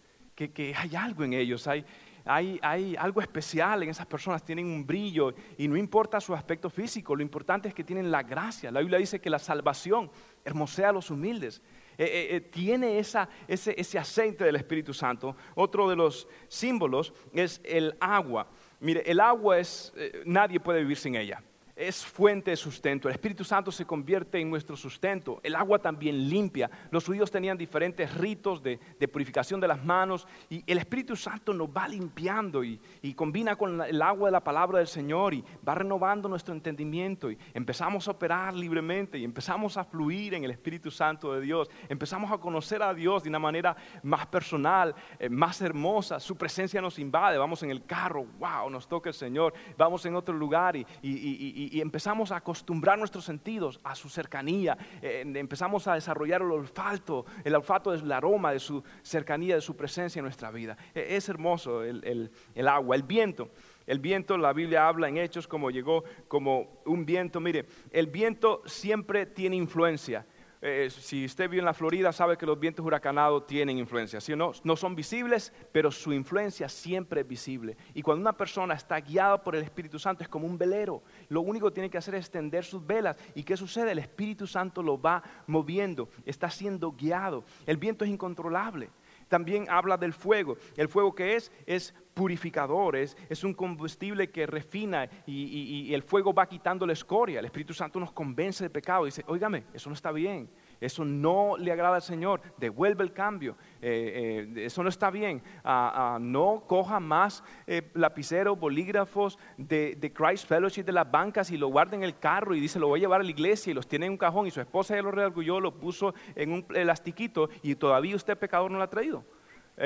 Que, 0.48 0.74
hay 0.74 0.96
algo 0.96 1.24
en 1.24 1.34
ellos, 1.34 1.66
hay, 1.66 1.84
hay, 2.24 2.96
algo 2.96 3.20
especial 3.20 3.82
en 3.82 3.90
esas 3.90 4.06
personas, 4.06 4.42
tienen 4.42 4.66
un 4.66 4.86
brillo 4.86 5.34
y 5.58 5.68
no 5.68 5.76
importa 5.76 6.20
su 6.20 6.34
aspecto 6.34 6.70
físico, 6.70 7.14
lo 7.14 7.22
importante 7.22 7.68
es 7.68 7.74
que 7.74 7.84
tienen 7.84 8.10
la 8.10 8.22
gracia. 8.22 8.70
La 8.70 8.80
Biblia 8.80 8.98
dice 8.98 9.20
que 9.20 9.30
la 9.30 9.38
salvación 9.38 10.10
hermosea 10.44 10.88
a 10.88 10.92
los 10.92 11.10
humildes. 11.10 11.62
Eh, 11.98 12.04
eh, 12.04 12.36
eh, 12.36 12.40
tiene 12.40 12.98
esa, 12.98 13.28
ese, 13.46 13.74
ese 13.78 13.98
aceite 13.98 14.44
del 14.44 14.56
Espíritu 14.56 14.94
Santo. 14.94 15.36
Otro 15.54 15.88
de 15.88 15.96
los 15.96 16.26
símbolos 16.48 17.12
es 17.34 17.60
el 17.62 17.94
agua. 18.00 18.46
Mire, 18.80 19.02
el 19.04 19.20
agua 19.20 19.58
es, 19.58 19.92
nadie 20.24 20.60
puede 20.60 20.80
vivir 20.80 20.96
sin 20.96 21.14
ella 21.16 21.42
es 21.80 22.04
fuente 22.04 22.50
de 22.50 22.56
sustento. 22.56 23.08
El 23.08 23.14
Espíritu 23.14 23.44
Santo 23.44 23.72
se 23.72 23.84
convierte 23.84 24.38
en 24.38 24.50
nuestro 24.50 24.76
sustento. 24.76 25.40
El 25.42 25.54
agua 25.54 25.78
también 25.78 26.28
limpia. 26.28 26.70
Los 26.90 27.06
judíos 27.06 27.30
tenían 27.30 27.56
diferentes 27.56 28.14
ritos 28.14 28.62
de, 28.62 28.78
purificación 29.10 29.60
de 29.60 29.68
las 29.68 29.84
manos 29.84 30.26
y 30.48 30.62
el 30.66 30.78
Espíritu 30.78 31.16
Santo 31.16 31.52
nos 31.52 31.68
va 31.68 31.88
limpiando 31.88 32.62
y, 32.62 32.78
combina 33.14 33.56
con 33.56 33.82
el 33.82 34.00
agua 34.00 34.28
de 34.28 34.32
la 34.32 34.44
palabra 34.44 34.78
del 34.78 34.86
Señor 34.86 35.34
y 35.34 35.44
va 35.66 35.74
renovando 35.74 36.28
nuestro 36.28 36.54
entendimiento 36.54 37.30
y 37.30 37.36
empezamos 37.52 38.08
a 38.08 38.12
operar 38.12 38.54
libremente 38.54 39.18
y 39.18 39.24
empezamos 39.24 39.76
a 39.76 39.84
fluir 39.84 40.34
en 40.34 40.44
el 40.44 40.50
Espíritu 40.52 40.90
Santo 40.90 41.34
de 41.34 41.40
Dios. 41.40 41.68
Empezamos 41.88 42.30
a 42.32 42.38
conocer 42.38 42.82
a 42.82 42.94
Dios 42.94 43.24
de 43.24 43.28
una 43.28 43.38
manera 43.38 43.76
más 44.02 44.26
personal, 44.26 44.94
eh, 45.18 45.28
más 45.28 45.60
hermosa. 45.60 46.20
Su 46.20 46.36
presencia 46.36 46.80
nos 46.80 46.98
invade. 46.98 47.36
Vamos 47.36 47.62
en 47.62 47.70
el 47.70 47.84
carro, 47.84 48.24
wow, 48.38 48.70
nos 48.70 48.88
toca 48.88 49.10
el 49.10 49.14
Señor. 49.14 49.52
Vamos 49.76 50.06
en 50.06 50.14
otro 50.14 50.34
lugar 50.34 50.76
y 50.76 50.86
y, 51.02 51.69
empezamos 51.78 52.32
a 52.32 52.36
acostumbrar 52.36 52.98
nuestros 52.98 53.24
sentidos 53.24 53.78
a 53.84 53.94
su 53.94 54.08
cercanía, 54.08 54.76
eh, 55.02 55.22
empezamos 55.36 55.86
a 55.86 55.94
desarrollar 55.94 56.42
el 56.42 56.50
olfato, 56.50 57.26
el 57.44 57.54
olfato 57.54 57.94
es 57.94 58.02
el 58.02 58.10
aroma 58.10 58.52
de 58.52 58.58
su 58.58 58.82
cercanía, 59.02 59.54
de 59.54 59.60
su 59.60 59.76
presencia 59.76 60.18
en 60.18 60.24
nuestra 60.24 60.50
vida. 60.50 60.76
E, 60.94 61.16
es 61.16 61.28
hermoso 61.28 61.84
el, 61.84 62.30
el 62.54 62.68
agua, 62.68 62.96
el 62.96 63.02
viento. 63.02 63.50
El 63.86 63.98
viento, 63.98 64.38
la 64.38 64.52
Biblia 64.52 64.86
habla 64.86 65.08
en 65.08 65.18
hechos 65.18 65.48
como 65.48 65.70
llegó 65.70 66.04
como 66.28 66.80
un 66.86 67.04
viento. 67.04 67.40
Mire, 67.40 67.66
el 67.90 68.06
viento 68.06 68.62
siempre 68.64 69.26
tiene 69.26 69.56
influencia. 69.56 70.26
Eh, 70.62 70.90
si 70.90 71.24
usted 71.24 71.48
vive 71.48 71.60
en 71.60 71.64
la 71.64 71.72
Florida, 71.72 72.12
sabe 72.12 72.36
que 72.36 72.44
los 72.44 72.60
vientos 72.60 72.84
huracanados 72.84 73.46
tienen 73.46 73.78
influencia. 73.78 74.20
¿sí 74.20 74.36
no? 74.36 74.52
no 74.62 74.76
son 74.76 74.94
visibles, 74.94 75.52
pero 75.72 75.90
su 75.90 76.12
influencia 76.12 76.68
siempre 76.68 77.22
es 77.22 77.28
visible. 77.28 77.76
Y 77.94 78.02
cuando 78.02 78.20
una 78.20 78.36
persona 78.36 78.74
está 78.74 79.00
guiada 79.00 79.42
por 79.42 79.56
el 79.56 79.62
Espíritu 79.62 79.98
Santo, 79.98 80.22
es 80.22 80.28
como 80.28 80.46
un 80.46 80.58
velero. 80.58 81.02
Lo 81.28 81.40
único 81.40 81.68
que 81.68 81.74
tiene 81.74 81.90
que 81.90 81.98
hacer 81.98 82.14
es 82.14 82.26
extender 82.26 82.64
sus 82.64 82.86
velas. 82.86 83.16
¿Y 83.34 83.42
qué 83.42 83.56
sucede? 83.56 83.92
El 83.92 84.00
Espíritu 84.00 84.46
Santo 84.46 84.82
lo 84.82 85.00
va 85.00 85.22
moviendo, 85.46 86.10
está 86.26 86.50
siendo 86.50 86.92
guiado. 86.92 87.44
El 87.66 87.78
viento 87.78 88.04
es 88.04 88.10
incontrolable 88.10 88.90
también 89.30 89.66
habla 89.70 89.96
del 89.96 90.12
fuego. 90.12 90.58
El 90.76 90.88
fuego 90.88 91.14
que 91.14 91.36
es 91.36 91.50
es 91.64 91.94
purificador, 92.14 92.96
es, 92.96 93.16
un 93.44 93.54
combustible 93.54 94.30
que 94.30 94.46
refina 94.46 95.08
y, 95.26 95.92
el 95.94 96.02
fuego 96.02 96.32
va 96.32 96.46
quitando 96.46 96.86
la 96.86 96.92
escoria. 96.92 97.40
El 97.40 97.46
Espíritu 97.46 97.74
Santo 97.74 97.98
nos 97.98 98.12
convence 98.12 98.64
de 98.64 98.70
pecado 98.70 99.06
y 99.06 99.08
dice, 99.08 99.24
óigame, 99.26 99.64
eso 99.72 99.88
no 99.88 99.94
está 99.94 100.12
bien. 100.12 100.48
Eso 100.80 101.04
no 101.04 101.56
le 101.58 101.72
agrada 101.72 101.96
al 101.96 102.02
Señor, 102.02 102.40
devuelve 102.56 103.04
el 103.04 103.12
cambio, 103.12 103.56
eh, 103.82 104.46
eh, 104.56 104.64
eso 104.64 104.82
no 104.82 104.88
está 104.88 105.10
bien. 105.10 105.42
Ah, 105.62 106.14
ah, 106.14 106.18
no 106.18 106.64
coja 106.66 106.98
más 106.98 107.44
eh, 107.66 107.90
lapiceros, 107.94 108.58
bolígrafos 108.58 109.38
de, 109.58 110.12
Christ 110.14 110.48
Fellowship 110.48 110.84
de 110.84 110.92
las 110.92 111.10
bancas 111.10 111.50
y 111.50 111.58
lo 111.58 111.68
guarde 111.68 111.96
en 111.96 112.02
el 112.02 112.18
carro 112.18 112.54
y 112.54 112.60
dice, 112.60 112.78
lo 112.78 112.88
voy 112.88 113.00
a 113.00 113.02
llevar 113.02 113.20
a 113.20 113.24
la 113.24 113.30
iglesia 113.30 113.70
y 113.70 113.74
los 113.74 113.86
tiene 113.86 114.06
en 114.06 114.12
un 114.12 114.18
cajón 114.18 114.46
y 114.46 114.50
su 114.50 114.60
esposa 114.60 114.96
ya 114.96 115.02
lo 115.02 115.10
reargulló, 115.10 115.60
lo 115.60 115.78
puso 115.78 116.14
en 116.34 116.52
un 116.52 116.66
elastiquito 116.74 117.50
y 117.62 117.74
todavía 117.74 118.16
usted 118.16 118.38
pecador 118.38 118.70
no 118.70 118.78
lo 118.78 118.84
ha 118.84 118.90
traído. 118.90 119.24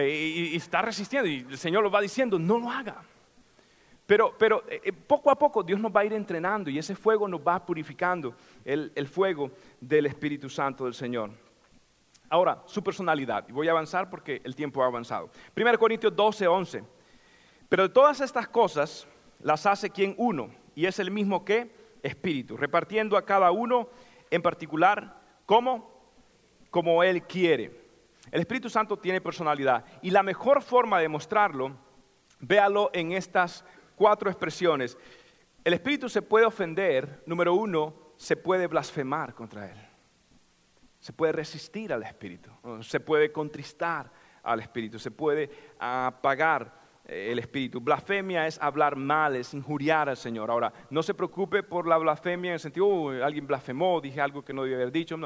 Y, 0.02 0.56
está 0.56 0.82
resistiendo 0.82 1.28
y 1.28 1.46
el 1.48 1.58
Señor 1.58 1.82
lo 1.82 1.90
va 1.90 2.00
diciendo, 2.00 2.38
no 2.38 2.58
lo 2.58 2.70
haga. 2.70 3.02
Pero, 4.06 4.34
pero 4.36 4.64
eh, 4.68 4.80
eh, 4.84 4.92
poco 4.92 5.30
a 5.30 5.38
poco 5.38 5.62
Dios 5.62 5.80
nos 5.80 5.94
va 5.94 6.00
a 6.00 6.04
ir 6.04 6.12
entrenando 6.12 6.68
y 6.68 6.78
ese 6.78 6.94
fuego 6.94 7.26
nos 7.26 7.40
va 7.40 7.64
purificando, 7.64 8.34
el, 8.64 9.08
fuego 9.08 9.50
del 9.80 10.06
Espíritu 10.06 10.48
Santo 10.50 10.84
del 10.84 10.94
Señor. 10.94 11.30
Ahora, 12.28 12.62
su 12.66 12.82
personalidad. 12.82 13.46
Y 13.48 13.52
voy 13.52 13.68
a 13.68 13.70
avanzar 13.70 14.10
porque 14.10 14.40
el 14.44 14.54
tiempo 14.54 14.82
ha 14.82 14.86
avanzado. 14.86 15.30
1 15.56 15.78
Corintios 15.78 16.14
12, 16.14 16.46
11. 16.46 16.84
Pero 17.68 17.84
de 17.84 17.88
todas 17.90 18.20
estas 18.20 18.48
cosas 18.48 19.06
las 19.40 19.64
hace 19.66 19.90
quien 19.90 20.14
uno. 20.18 20.50
y 20.74 20.86
es 20.86 20.98
el 20.98 21.10
mismo 21.10 21.44
que 21.44 21.70
espíritu, 22.02 22.56
repartiendo 22.56 23.16
a 23.16 23.24
cada 23.24 23.50
uno 23.52 23.88
en 24.30 24.42
particular 24.42 25.20
como 25.46 27.02
él 27.02 27.22
quiere. 27.22 27.83
El 28.30 28.40
Espíritu 28.40 28.68
Santo 28.70 28.98
tiene 28.98 29.20
personalidad 29.20 29.84
y 30.02 30.10
la 30.10 30.22
mejor 30.22 30.62
forma 30.62 30.98
de 31.00 31.08
mostrarlo, 31.08 31.76
véalo 32.40 32.90
en 32.92 33.12
estas 33.12 33.64
cuatro 33.96 34.30
expresiones. 34.30 34.96
El 35.62 35.74
Espíritu 35.74 36.08
se 36.08 36.22
puede 36.22 36.46
ofender, 36.46 37.22
número 37.26 37.54
uno, 37.54 37.94
se 38.16 38.36
puede 38.36 38.66
blasfemar 38.66 39.34
contra 39.34 39.70
él. 39.70 39.78
Se 41.00 41.12
puede 41.12 41.32
resistir 41.32 41.92
al 41.92 42.02
Espíritu, 42.02 42.50
se 42.80 43.00
puede 43.00 43.30
contristar 43.30 44.10
al 44.42 44.60
Espíritu, 44.60 44.98
se 44.98 45.10
puede 45.10 45.50
apagar 45.78 46.83
el 47.04 47.38
espíritu. 47.38 47.80
Blasfemia 47.80 48.46
es 48.46 48.58
hablar 48.60 48.96
mal, 48.96 49.36
es 49.36 49.52
injuriar 49.52 50.08
al 50.08 50.16
Señor. 50.16 50.50
Ahora, 50.50 50.72
no 50.88 51.02
se 51.02 51.12
preocupe 51.12 51.62
por 51.62 51.86
la 51.86 51.98
blasfemia 51.98 52.50
en 52.50 52.54
el 52.54 52.60
sentido, 52.60 53.10
alguien 53.22 53.46
blasfemó, 53.46 54.00
dije 54.00 54.20
algo 54.20 54.42
que 54.42 54.54
no 54.54 54.62
debía 54.62 54.78
haber 54.78 54.92
dicho. 54.92 55.18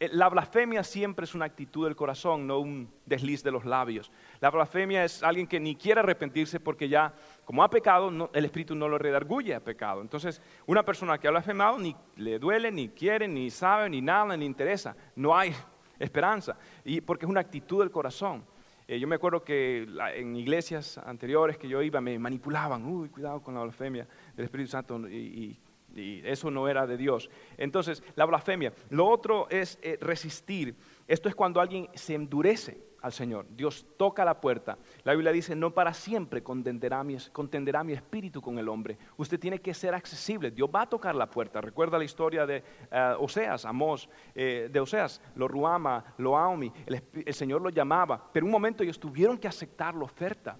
Eh, 0.00 0.08
la 0.12 0.28
blasfemia 0.30 0.82
siempre 0.82 1.24
es 1.24 1.34
una 1.34 1.44
actitud 1.44 1.84
del 1.84 1.96
corazón, 1.96 2.46
no 2.46 2.60
un 2.60 2.90
desliz 3.04 3.42
de 3.42 3.50
los 3.50 3.66
labios. 3.66 4.10
La 4.40 4.50
blasfemia 4.50 5.04
es 5.04 5.22
alguien 5.22 5.46
que 5.46 5.60
ni 5.60 5.76
quiere 5.76 6.00
arrepentirse 6.00 6.60
porque 6.60 6.88
ya, 6.88 7.12
como 7.44 7.62
ha 7.62 7.68
pecado, 7.68 8.30
el 8.32 8.44
espíritu 8.44 8.74
no 8.74 8.88
lo 8.88 8.96
redarguye 8.96 9.54
a 9.54 9.60
pecado. 9.60 10.00
Entonces, 10.00 10.40
una 10.66 10.82
persona 10.82 11.18
que 11.18 11.28
ha 11.28 11.30
blasfemado 11.30 11.78
ni 11.78 11.94
le 12.16 12.38
duele, 12.38 12.72
ni 12.72 12.88
quiere, 12.88 13.28
ni 13.28 13.50
sabe, 13.50 13.90
ni 13.90 14.00
nada, 14.00 14.34
ni 14.34 14.46
interesa. 14.46 14.96
No 15.14 15.36
hay 15.36 15.54
esperanza. 15.98 16.56
Y 16.84 17.02
porque 17.02 17.26
es 17.26 17.30
una 17.30 17.40
actitud 17.40 17.80
del 17.80 17.90
corazón. 17.90 18.44
Eh, 18.90 18.98
yo 18.98 19.06
me 19.06 19.16
acuerdo 19.16 19.44
que 19.44 19.86
en 20.14 20.34
iglesias 20.34 20.96
anteriores 20.96 21.58
que 21.58 21.68
yo 21.68 21.82
iba 21.82 22.00
me 22.00 22.18
manipulaban, 22.18 22.86
uy, 22.86 23.10
cuidado 23.10 23.42
con 23.42 23.54
la 23.54 23.62
blasfemia 23.62 24.08
del 24.34 24.46
Espíritu 24.46 24.70
Santo 24.70 24.98
y, 25.08 25.60
eso 25.94 26.50
no 26.50 26.68
era 26.68 26.86
de 26.86 26.96
Dios. 26.96 27.28
Entonces, 27.56 28.04
la 28.14 28.24
blasfemia. 28.24 28.72
Lo 28.90 29.08
otro 29.08 29.48
es 29.50 29.78
eh, 29.82 29.98
resistir. 30.00 30.76
Esto 31.08 31.28
es 31.28 31.34
cuando 31.34 31.60
alguien 31.60 31.88
se 31.94 32.14
endurece 32.14 32.87
al 33.02 33.12
Señor. 33.12 33.46
Dios 33.50 33.86
toca 33.96 34.24
la 34.24 34.40
puerta. 34.40 34.78
La 35.04 35.12
Biblia 35.12 35.32
dice, 35.32 35.54
no 35.54 35.72
para 35.72 35.94
siempre 35.94 36.42
contenderá 36.42 37.04
mi, 37.04 37.92
espíritu 37.92 38.40
con 38.40 38.58
el 38.58 38.68
hombre. 38.68 38.98
Usted 39.16 39.38
tiene 39.38 39.60
que 39.60 39.74
ser 39.74 39.94
accesible. 39.94 40.50
Dios 40.50 40.68
va 40.74 40.82
a 40.82 40.88
tocar 40.88 41.14
la 41.14 41.30
puerta. 41.30 41.60
Recuerda 41.60 41.98
la 41.98 42.04
historia 42.04 42.46
de 42.46 42.62
eh, 42.90 43.14
Oseas, 43.18 43.64
Amós, 43.64 44.08
eh, 44.34 44.68
de 44.70 44.80
Oseas, 44.80 45.20
lo 45.34 45.48
ruama, 45.48 46.14
lo 46.18 46.36
aumi. 46.36 46.72
El, 46.86 47.34
Señor 47.34 47.62
lo 47.62 47.70
llamaba. 47.70 48.30
Pero 48.32 48.46
un 48.46 48.52
momento 48.52 48.82
ellos 48.82 48.98
tuvieron 48.98 49.38
que 49.38 49.48
aceptar 49.48 49.94
la 49.94 50.04
oferta. 50.04 50.58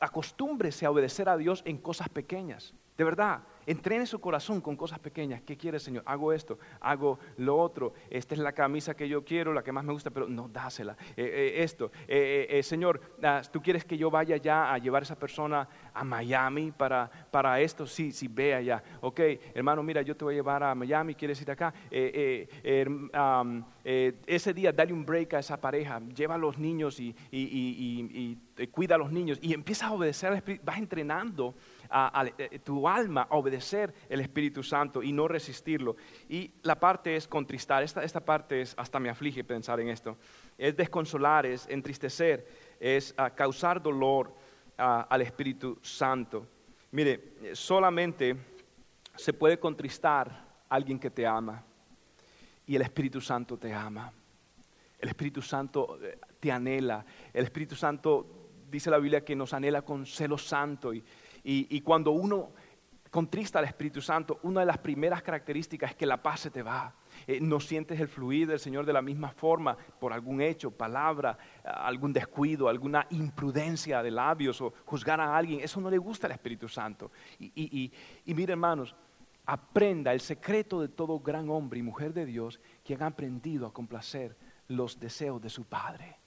Acostúmbrese 0.00 0.86
a 0.86 0.90
obedecer 0.90 1.28
a 1.28 1.36
Dios 1.36 1.62
en 1.66 1.78
cosas 1.78 2.08
pequeñas. 2.08 2.74
De 3.00 3.04
verdad, 3.04 3.40
Entrene 3.70 4.04
su 4.04 4.20
corazón 4.20 4.60
con 4.60 4.74
cosas 4.74 4.98
pequeñas. 4.98 5.42
¿Qué 5.42 5.56
quiere, 5.56 5.78
Señor? 5.78 6.02
Hago 6.06 6.32
esto, 6.32 6.58
hago 6.80 7.20
lo 7.36 7.56
otro. 7.56 7.92
Esta 8.08 8.34
es 8.34 8.40
la 8.40 8.52
camisa 8.52 8.96
que 8.96 9.08
yo 9.08 9.24
quiero, 9.24 9.52
la 9.52 9.62
que 9.62 9.70
más 9.70 9.84
me 9.84 9.92
gusta, 9.92 10.10
pero 10.10 10.26
no, 10.28 10.48
dásela. 10.48 10.96
Eh, 11.16 11.22
eh, 11.24 11.62
esto, 11.62 11.92
eh, 12.08 12.60
Señor, 12.64 13.00
ah, 13.22 13.42
¿tú 13.52 13.62
quieres 13.62 13.84
que 13.84 13.96
yo 13.96 14.10
vaya 14.10 14.36
ya 14.38 14.72
a 14.72 14.78
llevar 14.78 15.02
a 15.02 15.04
esa 15.04 15.16
persona 15.16 15.68
a 15.92 16.02
Miami 16.02 16.72
para, 16.72 17.08
para 17.30 17.60
esto? 17.60 17.86
Sí, 17.86 18.10
sí, 18.12 18.28
ve 18.28 18.54
allá. 18.54 18.82
Ok, 19.02 19.20
hermano, 19.54 19.84
mira, 19.84 20.02
yo 20.02 20.16
te 20.16 20.24
voy 20.24 20.34
a 20.34 20.38
llevar 20.38 20.64
a 20.64 20.74
Miami, 20.74 21.14
¿quieres 21.14 21.40
ir 21.40 21.50
acá? 21.52 21.72
ese 24.26 24.54
día, 24.54 24.72
dale 24.72 24.92
un 24.92 25.06
break 25.06 25.34
a 25.34 25.38
esa 25.38 25.60
pareja, 25.60 26.00
lleva 26.14 26.34
a 26.34 26.38
los 26.38 26.58
niños 26.58 26.98
y, 26.98 27.14
y 27.30 28.36
cuida 28.72 28.96
a 28.96 28.98
los 28.98 29.12
niños 29.12 29.38
y 29.42 29.52
empieza 29.52 29.86
a 29.86 29.92
obedecer 29.92 30.30
al 30.30 30.36
Espíritu. 30.38 30.64
Vas 30.64 30.78
entrenando 30.78 31.54
a, 31.90 32.24
eh, 32.38 32.60
tu 32.60 32.88
alma 32.88 33.26
obedecer 33.30 33.92
el 34.08 34.20
Espíritu 34.20 34.62
Santo 34.62 35.02
y 35.02 35.12
no 35.12 35.26
resistirlo. 35.28 35.96
Y 36.28 36.52
la 36.62 36.78
parte 36.78 37.16
es 37.16 37.26
contristar, 37.26 37.82
esta, 37.82 38.02
esta 38.02 38.20
parte 38.20 38.62
es, 38.62 38.74
hasta 38.76 39.00
me 39.00 39.10
aflige 39.10 39.44
pensar 39.44 39.80
en 39.80 39.88
esto, 39.88 40.16
es 40.56 40.76
desconsolar, 40.76 41.46
es 41.46 41.66
entristecer, 41.68 42.46
es 42.78 43.14
ah, 43.16 43.30
causar 43.30 43.82
dolor 43.82 44.34
ah, 44.78 45.06
al 45.08 45.22
Espíritu 45.22 45.78
Santo. 45.82 46.46
Mire, 46.92 47.54
solamente 47.54 48.36
se 49.16 49.32
puede 49.32 49.58
contristar 49.58 50.28
a 50.68 50.74
alguien 50.74 50.98
que 50.98 51.10
te 51.10 51.26
ama 51.26 51.64
y 52.66 52.76
el 52.76 52.82
Espíritu 52.82 53.20
Santo 53.20 53.58
te 53.58 53.72
ama. 53.74 54.12
El 54.98 55.08
Espíritu 55.08 55.42
Santo 55.42 55.98
eh, 56.02 56.18
te 56.38 56.52
anhela. 56.52 57.04
El 57.32 57.44
Espíritu 57.44 57.74
Santo 57.74 58.50
dice 58.70 58.90
la 58.90 58.98
Biblia 58.98 59.24
que 59.24 59.34
nos 59.34 59.52
anhela 59.52 59.82
con 59.82 60.06
celo 60.06 60.38
santo 60.38 60.94
y, 60.94 61.02
y, 61.42 61.80
cuando 61.80 62.10
uno 62.12 62.50
contrista 63.10 63.58
al 63.58 63.64
Espíritu 63.64 64.00
Santo, 64.00 64.38
una 64.42 64.60
de 64.60 64.66
las 64.66 64.78
primeras 64.78 65.22
características 65.22 65.90
es 65.90 65.96
que 65.96 66.06
la 66.06 66.22
paz 66.22 66.40
se 66.40 66.50
te 66.50 66.62
va. 66.62 66.94
Eh, 67.26 67.40
no 67.40 67.58
sientes 67.58 67.98
el 67.98 68.08
fluir 68.08 68.46
del 68.46 68.60
Señor 68.60 68.86
de 68.86 68.92
la 68.92 69.02
misma 69.02 69.30
forma 69.30 69.76
por 69.98 70.12
algún 70.12 70.40
hecho, 70.40 70.70
palabra, 70.70 71.36
algún 71.64 72.12
descuido, 72.12 72.68
alguna 72.68 73.06
imprudencia 73.10 74.02
de 74.02 74.10
labios 74.10 74.60
o 74.60 74.72
juzgar 74.84 75.20
a 75.20 75.36
alguien. 75.36 75.60
Eso 75.60 75.80
no 75.80 75.90
le 75.90 75.98
gusta 75.98 76.28
al 76.28 76.32
Espíritu 76.32 76.68
Santo. 76.68 77.10
Y, 77.38 77.52
y, 77.56 77.92
y 78.24 78.34
mire 78.34 78.52
hermanos, 78.52 78.94
aprenda 79.44 80.12
el 80.12 80.20
secreto 80.20 80.80
de 80.80 80.88
todo 80.88 81.18
gran 81.18 81.50
hombre 81.50 81.80
y 81.80 81.82
mujer 81.82 82.14
de 82.14 82.26
Dios 82.26 82.60
que 82.84 82.94
han 82.94 83.02
aprendido 83.02 83.66
a 83.66 83.72
complacer 83.72 84.36
los 84.68 85.00
deseos 85.00 85.42
de 85.42 85.50
su 85.50 85.64
Padre. 85.64 86.19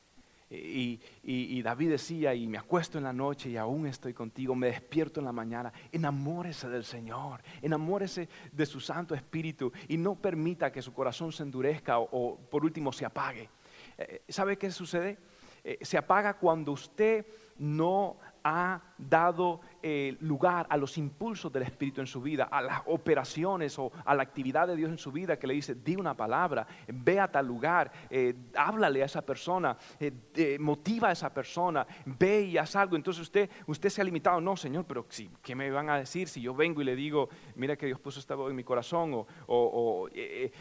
Y, 0.49 1.61
David 1.61 1.89
decía, 1.91 2.33
y 2.35 2.47
me 2.47 2.57
acuesto 2.57 2.97
en 2.97 3.05
la 3.05 3.13
noche 3.13 3.49
y 3.49 3.57
aún 3.57 3.87
estoy 3.87 4.13
contigo, 4.13 4.53
me 4.55 4.67
despierto 4.67 5.19
en 5.19 5.25
la 5.25 5.31
mañana, 5.31 5.73
enamórese 5.91 6.69
del 6.69 6.83
Señor, 6.83 7.41
enamórese 7.61 8.29
de 8.51 8.65
su 8.65 8.79
Santo 8.79 9.15
Espíritu 9.15 9.71
y 9.87 9.97
no 9.97 10.15
permita 10.15 10.71
que 10.71 10.81
su 10.81 10.93
corazón 10.93 11.31
se 11.31 11.43
endurezca 11.43 11.99
o, 11.99 12.37
por 12.37 12.63
último 12.63 12.91
se 12.91 13.05
apague. 13.05 13.49
Eh, 13.97 14.23
¿Sabe 14.27 14.57
qué 14.57 14.69
sucede? 14.71 15.17
Eh, 15.63 15.79
se 15.81 15.97
apaga 15.97 16.37
cuando 16.37 16.73
usted 16.73 17.25
no 17.57 18.17
ha 18.43 18.81
dado 18.97 19.61
eh, 19.81 20.17
lugar 20.21 20.65
a 20.69 20.77
los 20.77 20.97
impulsos 20.97 21.51
del 21.51 21.63
Espíritu 21.63 22.01
en 22.01 22.07
su 22.07 22.21
vida, 22.21 22.45
a 22.45 22.61
las 22.61 22.81
operaciones 22.85 23.77
o 23.79 23.91
a 24.05 24.13
la 24.15 24.23
actividad 24.23 24.67
de 24.67 24.75
Dios 24.75 24.89
en 24.89 24.97
su 24.97 25.11
vida 25.11 25.37
que 25.37 25.47
le 25.47 25.53
dice, 25.53 25.75
di 25.75 25.95
una 25.95 26.15
palabra, 26.15 26.65
ve 26.87 27.19
a 27.19 27.31
tal 27.31 27.47
lugar, 27.47 27.91
eh, 28.09 28.33
háblale 28.55 29.01
a 29.01 29.05
esa 29.05 29.21
persona, 29.21 29.77
eh, 29.99 30.57
motiva 30.59 31.09
a 31.09 31.11
esa 31.11 31.33
persona, 31.33 31.85
ve 32.05 32.41
y 32.41 32.57
haz 32.57 32.75
algo. 32.75 32.95
Entonces 32.95 33.21
usted, 33.21 33.49
usted 33.67 33.89
se 33.89 34.01
ha 34.01 34.03
limitado, 34.03 34.39
no, 34.41 34.55
Señor, 34.55 34.85
pero 34.85 35.05
sí, 35.09 35.29
¿qué 35.41 35.55
me 35.55 35.69
van 35.71 35.89
a 35.89 35.97
decir 35.97 36.27
si 36.27 36.41
yo 36.41 36.53
vengo 36.53 36.81
y 36.81 36.85
le 36.85 36.95
digo, 36.95 37.29
mira 37.55 37.75
que 37.75 37.85
Dios 37.85 37.99
puso 37.99 38.19
esta 38.19 38.35
voz 38.35 38.49
en 38.49 38.55
mi 38.55 38.63
corazón? 38.63 39.13
O, 39.13 39.25
o 39.47 40.09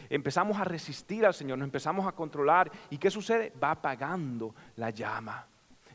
empezamos 0.09 0.57
a 0.57 0.63
resistir 0.63 1.25
al 1.25 1.33
Señor, 1.33 1.57
nos 1.57 1.65
empezamos 1.65 2.07
a 2.07 2.13
controlar. 2.13 2.71
¿Y 2.89 2.97
qué 2.97 3.09
sucede? 3.09 3.53
Va 3.61 3.71
apagando 3.71 4.53
la 4.75 4.89
llama 4.89 5.47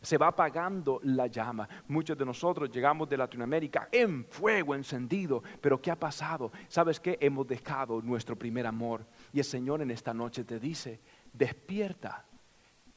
se 0.03 0.19
va 0.19 0.29
apagando 0.29 1.01
la 1.05 1.27
llama. 1.27 1.69
Muchos 1.89 2.17
de 2.17 2.25
nosotros 2.25 2.71
llegamos 2.71 3.09
de 3.09 3.17
Latinoamérica 3.17 3.89
en 3.91 4.25
fuego 4.25 4.75
encendido, 4.75 5.43
pero 5.61 5.81
¿qué 5.81 5.91
ha 5.91 5.97
pasado? 5.97 6.53
¿Sabes 6.69 7.01
qué? 7.01 7.19
Hemos 7.21 7.47
dejado 7.47 8.01
nuestro 8.03 8.37
primer 8.37 8.67
amor. 8.67 9.05
Y 9.33 9.39
el 9.39 9.45
Señor 9.45 9.83
en 9.83 9.91
esta 9.91 10.15
noche 10.15 10.45
te 10.45 10.59
dice, 10.59 11.01
despierta 11.33 12.25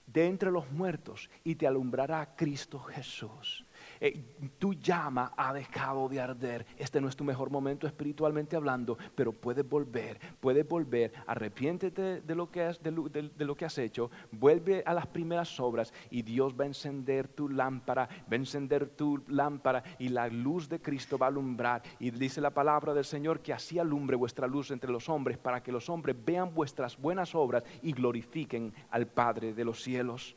de 0.06 0.28
entre 0.28 0.52
los 0.52 0.70
muertos 0.72 1.30
y 1.44 1.56
te 1.56 1.68
alumbrará 1.68 2.36
Cristo 2.36 2.80
Jesús. 2.80 3.66
Eh, 4.04 4.20
tu 4.58 4.74
llama 4.74 5.32
ha 5.38 5.54
dejado 5.54 6.10
de 6.10 6.20
arder. 6.20 6.66
Este 6.76 7.00
no 7.00 7.08
es 7.08 7.16
tu 7.16 7.24
mejor 7.24 7.52
momento 7.52 7.86
espiritualmente 7.86 8.56
hablando, 8.56 8.98
pero 9.14 9.32
puedes 9.32 9.68
volver, 9.68 10.20
puedes 10.40 10.68
volver. 10.68 11.14
Arrepiéntete 11.28 12.22
de 12.22 12.36
lo 12.36 12.50
que 12.50 12.64
has, 12.64 12.82
de 12.82 12.92
lo, 12.92 13.56
que 13.56 13.66
has 13.66 13.78
hecho, 13.78 14.10
vuelve 14.32 14.82
a 14.88 14.96
las 14.96 15.06
primeras 15.06 15.60
obras 15.60 15.94
y 16.10 16.24
Dios 16.24 16.56
va 16.60 16.64
a 16.64 16.68
encender 16.68 17.28
tu 17.28 17.48
lámpara, 17.48 18.10
va 18.12 18.32
a 18.32 18.36
encender 18.36 18.90
tu 18.90 19.24
lámpara 19.28 19.84
y 20.00 20.10
la 20.10 20.28
luz 20.28 20.68
de 20.68 20.82
Cristo 20.82 21.20
va 21.20 21.28
a 21.28 21.30
alumbrar. 21.30 21.84
Y 22.00 22.10
dice 22.10 22.42
la 22.42 22.50
palabra 22.50 22.96
del 22.96 23.06
Señor 23.06 23.42
que 23.42 23.54
así 23.54 23.78
alumbre 23.78 24.18
vuestra 24.18 24.48
luz 24.48 24.72
entre 24.72 24.92
los 24.92 25.10
hombres 25.10 25.38
para 25.38 25.62
que 25.62 25.72
los 25.72 25.90
hombres 25.90 26.16
vean 26.26 26.56
vuestras 26.56 26.98
buenas 26.98 27.36
obras 27.36 27.64
y 27.84 27.92
glorifiquen 27.92 28.74
al 28.90 29.06
Padre 29.06 29.54
de 29.54 29.64
los 29.64 29.84
cielos. 29.84 30.36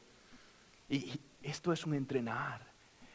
Y 0.87 1.19
esto 1.43 1.73
es 1.73 1.87
un 1.87 1.95
entrenar. 1.95 2.74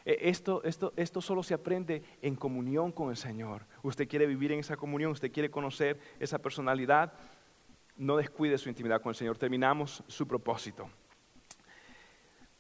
E, 0.10 0.28
esto, 0.28 0.64
esto, 0.64 0.92
esto 0.96 1.22
solo 1.22 1.44
se 1.44 1.54
aprende 1.54 2.02
en 2.24 2.36
comunión 2.36 2.92
con 2.92 3.12
el 3.12 3.16
Señor. 3.16 3.68
Usted 3.84 4.08
quiere 4.08 4.26
vivir 4.26 4.52
en 4.52 4.60
esa 4.60 4.76
comunión, 4.76 5.12
usted 5.12 5.32
quiere 5.32 5.52
conocer 5.52 6.00
esa 6.20 6.40
personalidad, 6.40 7.14
no 7.96 8.18
descuide 8.18 8.58
su 8.58 8.70
intimidad 8.70 9.04
con 9.04 9.12
el 9.12 9.16
Señor. 9.16 9.38
Terminamos 9.38 10.04
su 10.08 10.28
propósito. 10.28 10.90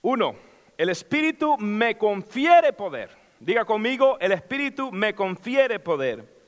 Uno, 0.04 0.36
el 0.78 0.89
Espíritu 0.89 1.58
me 1.58 1.97
confiere 1.97 2.72
poder. 2.72 3.18
Diga 3.39 3.66
conmigo, 3.66 4.20
el 4.20 4.32
Espíritu 4.32 4.91
me 4.91 5.16
confiere 5.16 5.80
poder. 5.80 6.39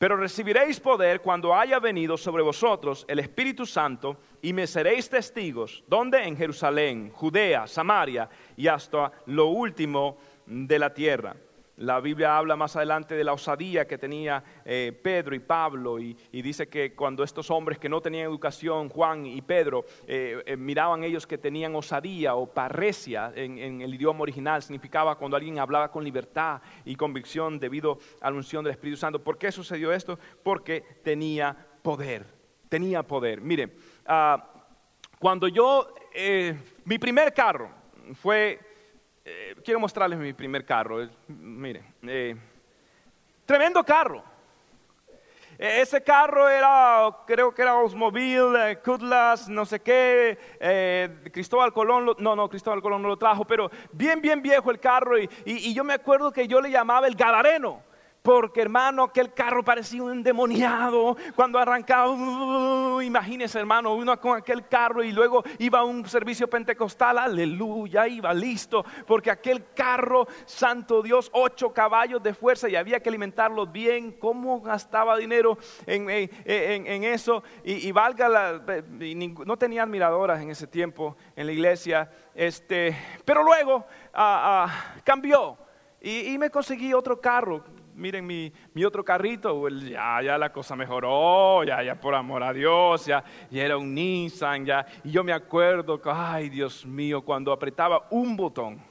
Pero 0.00 0.16
recibiréis 0.16 0.80
poder 0.80 1.20
cuando 1.20 1.54
haya 1.54 1.78
venido 1.78 2.16
sobre 2.16 2.42
vosotros 2.42 3.04
el 3.06 3.18
Espíritu 3.18 3.66
Santo 3.66 4.16
y 4.40 4.54
me 4.54 4.66
seréis 4.66 5.10
testigos. 5.10 5.84
¿Dónde? 5.86 6.24
En 6.24 6.38
Jerusalén, 6.38 7.10
Judea, 7.10 7.66
Samaria 7.66 8.26
y 8.56 8.66
hasta 8.66 9.12
lo 9.26 9.48
último 9.48 10.16
de 10.50 10.78
la 10.78 10.92
tierra. 10.92 11.36
La 11.76 11.98
Biblia 12.00 12.36
habla 12.36 12.56
más 12.56 12.76
adelante 12.76 13.14
de 13.14 13.24
la 13.24 13.32
osadía 13.32 13.86
que 13.86 13.96
tenía 13.96 14.44
eh, 14.66 14.92
Pedro 15.02 15.34
y 15.34 15.38
Pablo 15.38 15.98
y, 15.98 16.14
dice 16.30 16.68
que 16.68 16.94
cuando 16.94 17.24
estos 17.24 17.50
hombres 17.50 17.78
que 17.78 17.88
no 17.88 18.02
tenían 18.02 18.26
educación, 18.26 18.90
Juan 18.90 19.24
y 19.24 19.40
Pedro, 19.40 19.86
eh, 20.06 20.42
eh, 20.44 20.56
miraban 20.58 21.04
ellos 21.04 21.26
que 21.26 21.38
tenían 21.38 21.74
osadía 21.74 22.34
o 22.34 22.52
parresia 22.52 23.32
en, 23.34 23.80
el 23.80 23.94
idioma 23.94 24.20
original, 24.20 24.62
significaba 24.62 25.16
cuando 25.16 25.38
alguien 25.38 25.58
hablaba 25.58 25.90
con 25.90 26.04
libertad 26.04 26.60
y 26.84 26.96
convicción 26.96 27.58
debido 27.58 27.98
a 28.20 28.30
la 28.30 28.36
unción 28.36 28.62
del 28.62 28.72
Espíritu 28.72 28.98
Santo. 28.98 29.24
¿Por 29.24 29.38
qué 29.38 29.50
sucedió 29.50 29.90
esto? 29.90 30.18
Porque 30.42 30.82
tenía 31.02 31.56
poder, 31.82 32.26
tenía 32.68 33.02
poder. 33.04 33.40
Mire, 33.40 33.70
ah, 34.04 34.52
cuando 35.18 35.48
yo, 35.48 35.94
mi 36.84 36.98
primer 36.98 37.32
carro 37.32 37.70
fue 38.12 38.69
eh, 39.24 39.54
quiero 39.64 39.80
mostrarles 39.80 40.18
mi 40.18 40.32
primer 40.32 40.64
carro. 40.64 41.08
Mire, 41.28 41.82
eh, 42.02 42.36
tremendo 43.44 43.84
carro. 43.84 44.24
E, 45.58 45.82
ese 45.82 46.02
carro 46.02 46.48
era, 46.48 47.08
creo 47.26 47.54
que 47.54 47.62
era 47.62 47.74
Oldsmobile, 47.76 48.78
Cutlass, 48.82 49.48
no 49.48 49.66
sé 49.66 49.80
qué, 49.80 50.38
eh, 50.58 51.30
Cristóbal 51.32 51.72
Colón, 51.72 52.14
no, 52.18 52.34
no, 52.34 52.48
Cristóbal 52.48 52.80
Colón 52.80 53.02
no 53.02 53.08
lo 53.08 53.18
trajo, 53.18 53.44
pero 53.44 53.70
bien, 53.92 54.22
bien 54.22 54.40
viejo 54.40 54.70
el 54.70 54.80
carro 54.80 55.18
y 55.18 55.74
yo 55.74 55.84
me 55.84 55.92
acuerdo 55.92 56.32
que 56.32 56.48
yo 56.48 56.60
le 56.60 56.70
llamaba 56.70 57.06
el 57.06 57.14
Gadareno. 57.14 57.89
Porque 58.22 58.60
hermano, 58.60 59.04
aquel 59.04 59.32
carro 59.32 59.64
parecía 59.64 60.02
un 60.02 60.12
endemoniado 60.12 61.16
cuando 61.34 61.58
arrancaba. 61.58 62.10
Uh, 62.10 63.00
imagínese 63.00 63.58
hermano, 63.58 63.94
uno 63.94 64.20
con 64.20 64.36
aquel 64.36 64.68
carro 64.68 65.02
y 65.02 65.10
luego 65.10 65.42
iba 65.58 65.78
a 65.78 65.84
un 65.84 66.06
servicio 66.06 66.48
pentecostal, 66.48 67.16
aleluya, 67.16 68.06
iba 68.06 68.34
listo. 68.34 68.84
Porque 69.06 69.30
aquel 69.30 69.72
carro, 69.74 70.26
santo 70.44 71.02
Dios, 71.02 71.30
ocho 71.32 71.72
caballos 71.72 72.22
de 72.22 72.34
fuerza 72.34 72.68
y 72.68 72.76
había 72.76 73.00
que 73.00 73.08
alimentarlos 73.08 73.72
bien. 73.72 74.12
¿Cómo 74.12 74.60
gastaba 74.60 75.16
dinero 75.16 75.56
en, 75.86 76.10
eso? 77.04 77.42
Y, 77.64 77.90
valga 77.90 78.28
la, 78.28 78.62
no 79.46 79.56
tenía 79.56 79.84
admiradoras 79.84 80.42
en 80.42 80.50
ese 80.50 80.66
tiempo 80.66 81.16
en 81.34 81.46
la 81.46 81.52
iglesia. 81.52 82.10
Este, 82.34 82.94
pero 83.24 83.42
luego 83.42 83.86
ah, 84.12 84.66
ah, 84.68 85.00
cambió. 85.04 85.56
y, 86.02 86.36
me 86.36 86.50
conseguí 86.50 86.92
otro 86.92 87.18
carro 87.18 87.64
miren 88.00 88.26
mi, 88.26 88.52
otro 88.84 89.04
carrito, 89.04 89.68
ya, 89.68 90.22
ya 90.22 90.38
la 90.38 90.50
cosa 90.50 90.74
mejoró, 90.74 91.62
ya, 91.64 91.82
ya 91.82 92.00
por 92.00 92.14
amor 92.14 92.42
a 92.42 92.52
Dios, 92.52 93.04
ya, 93.06 93.22
ya 93.50 93.64
era 93.64 93.76
un 93.76 93.94
Nissan, 93.94 94.64
ya. 94.64 94.86
Y 95.04 95.10
yo 95.10 95.22
me 95.22 95.32
acuerdo 95.32 96.00
que, 96.00 96.10
ay 96.12 96.48
Dios 96.48 96.86
mío, 96.86 97.22
cuando 97.22 97.52
apretaba 97.52 98.06
un 98.10 98.36
botón, 98.36 98.82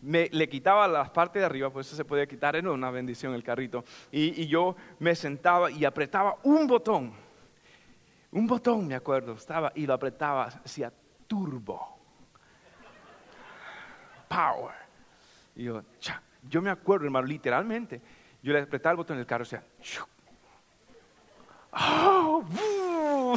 me, 0.00 0.28
le 0.30 0.48
quitaba 0.48 0.86
las 0.86 1.10
partes 1.10 1.40
de 1.40 1.46
arriba, 1.46 1.70
pues 1.70 1.88
eso 1.88 1.96
se 1.96 2.04
podía 2.04 2.26
quitar, 2.26 2.54
era 2.54 2.70
una 2.70 2.90
bendición 2.90 3.34
el 3.34 3.42
carrito. 3.42 3.84
Y, 4.12 4.42
y 4.42 4.46
yo 4.46 4.76
me 5.00 5.14
sentaba 5.14 5.70
y 5.70 5.84
apretaba 5.84 6.36
un 6.44 6.66
botón, 6.66 7.12
un 8.30 8.46
botón 8.46 8.86
me 8.86 8.94
acuerdo, 8.94 9.32
estaba 9.32 9.72
y 9.74 9.86
lo 9.86 9.94
apretaba, 9.94 10.44
hacía 10.44 10.92
turbo, 11.26 11.98
power. 14.28 14.74
Y 15.56 15.64
yo, 15.64 15.82
yo 16.48 16.62
me 16.62 16.70
acuerdo, 16.70 17.06
hermano, 17.06 17.26
literalmente, 17.26 18.00
yo 18.46 18.52
le 18.52 18.60
apretaba 18.60 18.92
el 18.92 18.96
botón 18.98 19.16
en 19.16 19.22
el 19.22 19.26
carro 19.26 19.42
y 19.42 19.48
decía, 19.48 19.64
¡Oh! 21.72 22.44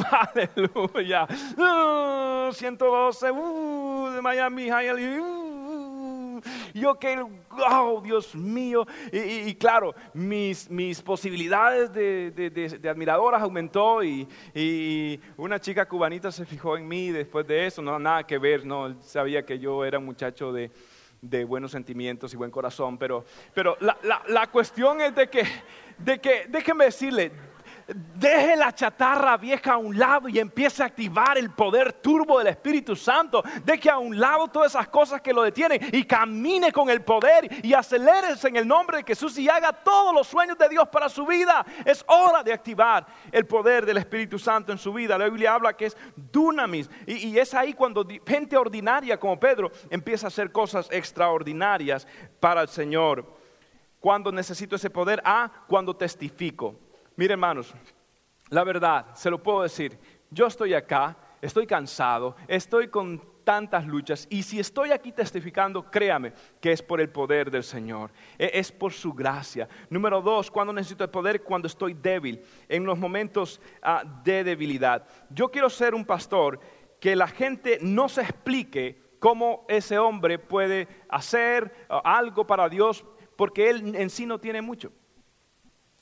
¡Aleluya! 0.08 1.26
112, 2.52 3.30
uh, 3.32 4.10
de 4.14 4.22
Miami, 4.22 4.70
uh, 4.70 6.40
yo 6.72 6.96
que, 6.96 7.26
oh, 7.50 8.00
Dios 8.04 8.36
mío, 8.36 8.86
y, 9.10 9.52
claro, 9.56 9.96
mis, 10.14 10.70
mis 10.70 11.02
posibilidades 11.02 11.92
de, 11.92 12.30
de, 12.30 12.88
admiradoras 12.88 13.42
aumentó 13.42 14.04
y, 14.04 14.28
y, 14.54 15.20
una 15.36 15.58
chica 15.58 15.86
cubanita 15.86 16.30
se 16.30 16.46
fijó 16.46 16.76
en 16.76 16.86
mí 16.86 17.10
después 17.10 17.44
de 17.48 17.66
eso, 17.66 17.82
no 17.82 17.98
nada 17.98 18.22
que 18.24 18.38
ver, 18.38 18.64
no, 18.64 19.02
sabía 19.02 19.44
que 19.44 19.58
yo 19.58 19.84
era 19.84 19.98
un 19.98 20.04
muchacho 20.04 20.52
de, 20.52 20.70
de 21.22 21.44
buenos 21.44 21.72
sentimientos 21.72 22.32
y 22.32 22.36
buen 22.36 22.50
corazón, 22.50 22.98
pero, 22.98 23.24
pero 23.54 23.76
la, 23.80 23.96
la, 24.02 24.22
la 24.28 24.46
cuestión 24.48 25.00
es 25.00 25.14
de 25.14 25.28
que, 25.28 25.44
de 25.98 26.18
que, 26.20 26.46
déjeme 26.48 26.86
decirle, 26.86 27.30
Deje 27.92 28.54
la 28.54 28.72
chatarra 28.72 29.36
vieja 29.36 29.72
a 29.72 29.76
un 29.76 29.98
lado 29.98 30.28
y 30.28 30.38
empiece 30.38 30.82
a 30.82 30.86
activar 30.86 31.36
el 31.36 31.50
poder 31.50 31.92
turbo 31.94 32.38
del 32.38 32.48
Espíritu 32.48 32.94
Santo. 32.94 33.42
Deje 33.64 33.90
a 33.90 33.98
un 33.98 34.18
lado 34.18 34.46
todas 34.46 34.72
esas 34.72 34.88
cosas 34.88 35.20
que 35.20 35.32
lo 35.32 35.42
detienen 35.42 35.80
y 35.92 36.04
camine 36.04 36.70
con 36.70 36.88
el 36.88 37.02
poder 37.02 37.48
y 37.64 37.74
acelérese 37.74 38.48
en 38.48 38.56
el 38.56 38.68
nombre 38.68 38.98
de 38.98 39.04
Jesús 39.04 39.36
y 39.38 39.48
haga 39.48 39.72
todos 39.72 40.14
los 40.14 40.28
sueños 40.28 40.56
de 40.56 40.68
Dios 40.68 40.88
para 40.88 41.08
su 41.08 41.26
vida. 41.26 41.66
Es 41.84 42.04
hora 42.06 42.44
de 42.44 42.52
activar 42.52 43.06
el 43.32 43.46
poder 43.46 43.84
del 43.84 43.96
Espíritu 43.96 44.38
Santo 44.38 44.70
en 44.70 44.78
su 44.78 44.92
vida. 44.92 45.18
La 45.18 45.24
Biblia 45.24 45.54
habla 45.54 45.76
que 45.76 45.86
es 45.86 45.96
dunamis 46.14 46.88
y, 47.06 47.36
es 47.38 47.54
ahí 47.54 47.72
cuando 47.72 48.06
gente 48.24 48.56
ordinaria 48.56 49.18
como 49.18 49.40
Pedro 49.40 49.72
empieza 49.88 50.26
a 50.26 50.28
hacer 50.28 50.52
cosas 50.52 50.88
extraordinarias 50.92 52.06
para 52.38 52.62
el 52.62 52.68
Señor. 52.68 53.26
Cuando 53.98 54.30
necesito 54.30 54.76
ese 54.76 54.90
poder? 54.90 55.20
Ah, 55.24 55.50
cuando 55.66 55.96
testifico. 55.96 56.89
Mire 57.20 57.34
hermanos, 57.34 57.74
la 58.48 58.64
verdad, 58.64 59.08
se 59.12 59.28
lo 59.28 59.42
puedo 59.42 59.60
decir, 59.60 59.98
yo 60.30 60.46
estoy 60.46 60.72
acá, 60.72 61.18
estoy 61.42 61.66
cansado, 61.66 62.34
estoy 62.48 62.88
con 62.88 63.20
tantas 63.44 63.86
luchas 63.86 64.26
y 64.30 64.42
si 64.42 64.58
estoy 64.58 64.90
aquí 64.90 65.12
testificando, 65.12 65.90
créame 65.90 66.32
que 66.62 66.72
es 66.72 66.80
por 66.80 66.98
el 66.98 67.10
poder 67.10 67.50
del 67.50 67.62
Señor, 67.62 68.10
e, 68.38 68.52
es 68.54 68.72
por 68.72 68.94
su 68.94 69.12
gracia. 69.12 69.68
Número 69.90 70.22
dos, 70.22 70.50
cuando 70.50 70.72
necesito 70.72 71.04
el 71.04 71.10
poder, 71.10 71.42
cuando 71.42 71.66
estoy 71.66 71.92
débil, 71.92 72.42
en 72.70 72.86
los 72.86 72.96
momentos 72.96 73.60
ah, 73.82 74.02
de 74.24 74.42
debilidad. 74.42 75.06
Yo 75.28 75.50
quiero 75.50 75.68
ser 75.68 75.94
un 75.94 76.06
pastor 76.06 76.58
que 76.98 77.14
la 77.14 77.28
gente 77.28 77.80
no 77.82 78.08
se 78.08 78.22
explique 78.22 79.16
cómo 79.18 79.66
ese 79.68 79.98
hombre 79.98 80.38
puede 80.38 80.88
hacer 81.10 81.86
ah, 81.90 82.00
algo 82.02 82.46
para 82.46 82.70
Dios 82.70 83.04
porque 83.36 83.68
él 83.68 83.94
en 83.94 84.08
sí 84.08 84.24
no 84.24 84.40
tiene 84.40 84.62
mucho. 84.62 84.90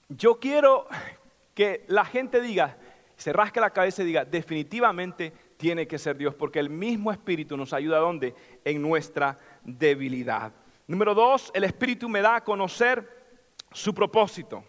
Yo 0.08 0.40
quiero 0.40 0.86
que 1.54 1.84
la 1.88 2.04
gente 2.04 2.40
diga, 2.40 2.78
se 3.16 3.32
rasque 3.32 3.60
la 3.60 3.70
cabeza 3.70 4.02
y 4.02 4.06
diga, 4.06 4.24
definitivamente 4.24 5.32
tiene 5.56 5.86
que 5.86 5.98
ser 5.98 6.16
Dios, 6.16 6.34
porque 6.34 6.60
el 6.60 6.70
mismo 6.70 7.12
Espíritu 7.12 7.56
nos 7.56 7.72
ayuda 7.72 7.98
¿dónde? 7.98 8.34
En 8.64 8.80
nuestra 8.80 9.36
debilidad. 9.62 10.52
Número 10.86 11.14
dos, 11.14 11.50
el 11.52 11.64
Espíritu 11.64 12.08
me 12.08 12.22
da 12.22 12.36
a 12.36 12.44
conocer 12.44 13.06
su 13.72 13.94
propósito. 13.94 14.64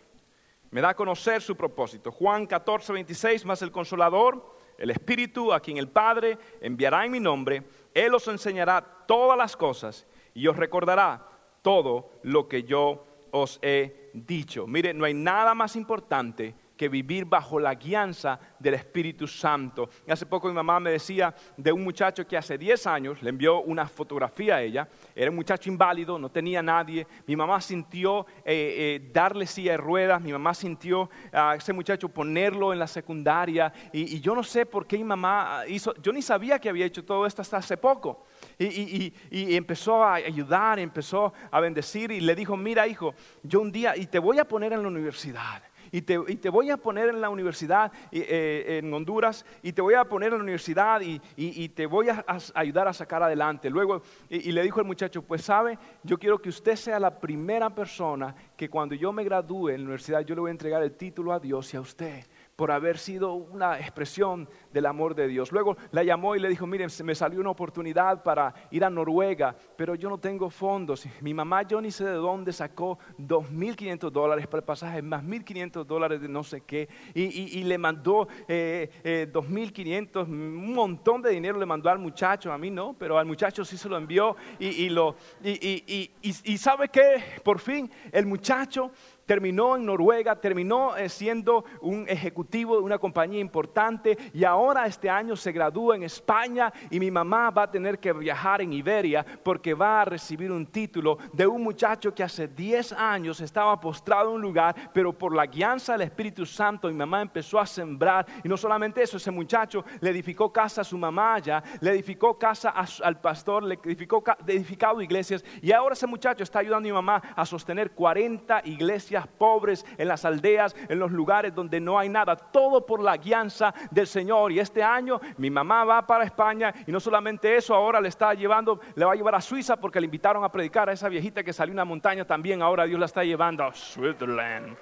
Me 0.72 0.82
da 0.82 0.90
a 0.90 0.96
conocer 0.96 1.42
su 1.42 1.56
propósito. 1.56 2.12
Juan 2.12 2.46
14, 2.46 2.92
26, 2.92 3.46
más 3.46 3.62
el 3.62 3.72
consolador, 3.72 4.58
el 4.78 4.92
Espíritu, 4.92 5.54
a 5.54 5.60
quien 5.62 5.78
el 5.78 5.88
Padre 5.88 6.38
enviará 6.60 7.06
en 7.06 7.12
mi 7.12 7.20
nombre, 7.20 7.64
Él 7.94 8.14
os 8.14 8.28
enseñará 8.28 8.82
todas 9.08 9.38
las 9.38 9.56
cosas 9.56 10.06
y 10.34 10.48
os 10.48 10.58
recordará 10.58 11.26
todo 11.62 12.12
lo 12.24 12.48
que 12.48 12.64
yo 12.64 13.06
os 13.32 13.60
he 13.62 14.12
dicho. 14.14 14.68
Mire, 14.68 14.94
no 14.94 15.06
hay 15.06 15.14
nada 15.14 15.54
más 15.54 15.76
importante 15.76 16.56
que 16.80 16.88
vivir 16.88 17.26
bajo 17.26 17.60
la 17.60 17.76
guianza 17.76 18.40
del 18.58 18.76
Espíritu 18.76 19.28
Santo. 19.28 19.90
Hace 20.08 20.26
poco 20.26 20.48
mi 20.48 20.54
mamá 20.54 20.80
me 20.80 20.92
decía 20.92 21.36
de 21.58 21.74
un 21.74 21.84
muchacho 21.84 22.26
que 22.26 22.38
hace 22.38 22.58
10 22.58 22.88
años 22.88 23.22
le 23.22 23.32
envió 23.32 23.60
una 23.60 23.86
fotografía 23.86 24.56
a 24.56 24.62
ella. 24.62 24.88
Era 25.14 25.30
un 25.30 25.36
muchacho 25.36 25.70
inválido, 25.70 26.18
no 26.18 26.32
tenía 26.32 26.64
nadie. 26.64 27.06
Mi 27.28 27.36
mamá 27.36 27.60
sintió 27.60 28.26
eh, 28.46 29.02
eh, 29.04 29.10
darle 29.12 29.46
silla 29.46 29.74
de 29.74 29.78
ruedas, 29.78 30.22
mi 30.22 30.32
mamá 30.32 30.54
sintió 30.54 31.10
a 31.34 31.56
ese 31.56 31.74
muchacho 31.74 32.08
ponerlo 32.08 32.72
en 32.72 32.80
la 32.80 32.88
secundaria. 32.88 33.74
Y, 33.92 34.22
yo 34.22 34.34
no 34.34 34.42
sé 34.42 34.66
por 34.66 34.88
qué 34.88 34.98
mi 34.98 35.04
mamá 35.04 35.64
hizo, 35.68 35.94
yo 36.02 36.14
ni 36.14 36.22
sabía 36.22 36.60
que 36.60 36.70
había 36.70 36.86
hecho 36.86 37.04
todo 37.04 37.26
esto 37.26 37.42
hasta 37.42 37.58
hace 37.58 37.76
poco. 37.76 38.24
Y, 38.58 39.12
y, 39.30 39.56
empezó 39.58 40.02
a 40.02 40.14
ayudar, 40.14 40.80
empezó 40.80 41.34
a 41.52 41.60
bendecir 41.60 42.10
y 42.10 42.22
le 42.22 42.36
dijo, 42.36 42.56
mira 42.56 42.88
hijo, 42.88 43.14
yo 43.44 43.60
un 43.60 43.70
día, 43.70 43.98
y 43.98 44.06
te 44.06 44.18
voy 44.18 44.40
a 44.40 44.48
poner 44.48 44.72
en 44.72 44.82
la 44.82 44.88
universidad 44.88 45.62
y 45.92 46.02
te, 46.02 46.50
voy 46.50 46.70
a 46.70 46.78
poner 46.78 47.10
en 47.10 47.22
la 47.22 47.30
universidad 47.30 47.92
eh, 48.12 48.80
en 48.82 48.94
Honduras 48.94 49.46
y 49.62 49.74
te 49.74 49.82
voy 49.82 49.94
a 49.94 50.06
poner 50.06 50.28
en 50.32 50.40
la 50.40 50.44
universidad 50.44 51.02
y, 51.02 51.70
te 51.70 51.86
voy 51.86 52.10
a, 52.10 52.26
ayudar 52.54 52.88
a 52.88 52.94
sacar 52.94 53.24
adelante. 53.24 53.70
Luego, 53.70 54.02
y, 54.30 54.52
le 54.52 54.64
dijo 54.64 54.80
el 54.80 54.86
muchacho, 54.86 55.22
pues 55.22 55.44
sabe, 55.44 55.78
yo 56.04 56.18
quiero 56.18 56.40
que 56.40 56.50
usted 56.50 56.76
sea 56.76 57.00
la 57.00 57.20
primera 57.20 57.70
persona 57.70 58.36
que 58.56 58.70
cuando 58.70 58.96
yo 58.96 59.12
me 59.12 59.24
gradúe 59.24 59.70
en 59.70 59.78
la 59.82 59.84
universidad 59.84 60.22
yo 60.22 60.36
le 60.36 60.42
voy 60.42 60.50
a 60.50 60.52
entregar 60.52 60.84
el 60.84 60.94
título 60.94 61.34
a 61.34 61.40
Dios 61.40 61.74
y 61.74 61.78
a 61.78 61.82
usted 61.82 62.26
por 62.60 62.72
haber 62.72 62.98
sido 62.98 63.36
una 63.36 63.80
expresión 63.80 64.50
del 64.74 64.86
amor 64.86 65.16
de 65.16 65.30
Dios. 65.30 65.54
Luego 65.54 65.78
la 65.92 66.04
llamó 66.04 66.36
y 66.36 66.42
le 66.42 66.50
dijo, 66.50 66.68
miren, 66.68 66.90
se 66.90 67.06
me 67.06 67.16
salió 67.16 67.40
una 67.40 67.52
oportunidad 67.52 68.22
para 68.22 68.54
ir 68.70 68.84
a 68.84 68.90
Noruega, 68.90 69.56
pero 69.78 69.96
yo 69.96 70.10
no 70.10 70.18
tengo 70.18 70.50
fondos. 70.50 71.08
Mi 71.22 71.34
mamá, 71.34 71.62
yo 71.62 71.80
ni 71.80 71.90
sé 71.90 72.04
de 72.04 72.16
dónde 72.16 72.52
sacó 72.52 73.00
2.500 73.18 74.12
dólares 74.12 74.46
para 74.48 74.60
el 74.60 74.66
pasaje, 74.66 75.02
más 75.02 75.24
1.500 75.24 75.86
dólares 75.86 76.20
de 76.20 76.28
no 76.28 76.44
sé 76.44 76.60
qué, 76.60 76.90
y, 77.14 77.64
le 77.64 77.78
mandó 77.78 78.28
eh, 78.46 78.90
eh, 79.06 79.30
2.500, 79.32 80.28
un 80.28 80.74
montón 80.74 81.22
de 81.22 81.30
dinero 81.30 81.58
le 81.58 81.66
mandó 81.66 81.90
al 81.90 82.00
muchacho, 82.00 82.52
a 82.52 82.58
mí 82.58 82.70
no, 82.70 82.94
pero 83.00 83.18
al 83.18 83.26
muchacho 83.26 83.64
sí 83.64 83.78
se 83.78 83.88
lo 83.88 83.96
envió, 83.96 84.36
y, 84.60 84.90
lo, 84.90 85.16
y 85.42 86.58
sabe 86.58 86.90
qué, 86.90 87.24
por 87.42 87.60
fin 87.60 87.90
el 88.12 88.26
muchacho 88.26 88.92
terminó 89.30 89.76
en 89.76 89.86
Noruega, 89.86 90.36
terminó 90.42 90.98
eh, 90.98 91.08
siendo 91.08 91.64
un 91.82 92.04
ejecutivo 92.10 92.78
de 92.78 92.82
una 92.82 92.98
compañía 92.98 93.40
importante 93.40 94.18
y 94.34 94.44
ahora 94.44 94.88
este 94.88 95.08
año 95.08 95.36
se 95.36 95.52
gradúa 95.52 95.96
en 95.96 96.02
España 96.02 96.74
y 96.90 97.00
mi 97.00 97.12
mamá 97.12 97.52
va 97.52 97.62
a 97.62 97.70
tener 97.70 98.00
que 98.00 98.12
viajar 98.12 98.64
en 98.64 98.74
Iberia 98.74 99.24
porque 99.44 99.76
va 99.76 100.02
a 100.02 100.06
recibir 100.06 100.52
un 100.52 100.66
título 100.66 101.20
de 101.32 101.46
un 101.46 101.62
muchacho 101.62 102.12
que 102.12 102.24
hace 102.24 102.48
10 102.48 102.94
años 102.94 103.40
estaba 103.40 103.80
postrado 103.80 104.32
en 104.32 104.38
un 104.38 104.42
lugar, 104.42 104.76
pero 104.96 105.16
por 105.16 105.36
la 105.36 105.46
guianza 105.46 105.92
del 105.92 106.08
Espíritu 106.08 106.44
Santo 106.44 106.88
mi 106.88 106.96
mamá 106.96 107.22
empezó 107.22 107.60
a 107.60 107.68
sembrar. 107.68 108.26
Y 108.44 108.50
no 108.50 108.58
solamente 108.58 109.04
eso, 109.04 109.18
ese 109.18 109.30
muchacho 109.30 109.86
le 110.02 110.10
edificó 110.10 110.52
casa 110.52 110.82
a 110.82 110.84
su 110.84 110.98
mamá 110.98 111.38
ya, 111.38 111.64
le 111.82 111.92
edificó 111.92 112.36
casa 112.36 112.74
al 113.04 113.22
pastor, 113.22 113.62
le 113.62 113.78
edificó 113.84 114.24
edificado 114.48 115.04
iglesias 115.04 115.46
y 115.62 115.72
ahora 115.72 115.94
ese 115.94 116.08
muchacho 116.08 116.42
está 116.42 116.58
ayudando 116.58 116.88
a 116.88 116.90
mi 116.90 116.94
mamá 116.94 117.22
a 117.36 117.46
sostener 117.46 117.92
40 117.92 118.64
iglesias 118.66 119.19
pobres, 119.28 119.86
en 119.98 120.08
las 120.08 120.26
aldeas, 120.26 120.76
en 120.88 121.00
los 121.00 121.12
lugares 121.12 121.54
donde 121.54 121.80
no 121.80 121.98
hay 121.98 122.10
nada, 122.10 122.36
todo 122.36 122.86
por 122.86 123.02
la 123.02 123.18
guianza 123.18 123.74
del 123.92 124.08
Señor. 124.08 124.52
Y 124.52 124.60
este 124.60 124.84
año 124.84 125.20
mi 125.38 125.50
mamá 125.50 125.84
va 125.86 126.06
para 126.06 126.24
España 126.24 126.74
y 126.86 126.92
no 126.92 127.00
solamente 127.00 127.56
eso, 127.56 127.74
ahora 127.74 128.02
le 128.02 128.10
está 128.10 128.34
llevando, 128.34 128.80
le 128.96 129.06
va 129.06 129.14
a 129.14 129.16
llevar 129.16 129.36
a 129.36 129.42
Suiza 129.42 129.78
porque 129.78 130.00
le 130.00 130.06
invitaron 130.06 130.44
a 130.44 130.52
predicar 130.52 130.90
a 130.90 130.94
esa 130.94 131.10
viejita 131.10 131.44
que 131.44 131.54
salió 131.54 131.74
una 131.74 131.86
montaña 131.86 132.26
también, 132.26 132.62
ahora 132.62 132.86
Dios 132.86 133.00
la 133.00 133.06
está 133.06 133.24
llevando 133.24 133.64
a 133.64 133.74
Switzerland. 133.74 134.76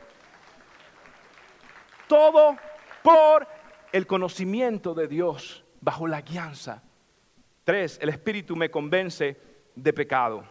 Todo 2.08 2.56
por 3.04 3.48
el 3.92 4.08
conocimiento 4.08 4.94
de 4.94 5.08
Dios 5.08 5.64
bajo 5.82 6.08
la 6.08 6.22
guianza. 6.22 6.84
Tres, 7.64 8.00
el 8.02 8.10
Espíritu 8.10 8.56
me 8.56 8.72
convence 8.72 9.38
de 9.76 9.94
pecado. 9.94 10.44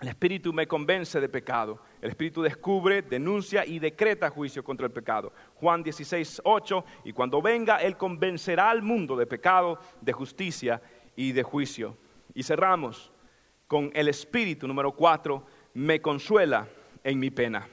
El 0.00 0.08
Espíritu 0.08 0.52
me 0.52 0.66
convence 0.66 1.20
de 1.20 1.28
pecado. 1.28 1.80
El 2.06 2.10
Espíritu 2.10 2.40
descubre, 2.40 3.02
denuncia 3.02 3.66
y 3.66 3.80
decreta 3.80 4.30
juicio 4.30 4.62
contra 4.62 4.86
el 4.86 4.92
pecado. 4.92 5.32
Juan 5.56 5.82
16, 5.82 6.42
8. 6.44 6.84
Y 7.02 7.12
cuando 7.12 7.42
venga, 7.42 7.78
Él 7.78 7.96
convencerá 7.96 8.70
al 8.70 8.80
mundo 8.80 9.16
de 9.16 9.26
pecado, 9.26 9.80
de 10.00 10.12
justicia 10.12 10.80
y 11.16 11.32
de 11.32 11.42
juicio. 11.42 11.96
Y 12.32 12.44
cerramos 12.44 13.10
con 13.66 13.90
el 13.92 14.06
Espíritu 14.06 14.68
número 14.68 14.92
4. 14.92 15.44
Me 15.74 16.00
consuela 16.00 16.68
en 17.02 17.18
mi 17.18 17.32
pena. 17.32 17.68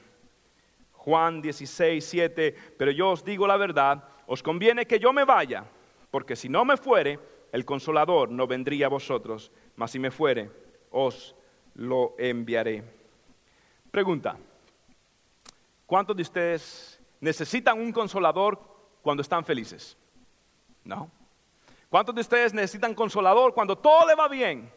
Juan 0.90 1.40
16, 1.40 2.04
7. 2.04 2.56
Pero 2.76 2.90
yo 2.90 3.10
os 3.10 3.24
digo 3.24 3.46
la 3.46 3.56
verdad, 3.56 4.02
os 4.26 4.42
conviene 4.42 4.84
que 4.84 4.98
yo 4.98 5.12
me 5.12 5.22
vaya, 5.22 5.64
porque 6.10 6.34
si 6.34 6.48
no 6.48 6.64
me 6.64 6.76
fuere, 6.76 7.20
el 7.52 7.64
consolador 7.64 8.30
no 8.30 8.48
vendría 8.48 8.86
a 8.86 8.88
vosotros, 8.88 9.52
mas 9.76 9.92
si 9.92 10.00
me 10.00 10.10
fuere, 10.10 10.50
os 10.90 11.36
lo 11.76 12.16
enviaré. 12.18 13.03
Pregunta, 13.94 14.36
¿cuántos 15.86 16.16
de 16.16 16.22
ustedes 16.22 17.00
necesitan 17.20 17.78
un 17.78 17.92
consolador 17.92 18.58
cuando 19.00 19.20
están 19.20 19.44
felices? 19.44 19.96
No. 20.82 21.08
¿Cuántos 21.88 22.12
de 22.12 22.22
ustedes 22.22 22.52
necesitan 22.52 22.92
consolador 22.92 23.54
cuando 23.54 23.78
todo 23.78 24.04
le 24.04 24.16
va 24.16 24.26
bien? 24.26 24.68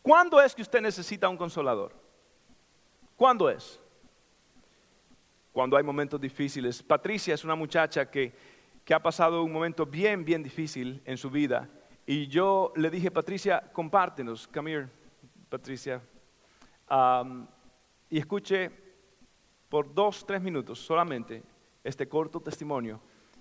¿Cuándo 0.00 0.40
es 0.40 0.54
que 0.54 0.62
usted 0.62 0.80
necesita 0.80 1.28
un 1.28 1.36
consolador? 1.36 1.92
¿Cuándo 3.14 3.50
es? 3.50 3.78
Cuando 5.52 5.76
hay 5.76 5.82
momentos 5.84 6.18
difíciles. 6.18 6.82
Patricia 6.82 7.34
es 7.34 7.44
una 7.44 7.54
muchacha 7.54 8.10
que, 8.10 8.32
que 8.86 8.94
ha 8.94 9.02
pasado 9.02 9.42
un 9.42 9.52
momento 9.52 9.84
bien, 9.84 10.24
bien 10.24 10.42
difícil 10.42 11.02
en 11.04 11.18
su 11.18 11.28
vida. 11.28 11.68
Y 12.06 12.26
yo 12.26 12.72
le 12.74 12.88
dije, 12.88 13.10
Patricia, 13.10 13.70
compártenos, 13.70 14.48
come 14.48 14.72
here, 14.72 14.88
Patricia, 15.50 16.00
y 18.10 18.18
escuche 18.18 18.70
por 19.68 19.94
dos, 19.94 20.26
tres 20.26 20.42
minutos 20.42 20.80
solamente 20.80 21.42
este 21.82 22.08
corto 22.08 22.40
testimonio 22.40 23.00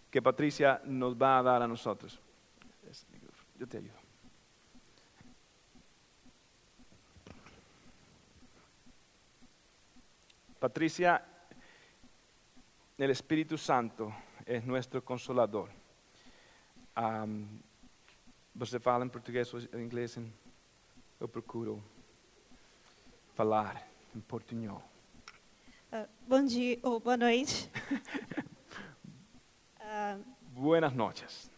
que 0.09 0.21
Patricia 0.21 0.81
nos 0.85 1.15
va 1.15 1.39
a 1.39 1.43
dar 1.43 1.61
a 1.61 1.67
nosotros. 1.67 2.19
Yo 3.57 3.67
te 3.67 3.77
ayudo. 3.77 3.99
Patricia, 10.59 11.23
el 12.97 13.11
Espíritu 13.11 13.57
Santo 13.57 14.13
es 14.45 14.65
nuestro 14.65 15.03
consolador. 15.03 15.69
Um, 16.97 17.61
você 18.53 18.79
fala 18.79 19.05
em 19.05 19.09
português 19.09 19.53
ou 19.53 19.59
em 19.59 19.83
inglês? 19.83 20.19
Procuro 21.31 21.81
falar 23.35 23.88
em 24.15 24.19
portunhol. 24.21 24.81
Uh, 25.91 26.07
bom 26.27 26.43
dia 26.43 26.79
ou 26.83 26.99
boa 26.99 27.17
noite. 27.17 27.69
uh, 29.79 30.23
Buenas 30.51 30.93
noches. 30.93 31.49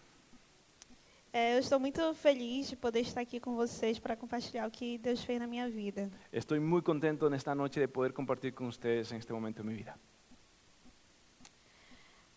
É, 1.33 1.55
eu 1.55 1.59
estou 1.59 1.79
muito 1.79 2.13
feliz 2.13 2.67
de 2.67 2.75
poder 2.75 2.99
estar 3.01 3.21
aqui 3.21 3.39
com 3.39 3.55
vocês 3.55 3.97
para 3.97 4.17
compartilhar 4.17 4.67
o 4.67 4.71
que 4.71 4.97
Deus 4.97 5.23
fez 5.23 5.39
na 5.39 5.47
minha 5.47 5.69
vida. 5.69 6.11
Estou 6.31 6.59
muito 6.59 6.85
contento 6.85 7.29
nesta 7.29 7.55
noite 7.55 7.79
de 7.79 7.87
poder 7.87 8.11
compartilhar 8.11 8.51
com 8.51 8.69
vocês 8.69 9.11
neste 9.11 9.31
momento 9.31 9.57
da 9.57 9.63
minha 9.63 9.77
vida. 9.77 9.95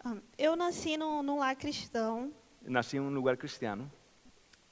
Um, 0.04 0.20
eu 0.38 0.54
nasci 0.54 0.96
num, 0.96 1.24
num 1.24 1.38
lar 1.38 1.56
cristão. 1.56 2.32
Nasci 2.62 2.98
em 2.98 3.00
um 3.00 3.10
lugar 3.10 3.36
cristiano. 3.36 3.90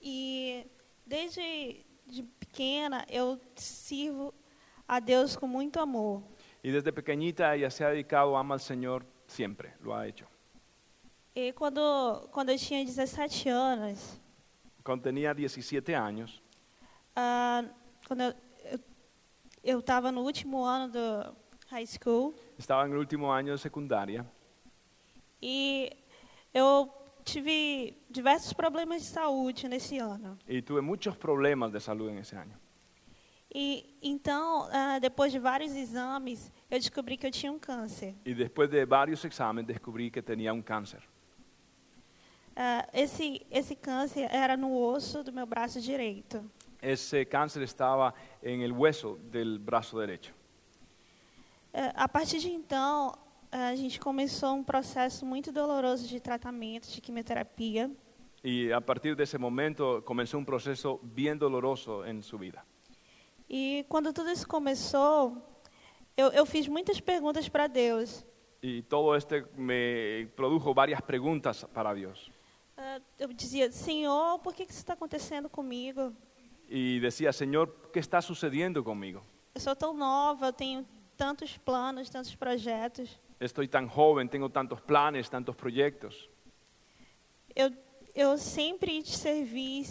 E 0.01 0.67
desde 1.05 1.85
de 2.07 2.23
pequena 2.23 3.05
eu 3.09 3.41
sirvo 3.57 4.33
a 4.93 5.01
Deus 5.01 5.37
com 5.37 5.47
muito 5.47 5.81
amor. 5.81 6.23
Y 6.63 6.71
desde 6.71 6.93
pequeñita 6.93 7.55
ella 7.57 7.71
se 7.71 7.83
ha 7.83 7.89
dedicado, 7.89 8.37
ama 8.37 8.55
al 8.55 8.61
Señor 8.61 9.05
siempre, 9.27 9.75
lo 9.81 9.95
ha 9.95 10.07
hecho. 10.07 10.27
E 11.35 11.53
quando 11.55 12.29
quando 12.31 12.51
eu 12.51 12.59
tinha 12.59 12.85
17 12.85 13.49
anos, 13.49 14.21
Cuando 14.85 15.03
tenía 15.05 15.33
17 15.33 15.95
años, 15.95 16.43
ah, 17.17 17.65
quando 18.07 18.35
eu 19.65 19.79
estava 19.79 20.13
no 20.13 20.23
último 20.23 20.65
ano 20.67 20.93
do 20.93 21.37
high 21.71 21.87
school 21.87 22.35
estaba 22.59 22.85
en 22.85 22.93
el 22.93 22.99
último 22.99 23.33
año 23.33 23.55
de 23.55 23.59
secundaria 23.61 24.27
e 25.41 25.91
eu 26.53 26.91
tive 27.25 27.97
diversos 28.11 28.53
problemas 28.53 29.01
de 29.03 29.09
saúde 29.09 29.69
nesse 29.69 29.99
ano. 29.99 30.37
y 30.47 30.61
tuve 30.61 30.83
muchos 30.83 31.17
problemas 31.17 31.73
de 31.73 31.81
salud 31.81 32.11
en 32.11 32.19
ese 32.19 32.37
año. 32.37 32.59
E 33.55 33.85
então, 34.03 34.67
uh, 34.69 35.01
depois 35.01 35.31
de 35.31 35.39
vários 35.39 35.75
exames, 35.75 36.51
eu 36.71 36.79
descobri 36.79 37.19
que 37.19 37.27
eu 37.27 37.31
tinha 37.31 37.53
um 37.53 37.59
câncer. 37.59 38.15
E 38.25 38.35
depois 38.35 38.71
de 38.71 38.85
vários 38.87 39.23
exames, 39.25 39.67
descobri 39.67 40.11
que 40.11 40.23
tinha 40.23 40.55
um 40.55 40.63
câncer. 40.63 41.03
Uh, 42.53 42.89
esse 42.95 43.47
esse 43.51 43.75
câncer 43.75 44.29
era 44.31 44.57
no 44.57 44.75
osso 44.75 45.23
do 45.23 45.33
meu 45.33 45.47
braço 45.47 45.81
direito. 45.81 46.43
Esse 46.81 47.25
câncer 47.27 47.63
estava 47.63 48.15
em 48.43 48.63
el 48.63 48.73
hueso 48.73 49.19
del 49.31 49.59
braço 49.59 49.99
direito. 50.01 50.35
Uh, 51.75 51.93
a 51.95 52.09
partir 52.09 52.39
de 52.39 52.49
então, 52.49 53.15
a 53.51 53.75
gente 53.75 54.01
começou 54.01 54.55
um 54.55 54.65
processo 54.65 55.27
muito 55.27 55.53
doloroso 55.53 56.09
de 56.09 56.19
tratamento, 56.19 56.89
de 56.89 57.03
quimioterapia. 57.03 57.91
E 58.43 58.73
a 58.73 58.81
partir 58.81 59.15
desse 59.15 59.37
momento 59.37 60.03
começou 60.07 60.41
um 60.41 60.45
processo 60.45 60.99
bem 61.03 61.37
doloroso 61.37 62.03
em 62.07 62.21
sua 62.23 62.39
vida. 62.39 62.72
E 63.55 63.85
quando 63.87 64.15
tudo 64.15 64.31
isso 64.31 64.49
começou, 64.49 65.37
eu, 66.17 66.29
eu 66.29 66.47
fiz 66.47 66.67
muitas 66.67 66.99
perguntas 67.01 67.51
para 67.51 67.67
Deus. 67.67 68.25
E 68.63 68.81
todo 68.81 69.15
este 69.15 69.45
me 69.55 70.27
produjo 70.35 70.73
várias 70.73 71.03
perguntas 71.03 71.63
para 71.65 71.93
Deus. 71.93 72.29
Uh, 72.79 73.03
eu 73.19 73.31
dizia, 73.31 73.71
Senhor, 73.71 74.39
por 74.39 74.55
que, 74.55 74.65
que 74.65 74.73
isso 74.73 74.81
está 74.81 74.95
acontecendo 74.95 75.51
comigo? 75.51 76.17
E 76.67 76.99
dizia, 76.99 77.31
Senhor, 77.31 77.69
o 77.85 77.89
que 77.91 77.99
está 77.99 78.23
sucedendo 78.23 78.83
comigo? 78.83 79.23
Eu 79.55 79.61
sou 79.61 79.77
tão 79.77 79.93
nova, 79.93 80.47
eu 80.47 80.53
tenho 80.55 80.89
tantos 81.15 81.59
planos, 81.59 82.09
tantos 82.09 82.35
projetos. 82.35 83.21
Estou 83.39 83.69
tão 83.69 83.87
jovem, 83.87 84.27
tenho 84.27 84.49
tantos 84.49 84.81
planos, 84.81 85.29
tantos 85.29 85.55
projetos. 85.55 86.31
Eu 87.55 87.71
eu 88.15 88.37
sempre 88.39 89.03
te 89.03 89.17
servi, 89.17 89.83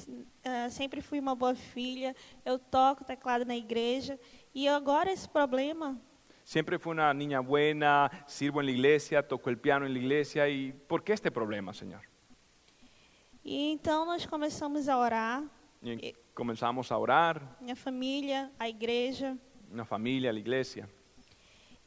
uh, 0.45 0.69
sempre 0.69 1.01
fui 1.01 1.19
uma 1.19 1.35
boa 1.35 1.55
filha, 1.55 2.15
eu 2.45 2.57
toco 2.59 3.03
teclado 3.03 3.45
na 3.45 3.55
igreja, 3.55 4.19
e 4.53 4.67
agora 4.67 5.11
esse 5.11 5.27
problema. 5.27 5.99
Siempre 6.43 6.77
fue 6.79 6.91
una 6.93 7.13
niña 7.13 7.39
buena, 7.39 8.09
sirvo 8.27 8.59
en 8.59 8.65
la 8.65 8.71
iglesia, 8.71 9.25
toco 9.25 9.49
el 9.49 9.57
piano 9.57 9.85
en 9.85 9.93
la 9.93 9.99
iglesia. 9.99 10.49
¿Y 10.49 10.73
por 10.87 11.03
qué 11.03 11.13
este 11.13 11.31
problema, 11.31 11.73
Señor? 11.73 12.01
E 13.43 13.71
então 13.71 14.05
nós 14.05 14.25
começamos 14.25 14.87
a 14.89 14.97
orar, 14.97 15.43
Y 15.81 15.91
Eh. 16.09 16.15
comenzamos 16.35 16.91
a 16.91 16.97
orar, 16.97 17.57
minha 17.59 17.75
família, 17.75 18.51
a 18.59 18.67
igreja. 18.67 19.37
una 19.71 19.85
familia, 19.85 20.31
la 20.33 20.39
iglesia. 20.39 20.87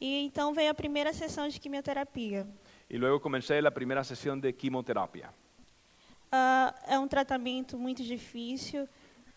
E 0.01 0.25
então 0.25 0.53
veio 0.53 0.71
a 0.71 0.73
primeira 0.73 1.13
sessão 1.13 1.47
de 1.47 1.59
quimioterapia. 1.59 2.45
Y 2.89 2.97
luego 2.97 3.21
comencé 3.21 3.61
la 3.61 3.71
primera 3.71 4.03
sesión 4.03 4.41
de 4.41 4.53
quimioterapia. 4.53 5.31
Ah, 6.31 6.73
é 6.87 6.97
um 6.99 7.07
tratamento 7.07 7.77
muito 7.77 8.03
difícil. 8.03 8.87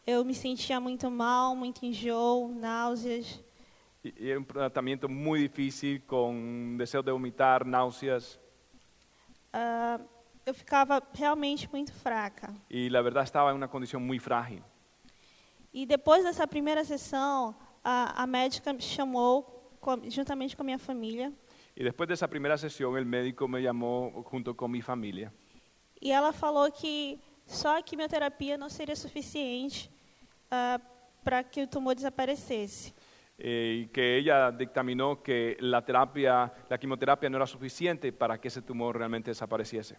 Eu 0.06 0.24
me 0.24 0.34
sentia 0.34 0.80
muito 0.80 1.10
mal, 1.10 1.54
muito 1.54 1.84
enjoo, 1.84 2.48
náuseas. 2.54 3.40
Y, 4.02 4.14
y 4.24 4.30
era 4.30 4.38
un 4.38 4.44
tratamiento 4.46 5.08
muy 5.08 5.40
difícil, 5.42 6.00
con 6.06 6.76
deseo 6.78 7.02
de 7.02 7.12
vomitar, 7.12 7.66
náuseas. 7.66 8.38
Ah, 9.52 10.00
eu 10.46 10.54
ficava 10.54 11.02
realmente 11.14 11.68
muito 11.70 11.92
fraca. 11.92 12.54
Y 12.70 12.88
la 12.88 13.02
verdad 13.02 13.22
estaba 13.24 13.50
en 13.50 13.56
una 13.56 13.68
condición 13.68 14.06
muy 14.06 14.18
frágil. 14.18 14.62
E 15.72 15.84
depois 15.84 16.24
dessa 16.24 16.46
primeira 16.46 16.82
sessão, 16.84 17.54
a, 17.84 18.22
a 18.22 18.26
médica 18.26 18.72
me 18.72 18.80
chamou, 18.80 19.42
com- 19.80 20.08
juntamente 20.08 20.56
com 20.56 20.62
a 20.62 20.64
minha 20.64 20.78
família, 20.78 21.32
Y 21.76 21.84
después 21.84 22.08
de 22.08 22.14
esa 22.14 22.26
primera 22.26 22.58
sesión, 22.58 22.96
el 22.96 23.04
médico 23.06 23.46
me 23.46 23.60
llamó 23.62 24.10
junto 24.24 24.56
con 24.56 24.68
mi 24.70 24.82
familia. 24.82 25.32
E 26.00 26.10
ela 26.12 26.32
falou 26.32 26.70
que 26.70 27.18
só 27.46 27.78
a 27.78 27.82
quimioterapia 27.82 28.56
não 28.56 28.68
seria 28.68 28.94
suficiente 28.96 29.90
para 31.24 31.42
que 31.44 31.62
o 31.62 31.66
tumor 31.66 31.94
desaparecesse. 31.94 32.94
eh, 33.40 33.82
y 33.82 33.86
que 33.88 34.16
ella 34.18 34.50
dictaminó 34.50 35.22
que 35.22 35.56
la 35.60 35.80
terapia, 35.84 36.52
la 36.68 36.76
quimioterapia 36.76 37.30
no 37.30 37.36
era 37.36 37.46
suficiente 37.46 38.12
para 38.12 38.36
que 38.38 38.48
ese 38.48 38.60
tumor 38.62 38.96
realmente 38.96 39.30
desapareciese 39.30 39.96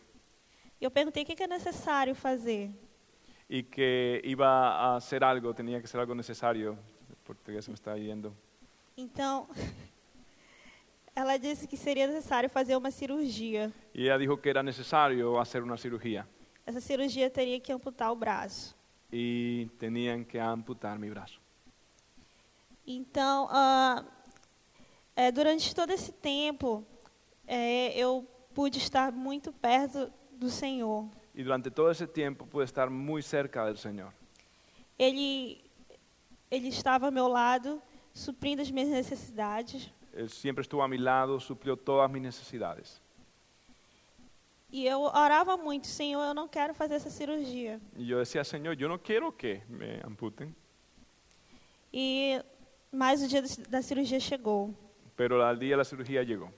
E 0.81 0.85
eu 0.85 0.91
perguntei 0.91 1.23
o 1.23 1.25
que 1.25 1.35
que 1.35 1.43
é 1.43 1.47
necessário 1.47 2.13
fazer. 2.15 2.69
y 3.49 3.63
que 3.63 4.21
iba 4.25 4.47
a 4.47 4.95
hacer 4.97 5.23
algo, 5.23 5.53
tenía 5.53 5.81
que 5.81 5.87
ser 5.87 5.99
algo 5.99 6.13
necesario. 6.13 6.77
El 7.09 7.15
portugués 7.25 7.65
se 7.65 7.71
me 7.71 7.75
está 7.75 7.97
yendo. 7.97 8.33
Então, 8.97 9.47
ela 11.19 11.37
disse 11.37 11.67
que 11.67 11.75
seria 11.75 12.07
necessário 12.07 12.49
fazer 12.49 12.75
uma 12.77 12.91
cirurgia. 12.91 13.71
Y 13.93 14.03
ella 14.03 14.17
dijo 14.17 14.37
que 14.37 14.49
era 14.49 14.63
necesario 14.63 15.37
hacer 15.39 15.61
una 15.61 15.75
cirugía 15.77 16.25
Essa 16.65 16.79
cirurgia 16.79 17.29
teria 17.29 17.59
que 17.59 17.71
amputar 17.73 18.09
o 18.11 18.15
braço. 18.15 18.75
y 19.11 19.65
tenían 19.79 20.23
que 20.23 20.39
amputar 20.39 20.97
mi 20.99 21.09
brazo. 21.09 21.39
Então, 22.85 23.47
ah, 23.51 24.05
é, 25.15 25.31
durante 25.31 25.73
todo 25.75 25.91
esse 25.91 26.11
tempo, 26.11 26.85
é, 27.47 27.91
eu 27.97 28.25
pude 28.53 28.77
estar 28.77 29.11
muito 29.11 29.51
perto 29.51 30.11
do 30.31 30.49
Senhor. 30.49 31.07
Y 31.35 31.43
durante 31.43 31.69
todo 31.71 31.89
ese 31.91 32.07
tiempo 32.07 32.45
pude 32.45 32.65
estar 32.65 32.89
muy 32.89 33.21
cerca 33.23 33.65
del 33.65 33.77
Señor. 33.77 34.13
Ele, 34.97 35.59
ele 36.51 36.67
estava 36.69 37.07
ao 37.07 37.11
meu 37.11 37.27
lado, 37.27 37.81
suprindo 38.13 38.61
as 38.61 38.69
minhas 38.71 38.89
necessidades. 38.89 39.91
Él 40.13 40.29
siempre 40.29 40.61
estuvo 40.61 40.81
a 40.83 40.87
mi 40.87 40.97
lado, 40.97 41.39
suplió 41.39 41.77
todas 41.77 42.09
mis 42.11 42.21
necesidades. 42.21 43.01
E 44.71 44.85
eu 44.85 45.01
orava 45.01 45.57
muito, 45.57 45.87
Senhor, 45.87 46.23
eu 46.23 46.33
não 46.33 46.47
quero 46.47 46.73
fazer 46.75 46.95
essa 46.95 47.09
cirurgia. 47.09 47.79
Y 47.97 48.05
yo 48.05 48.19
decía, 48.19 48.43
Señor, 48.43 48.75
yo 48.75 48.87
no 48.87 48.99
quiero 48.99 49.31
que 49.31 49.63
me 49.67 49.99
amputen. 50.05 50.55
E 51.91 52.43
mais 52.91 53.21
o 53.23 53.27
dia 53.27 53.41
da 53.67 53.81
cirurgia 53.81 54.19
chegou. 54.19 54.73
Pero 55.15 55.41
al 55.43 55.57
día 55.57 55.71
de 55.71 55.77
la 55.77 55.83
cirugía 55.83 56.23
llegó. 56.23 56.51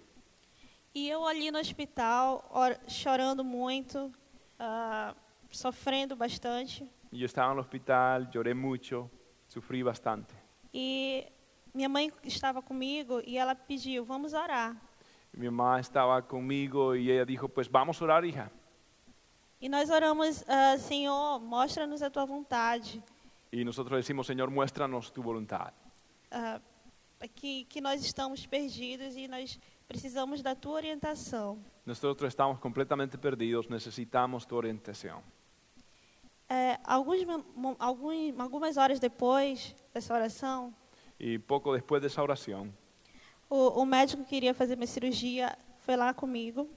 E 0.93 1.07
eu 1.09 1.25
ali 1.25 1.51
no 1.51 1.59
hospital, 1.59 2.43
or- 2.51 2.77
chorando 2.87 3.43
muito, 3.45 4.11
ah, 4.59 5.15
sofrendo 5.49 6.15
bastante. 6.17 6.85
Yo 7.13 7.25
estaba 7.25 7.47
en 7.47 7.53
el 7.53 7.59
hospital, 7.59 8.29
lloré 8.29 8.53
mucho, 8.53 9.09
sufrí 9.47 9.83
bastante. 9.83 10.33
E 10.73 11.31
minha 11.73 11.89
mãe 11.89 12.11
estava 12.23 12.61
comigo 12.61 13.21
e 13.25 13.37
ela 13.37 13.55
pediu, 13.55 14.03
vamos 14.05 14.33
orar. 14.33 14.75
Mi 15.33 15.49
mamá 15.49 15.79
estaba 15.79 16.21
conmigo 16.21 16.93
y 16.95 17.09
ella 17.09 17.25
dijo, 17.25 17.47
pues 17.47 17.69
vamos 17.69 18.01
a 18.01 18.03
orar, 18.05 18.25
hija. 18.25 18.51
E 19.61 19.69
nós 19.69 19.89
oramos, 19.89 20.43
ah, 20.47 20.77
Senhor, 20.77 21.39
mostra-nos 21.39 22.01
a 22.01 22.09
tua 22.09 22.25
vontade. 22.25 23.01
Y 23.51 23.63
nosotros 23.63 23.97
decimos, 23.97 24.25
Señor, 24.27 24.49
muéstranos 24.49 25.11
tu 25.11 25.21
voluntad. 25.21 25.71
ah, 26.31 26.59
que, 27.35 27.65
que 27.65 27.79
nós 27.79 28.03
estamos 28.03 28.45
perdidos 28.47 29.15
e 29.15 29.27
nós 29.27 29.59
precisamos 29.87 30.41
da 30.41 30.55
tua 30.55 30.73
orientação. 30.73 31.59
Nosotros 31.85 32.27
estamos 32.29 32.59
completamente 32.59 33.17
perdidos, 33.17 33.67
necesitamos 33.69 34.45
tu 34.45 34.55
orientación. 34.55 35.21
É, 36.49 36.77
alguns, 36.83 37.23
mo- 37.55 37.75
alguns, 37.79 38.37
algumas 38.39 38.75
horas 38.75 38.99
depois 38.99 39.73
dessa 39.93 40.13
oração, 40.13 40.73
Y 41.23 41.37
poco 41.37 41.71
después 41.73 42.01
de 42.01 42.07
esa 42.07 42.23
oración, 42.23 42.73
o, 43.47 43.67
o 43.81 43.85
médico 43.85 44.23
que 44.23 44.29
queria 44.29 44.55
fazer 44.55 44.75
minha 44.75 44.87
cirurgia 44.87 45.55
foi 45.85 45.95
lá 45.95 46.11
comigo. 46.15 46.67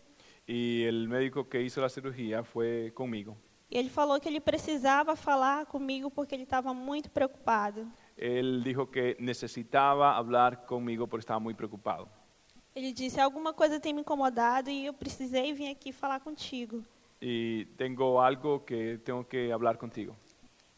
y 0.46 0.82
el 0.84 1.08
médico 1.08 1.48
que 1.48 1.62
hizo 1.62 1.80
la 1.80 1.88
cirugía 1.88 2.44
fue 2.44 2.92
conmigo. 2.94 3.34
E 3.70 3.78
ele 3.78 3.88
falou 3.88 4.20
que 4.20 4.28
ele 4.28 4.40
precisava 4.40 5.16
falar 5.16 5.64
comigo 5.64 6.10
porque 6.10 6.34
ele 6.34 6.42
estava 6.42 6.74
muito 6.74 7.08
preocupado. 7.10 7.90
Él 8.18 8.62
dijo 8.62 8.86
que 8.90 9.16
necesitaba 9.18 10.14
hablar 10.14 10.66
conmigo 10.66 11.08
porque 11.08 11.22
estaba 11.22 11.40
muy 11.40 11.54
preocupado. 11.54 12.06
Ele 12.74 12.92
disse: 12.92 13.18
Alguma 13.18 13.54
coisa 13.54 13.80
tem 13.80 13.94
me 13.94 14.02
incomodado 14.02 14.68
e 14.68 14.84
eu 14.84 14.92
precisei 14.92 15.54
vir 15.54 15.70
aqui 15.70 15.90
falar 15.90 16.20
contigo. 16.20 16.84
Y 17.18 17.64
tengo 17.78 18.20
algo 18.20 18.60
que 18.60 18.98
tengo 18.98 19.24
que 19.24 19.50
hablar 19.50 19.78
contigo. 19.78 20.14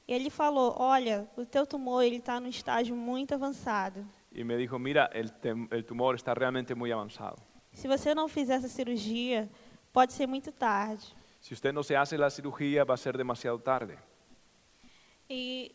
E 0.08 0.12
ele 0.12 0.30
falou: 0.30 0.74
Olha, 0.78 1.28
o 1.36 1.44
teu 1.44 1.66
tumor 1.66 2.02
ele 2.04 2.16
está 2.16 2.38
num 2.40 2.48
estágio 2.48 2.94
muito 2.94 3.34
avançado. 3.34 4.04
Y 4.32 4.44
me 4.44 4.56
dijo, 4.56 4.78
mira, 4.78 5.08
el, 5.14 5.32
el 5.70 5.84
tumor 5.84 6.14
está 6.14 6.34
realmente 6.34 6.74
muy 6.74 6.92
avanzado. 6.92 7.36
Se 7.72 7.88
você 7.88 8.14
não 8.14 8.28
fizer 8.28 8.54
essa 8.54 8.68
cirurgia, 8.68 9.48
pode 9.92 10.12
ser 10.12 10.26
muito 10.26 10.52
tarde. 10.52 11.04
Si 11.40 11.54
usted 11.54 11.72
no 11.72 11.82
se 11.82 11.94
hace 11.96 12.16
la 12.18 12.28
cirugía, 12.30 12.84
va 12.84 12.94
a 12.94 12.96
ser 12.98 13.16
demasiado 13.16 13.58
tarde. 13.58 13.96
E 15.28 15.72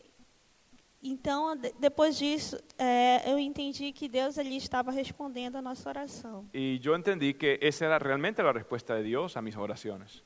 então, 1.02 1.56
de- 1.56 1.74
depois 1.80 2.16
disso, 2.16 2.56
é, 2.78 3.28
eu 3.30 3.38
entendi 3.38 3.92
que 3.92 4.08
Deus 4.08 4.38
ali 4.38 4.56
estava 4.56 4.92
respondendo 4.92 5.56
a 5.56 5.62
nossa 5.62 5.88
oração. 5.88 6.46
Y 6.54 6.78
yo 6.78 6.94
entendí 6.94 7.34
que 7.34 7.58
esa 7.60 7.84
era 7.86 7.98
realmente 7.98 8.40
la 8.42 8.52
respuesta 8.52 8.94
de 8.96 9.02
Dios 9.02 9.36
a 9.36 9.42
mis 9.42 9.56
oraciones. 9.56 10.22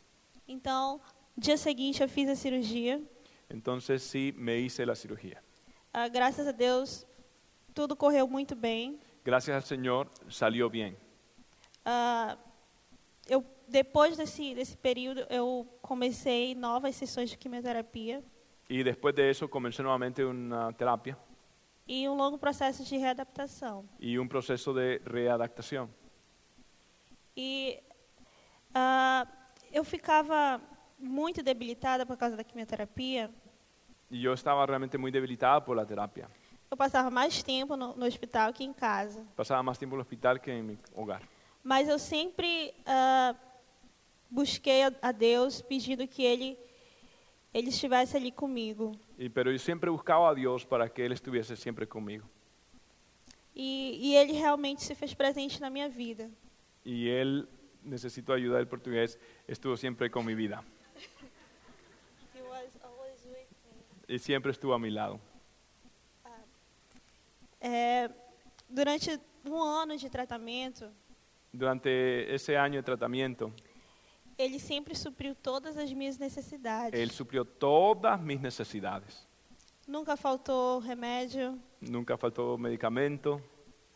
Então, 0.46 1.00
dia 1.36 1.56
seguinte 1.56 2.02
eu 2.02 2.08
fiz 2.08 2.28
a 2.28 2.36
cirurgia. 2.36 3.00
Entonces 3.48 4.02
sí, 4.02 4.32
me 4.36 4.58
hice 4.58 4.84
la 4.84 4.94
cirugía. 4.94 5.42
Ah, 5.92 6.08
graças 6.08 6.46
a 6.46 6.52
Deus, 6.52 7.06
tudo 7.74 7.96
correu 7.96 8.26
muito 8.28 8.54
bem. 8.56 8.98
Gracias 9.24 9.54
al 9.56 9.62
Señor, 9.62 10.08
salió 10.28 10.68
bien. 10.68 10.96
Ah, 11.84 12.36
eu 13.28 13.44
depois 13.68 14.16
desse 14.16 14.54
desse 14.54 14.76
período 14.76 15.26
eu 15.30 15.66
comecei 15.82 16.54
novas 16.54 16.94
sessões 16.96 17.30
de 17.30 17.36
quimioterapia 17.36 18.22
Y 18.68 18.82
después 18.82 19.14
de 19.14 19.30
eso 19.30 19.48
comencé 19.48 19.82
nuevamente 19.82 20.24
una 20.24 20.72
terapia 20.72 21.16
e 21.88 22.08
um 22.08 22.16
longo 22.16 22.36
processo 22.36 22.82
de 22.84 22.98
readaptação. 22.98 23.84
y 24.00 24.18
un 24.18 24.28
proceso 24.28 24.74
de 24.74 25.00
readaptación. 25.04 25.88
E 27.36 27.80
ah, 28.74 29.26
eu 29.72 29.84
ficava 29.84 30.60
muito 30.98 31.42
debilitada 31.42 32.06
por 32.06 32.16
causa 32.16 32.36
da 32.36 32.44
quimioterapia. 32.44 33.30
Y 34.10 34.20
yo 34.20 34.32
estaba 34.32 34.64
realmente 34.66 34.96
muy 34.98 35.10
debilitada 35.10 35.64
por 35.64 35.76
la 35.76 35.84
terapia. 35.84 36.28
Eu 36.70 36.76
passava 36.76 37.10
mais 37.10 37.42
tempo 37.42 37.76
no, 37.76 37.94
no 37.96 38.06
hospital 38.06 38.52
que 38.52 38.64
em 38.64 38.72
casa. 38.72 39.24
Pasaba 39.36 39.62
más 39.62 39.78
tiempo 39.78 39.94
en 39.94 40.00
el 40.00 40.02
hospital 40.02 40.40
que 40.40 40.50
en 40.50 40.66
mi 40.66 40.78
hogar. 40.94 41.22
Mas 41.62 41.88
eu 41.88 41.98
sempre 41.98 42.74
ah, 42.84 43.34
busquei 44.30 44.82
a, 44.82 44.92
a 45.02 45.12
Deus 45.12 45.62
pedindo 45.62 46.06
que 46.06 46.24
Ele, 46.24 46.58
Ele 47.54 47.68
estivesse 47.70 48.16
ali 48.16 48.32
comigo. 48.32 48.92
Y, 49.18 49.28
pero 49.28 49.50
yo 49.50 49.58
siempre 49.58 49.90
buscaba 49.90 50.30
a 50.30 50.34
Dios 50.34 50.64
para 50.64 50.88
que 50.88 51.04
Él 51.04 51.12
estuviese 51.12 51.56
siempre 51.56 51.86
conmigo. 51.86 52.28
E, 53.54 54.10
e 54.10 54.16
Ele 54.16 54.32
realmente 54.32 54.82
se 54.82 54.94
fez 54.94 55.14
presente 55.14 55.60
na 55.60 55.70
minha 55.70 55.88
vida. 55.88 56.28
Y 56.84 57.08
Él, 57.08 57.48
necesito 57.82 58.32
ayuda 58.32 58.58
del 58.58 58.68
portugués, 58.68 59.18
estuvo 59.46 59.76
siempre 59.76 60.10
con 60.10 60.24
mi 60.26 60.34
vida. 60.34 60.64
Y 64.08 64.18
siempre 64.18 64.50
estuvo 64.52 64.72
a 64.74 64.78
mi 64.78 64.90
lado. 64.90 65.20
É, 67.60 68.08
durante 68.68 69.18
um 69.44 69.62
ano 69.62 69.96
de 69.96 70.08
tratamento, 70.08 70.90
Durante 71.52 71.88
ese 72.34 72.54
año 72.54 72.74
de 72.80 72.82
tratamiento, 72.82 73.50
Ele 74.36 74.58
sempre 74.58 74.94
supriu 74.94 75.34
todas 75.34 75.76
as 75.78 75.90
minhas 75.92 76.18
necessidades. 76.18 76.98
Él 77.00 77.10
suplió 77.10 77.44
todas 77.44 78.20
mis 78.20 78.38
necesidades. 78.40 79.26
Nunca 79.88 80.16
faltou 80.16 80.80
remédio, 80.80 81.58
Nunca 81.80 82.16
faltó 82.18 82.58
medicamento, 82.58 83.40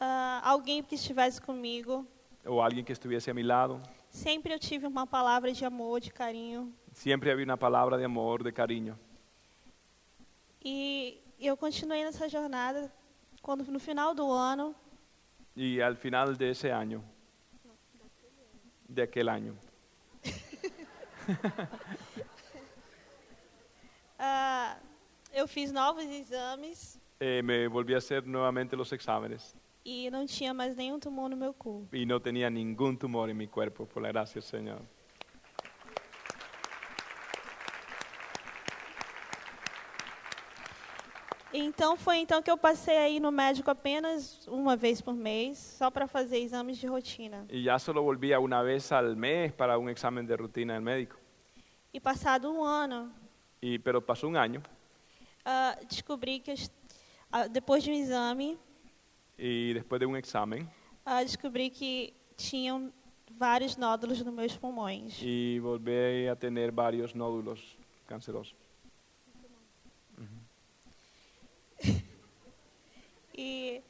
ah, 0.01 0.41
alguém 0.45 0.83
que 0.83 0.95
estivesse 0.95 1.41
comigo. 1.41 2.07
o 2.47 2.63
alguien 2.63 2.83
que 2.85 2.93
estuviese 2.93 3.31
a 3.31 3.35
mi 3.35 3.43
lado. 3.43 3.81
Sempre 4.09 4.55
eu 4.55 4.59
tive 4.59 4.87
uma 4.87 5.07
palavra 5.07 5.53
de 5.53 5.65
amor, 5.65 6.01
de 6.01 6.11
carinho. 6.11 6.73
Siempre 6.93 7.31
había 7.31 7.45
una 7.45 7.59
palabra 7.59 7.99
de 7.99 8.05
amor, 8.05 8.43
de 8.43 8.53
cariño. 8.53 8.99
E 10.63 11.21
eu 11.39 11.57
continuei 11.57 12.05
nessa 12.05 12.29
jornada. 12.29 12.93
Quando 13.43 13.65
no 13.71 13.81
final 13.81 14.15
do 14.15 14.31
ano, 14.31 14.75
Y 15.57 15.81
al 15.81 15.97
final 15.97 16.37
de 16.37 16.51
ese 16.51 16.71
año, 16.71 17.03
de 18.89 19.03
aquel 19.03 19.29
año, 19.29 19.57
ah, 24.19 24.77
eu 25.33 25.47
fiz 25.49 25.73
novos 25.73 26.05
exames. 26.05 26.99
Eh, 27.19 27.43
me 27.43 27.67
volví 27.69 27.95
a 27.95 27.99
hacer 27.99 28.25
nuevamente 28.27 28.77
los 28.77 28.93
exámenes. 28.93 29.55
E 29.85 30.11
não 30.11 30.27
tinha 30.27 30.53
mais 30.55 30.77
nenhum 30.77 30.99
tumor 31.01 31.29
no 31.31 31.37
meu 31.37 31.53
corpo. 31.55 31.89
y 31.95 32.05
no 32.07 32.21
tenía 32.21 32.49
ningún 32.51 32.97
tumor 32.99 33.29
en 33.31 33.37
mi 33.37 33.49
cuerpo, 33.49 33.87
por 33.87 34.03
la 34.03 34.09
gracia 34.13 34.41
del 34.41 34.79
Então 41.53 41.97
foi 41.97 42.19
então 42.19 42.41
que 42.41 42.51
eu 42.51 42.57
passei 42.57 42.97
aí 42.97 43.19
no 43.19 43.33
médico 43.33 43.71
apenas 43.71 44.47
uma 44.47 44.77
vez 44.77 45.01
por 45.01 45.15
mês, 45.15 45.59
só 45.59 45.91
para 45.91 46.07
fazer 46.07 46.39
exames 46.39 46.79
de 46.79 46.87
rotina. 46.87 47.45
Y 47.49 47.65
ya 47.65 47.79
solo 47.79 48.03
volvía 48.03 48.39
una 48.39 48.63
vez 48.63 48.93
al 48.93 49.17
mes 49.17 49.53
para 49.53 49.77
un 49.77 49.89
examen 49.89 50.25
de 50.25 50.37
rutina 50.37 50.75
del 50.75 50.83
médico. 50.83 51.17
E 51.93 51.99
passado 52.01 52.53
um 52.53 52.63
ano, 52.63 53.11
Y, 53.61 53.79
pero 53.81 54.01
pasó 54.01 54.29
un 54.29 54.37
año 54.37 54.63
ah, 55.45 55.77
descobri 55.89 56.39
que 56.39 56.55
ah, 57.33 57.49
depois 57.49 57.83
de 57.83 57.91
um 57.91 57.95
exame, 57.95 58.57
y 59.37 59.73
después 59.73 59.99
de 59.99 60.07
un 60.07 60.17
examen 60.17 60.71
ah, 61.05 61.23
descobri 61.25 61.69
que 61.69 62.15
tinham 62.37 62.93
vários 63.33 63.77
nódulos 63.77 64.23
nos 64.23 64.33
meus 64.33 64.57
pulmões. 64.57 65.21
y 65.21 65.59
volví 65.59 66.29
a 66.29 66.37
tener 66.37 66.71
varios 66.71 67.13
nódulos 67.13 67.77
cancerosos. 68.07 68.55
E 73.37 73.83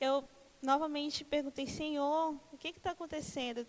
eu 0.00 0.24
novamente 0.62 1.24
perguntei, 1.24 1.66
Senhor, 1.66 2.34
o 2.52 2.56
que 2.56 2.68
está 2.68 2.90
acontecendo? 2.92 3.66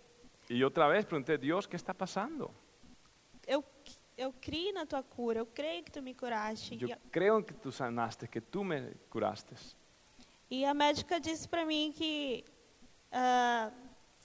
Y 0.49 0.63
otra 0.63 0.87
vez 0.87 1.05
pregunté, 1.05 1.37
Dios, 1.37 1.67
¿qué 1.67 1.75
está 1.75 1.93
pasando? 1.93 2.51
Eu, 3.45 3.63
eu 4.17 4.33
criei 4.41 4.71
na 4.71 4.85
tua 4.85 5.03
cura, 5.03 5.39
eu 5.39 5.45
creio 5.45 5.83
que 5.83 5.91
tu 5.91 6.01
me 6.01 6.13
curaste. 6.13 6.75
Yo 6.77 6.87
E 6.87 6.93
a- 6.93 6.99
creo 7.11 7.43
que 7.45 7.53
tú 7.53 7.71
sanaste, 7.71 8.27
que 8.27 8.41
tú 8.41 8.63
me 8.63 8.93
curaste. 9.09 9.55
E 10.49 10.63
a 10.65 10.73
médica 10.73 11.19
disse 11.19 11.47
para 11.47 11.65
mim 11.65 11.91
que, 11.91 12.43
ah, 13.11 13.71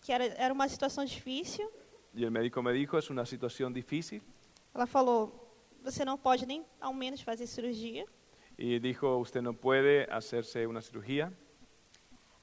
que 0.00 0.12
era, 0.12 0.24
era 0.26 0.52
uma 0.54 0.68
situação 0.68 1.04
difícil. 1.04 1.68
Y 2.14 2.24
el 2.24 2.30
médico 2.30 2.62
me 2.62 2.72
dijo, 2.72 2.98
es 2.98 3.10
una 3.10 3.24
situación 3.26 3.72
difícil. 3.72 4.22
Ela 4.74 4.86
falou, 4.86 5.32
você 5.82 6.04
não 6.04 6.16
pode 6.16 6.46
nem 6.46 6.64
ao 6.80 6.92
menos 6.94 7.20
fazer 7.22 7.46
cirurgia. 7.48 8.06
Y 8.56 8.78
dijo, 8.78 9.16
usted 9.18 9.42
no 9.42 9.54
puede 9.54 10.06
hacerse 10.10 10.66
una 10.66 10.80
cirugía, 10.82 11.32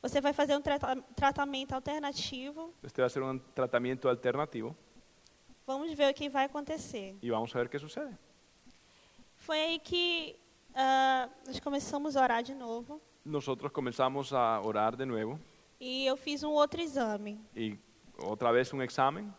Você 0.02 0.22
vai 0.22 0.32
fazer 0.34 0.56
um 0.56 0.62
trata 0.62 0.95
tratamento 1.16 1.74
alternativo. 1.74 2.74
usted 2.84 3.02
va 3.02 3.06
a 3.06 3.08
hacer 3.08 3.22
un 3.22 3.39
tratamiento 3.54 4.08
alternativo 4.08 4.76
Vamos 5.68 5.93
ver 5.93 6.10
o 6.10 6.14
que 6.14 6.30
vai 6.30 6.45
acontecer. 6.45 7.16
y 7.22 7.30
vamos 7.30 7.52
ver 7.54 7.70
qué 7.70 7.78
sucede. 7.78 8.16
Foi 9.36 9.58
aí 9.60 9.80
que 9.80 10.36
ah, 10.74 11.30
nós 11.45 11.60
começamos 11.60 12.16
a 12.16 12.22
orar 12.24 12.41
de 12.43 12.54
novo. 12.56 13.00
Nosotros 13.26 13.72
comenzamos 13.72 14.32
a 14.34 14.62
orar 14.62 14.95
de 14.95 15.06
nuevo 15.06 15.39
E 15.80 16.06
eu 16.06 16.16
fiz 16.18 16.43
um 16.43 16.52
outro 16.52 16.82
exame. 16.82 17.38
y 17.56 17.78
otra 18.18 18.52
vez 18.52 18.72
un 18.74 18.82
examen 18.82 19.32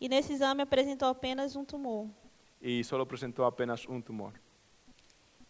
E 0.00 0.08
nesse 0.08 0.32
exame 0.32 0.62
apresentou 0.62 1.08
apenas 1.08 1.54
um 1.56 1.64
tumor. 1.64 2.08
y 2.60 2.82
solo 2.84 3.06
presentó 3.06 3.44
apenas 3.44 3.86
un 3.86 4.02
tumor. 4.02 4.32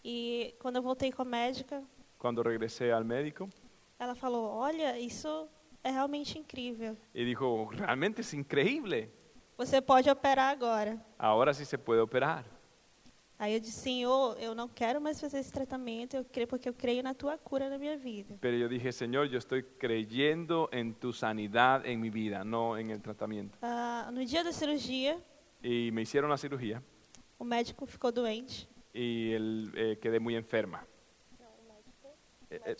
E 0.05 0.55
quando 0.61 0.77
eu 0.77 0.83
voltei 0.83 1.11
com 1.11 1.23
a 1.23 1.25
médica, 1.25 1.83
Cuando 2.19 2.43
regresé 2.43 2.93
al 2.93 3.05
médico 3.05 3.49
ela 4.03 4.15
falou: 4.15 4.45
Olha, 4.51 4.99
isso 4.99 5.49
é 5.83 5.91
realmente 5.91 6.39
incrível. 6.39 6.97
y 7.15 7.25
dijo, 7.25 7.67
realmente 7.73 8.21
es 8.21 8.33
increíble, 8.35 9.11
Você 9.57 9.81
pode 9.81 10.11
operar 10.11 10.51
agora. 10.51 10.99
ahora 11.19 11.53
sí 11.55 11.65
se 11.65 11.79
puede 11.79 12.01
operar. 12.01 12.45
Aí 13.39 13.55
eu 13.55 13.61
disse: 13.61 13.81
Senhor, 13.81 14.37
eu 14.41 14.55
não 14.55 14.69
quero 14.69 15.01
mais 15.01 15.21
fazer 15.21 15.39
esse 15.39 15.53
tratamento, 15.53 16.17
eu 16.17 16.25
creio 16.25 16.47
porque 16.49 16.69
eu 16.69 16.75
creio 16.75 17.03
na 17.03 17.13
tua 17.15 17.37
cura 17.39 17.69
na 17.69 17.77
minha 17.79 17.97
vida. 17.97 18.37
Pero 18.41 18.57
yo 18.57 18.69
dije, 18.69 18.93
Señor, 18.93 19.27
yo 19.29 19.39
estoy 19.39 19.63
creyendo 19.79 20.69
en 20.73 20.95
tu 20.95 21.13
sanidad 21.13 21.85
en 21.87 22.01
mi 22.01 22.11
vida, 22.11 22.45
no 22.45 22.77
en 22.79 22.91
el 22.91 23.01
tratamiento. 23.01 23.57
Ah, 23.63 24.11
no 24.13 24.21
dia 24.25 24.43
da 24.45 24.53
cirurgia, 24.53 25.19
Y 25.63 25.91
me 25.93 26.03
hicieron 26.03 26.29
la 26.31 26.37
cirugía 26.37 26.83
o 27.39 27.45
médico 27.45 27.87
ficou 27.87 28.11
doente. 28.13 28.67
y 28.95 29.33
el, 29.33 29.73
eh, 29.77 29.99
quedé 30.01 30.19
muy 30.21 30.35
enferma. 30.37 30.85
Eh, 32.51 32.61
eh, 32.67 32.77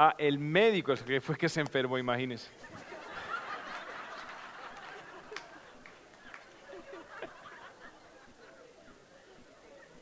ah, 0.00 0.14
el 0.16 0.38
médico 0.38 0.92
el 0.92 1.04
que 1.04 1.20
fue 1.20 1.36
que 1.36 1.48
se 1.48 1.60
enfermó, 1.60 1.98
imagínese. 1.98 2.48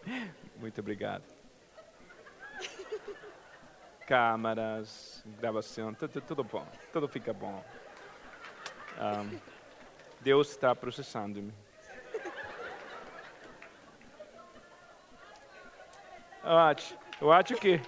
Muito 0.61 0.83
obrigado. 0.83 1.25
Câmaras, 4.07 5.25
gravação, 5.41 5.95
tudo, 5.95 6.21
tudo 6.21 6.45
bom, 6.45 6.69
tudo 6.93 7.09
fica 7.09 7.33
bom. 7.33 7.65
Ahm, 8.99 9.39
Deus 10.21 10.51
está 10.51 10.75
processando-me. 10.75 11.55
Eu 16.45 16.59
acho, 16.59 16.99
eu 17.21 17.33
acho 17.33 17.55
que. 17.57 17.81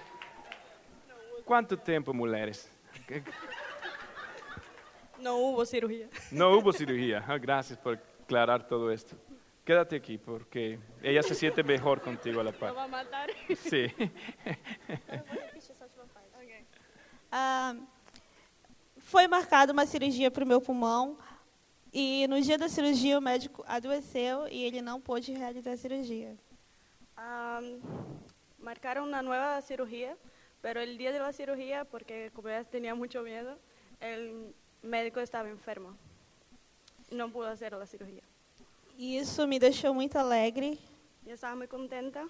Quanto 1.49 1.75
tempo, 1.75 2.13
mulheres? 2.13 2.69
No 5.17 5.37
hubo 5.37 5.65
cirugía. 5.65 6.07
No 6.31 6.51
hubo 6.51 6.71
cirugía. 6.71 7.25
Ah, 7.27 7.39
Gracias 7.39 7.75
por 7.79 7.99
aclarar 8.23 8.67
todo 8.67 8.91
esto. 8.91 9.15
Quédate 9.65 9.95
aquí 9.95 10.19
porque 10.19 10.77
ella 11.01 11.23
se 11.23 11.33
siente 11.33 11.63
mejor 11.63 12.01
contigo 12.01 12.39
a 12.39 12.43
la 12.43 12.51
par. 12.51 12.75
va 12.75 12.83
a 12.83 12.87
matar. 12.87 13.31
Sí. 13.67 13.87
Ah, 17.31 17.75
foi 18.99 19.27
marcada 19.27 19.73
uma 19.73 19.87
cirurgia 19.87 20.29
para 20.29 20.43
o 20.43 20.47
meu 20.47 20.61
pulmão. 20.61 21.17
E 21.91 22.27
no 22.27 22.39
dia 22.39 22.59
da 22.59 22.69
cirurgia, 22.69 23.17
o 23.17 23.21
médico 23.21 23.63
adoeceu 23.67 24.47
e 24.47 24.63
ele 24.65 24.83
não 24.83 25.01
pôde 25.01 25.33
realizar 25.33 25.71
a 25.71 25.77
cirurgia. 25.77 26.37
Am, 27.17 27.79
marcaron 28.59 29.07
una 29.07 29.23
nueva 29.23 29.59
cirugía, 29.63 30.15
pero 30.61 30.81
el 30.81 30.97
día 30.97 31.11
de 31.11 31.19
la 31.19 31.31
cirugía, 31.31 31.85
porque 31.85 32.31
como 32.33 32.49
ella 32.49 32.63
tenía 32.63 32.95
mucho 32.95 33.21
miedo, 33.21 33.57
el 33.99 34.53
médico 34.81 35.19
estaba 35.19 35.49
enfermo. 35.49 35.95
No 37.11 37.31
pudo 37.31 37.47
hacer 37.47 37.73
la 37.73 37.85
cirugía. 37.85 38.23
E 38.97 39.17
isso 39.17 39.47
me 39.47 39.59
deixou 39.59 39.93
muito 39.93 40.17
alegre. 40.17 40.77
Yo 41.25 41.33
estaba 41.33 41.55
muy 41.55 41.67
contenta. 41.67 42.27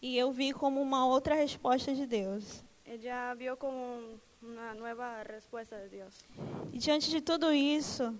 E 0.00 0.16
eu 0.16 0.32
vi 0.32 0.52
como 0.52 0.80
uma 0.80 1.06
outra 1.06 1.34
resposta 1.34 1.94
de 1.94 2.06
Deus. 2.06 2.64
Ella 2.86 3.34
vio 3.34 3.56
como 3.56 4.18
una 4.42 4.72
nueva 4.74 5.22
respuesta 5.24 5.76
de 5.76 5.88
Dios. 5.88 6.24
E 6.72 6.78
diante 6.78 7.10
de 7.10 7.20
tudo 7.20 7.52
isso, 7.52 8.14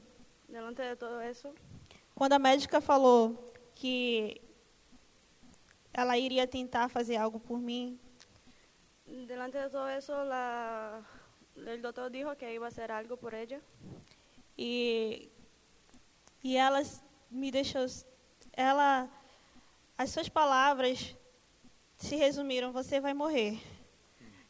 Delante 0.48 0.82
de 0.82 0.96
todo 0.96 1.20
eso, 1.20 1.54
quando 2.14 2.32
a 2.32 2.38
médica 2.38 2.80
falou 2.80 3.52
que 3.74 4.40
ela 5.92 6.16
iria 6.16 6.46
tentar 6.46 6.88
fazer 6.88 7.16
algo 7.16 7.38
por 7.38 7.58
mim, 7.58 7.98
delante 9.26 9.58
de 9.58 9.70
todo 9.70 9.88
eso, 9.88 10.24
la, 10.24 11.02
el 11.56 11.82
doctor 11.82 12.10
dijo 12.10 12.36
que 12.36 12.52
iba 12.54 12.66
a 12.66 12.68
hacer 12.68 12.90
algo 12.92 13.16
por 13.16 13.34
ella. 13.34 13.60
e, 14.56 15.28
e 16.42 16.56
ela 16.56 16.80
me 17.30 17.50
deixou. 17.50 17.86
Ela, 18.52 19.08
as 19.96 20.10
suas 20.10 20.28
palavras 20.28 21.14
se 21.96 22.16
resumiram: 22.16 22.72
você 22.72 23.00
vai 23.00 23.14
morrer. 23.14 23.58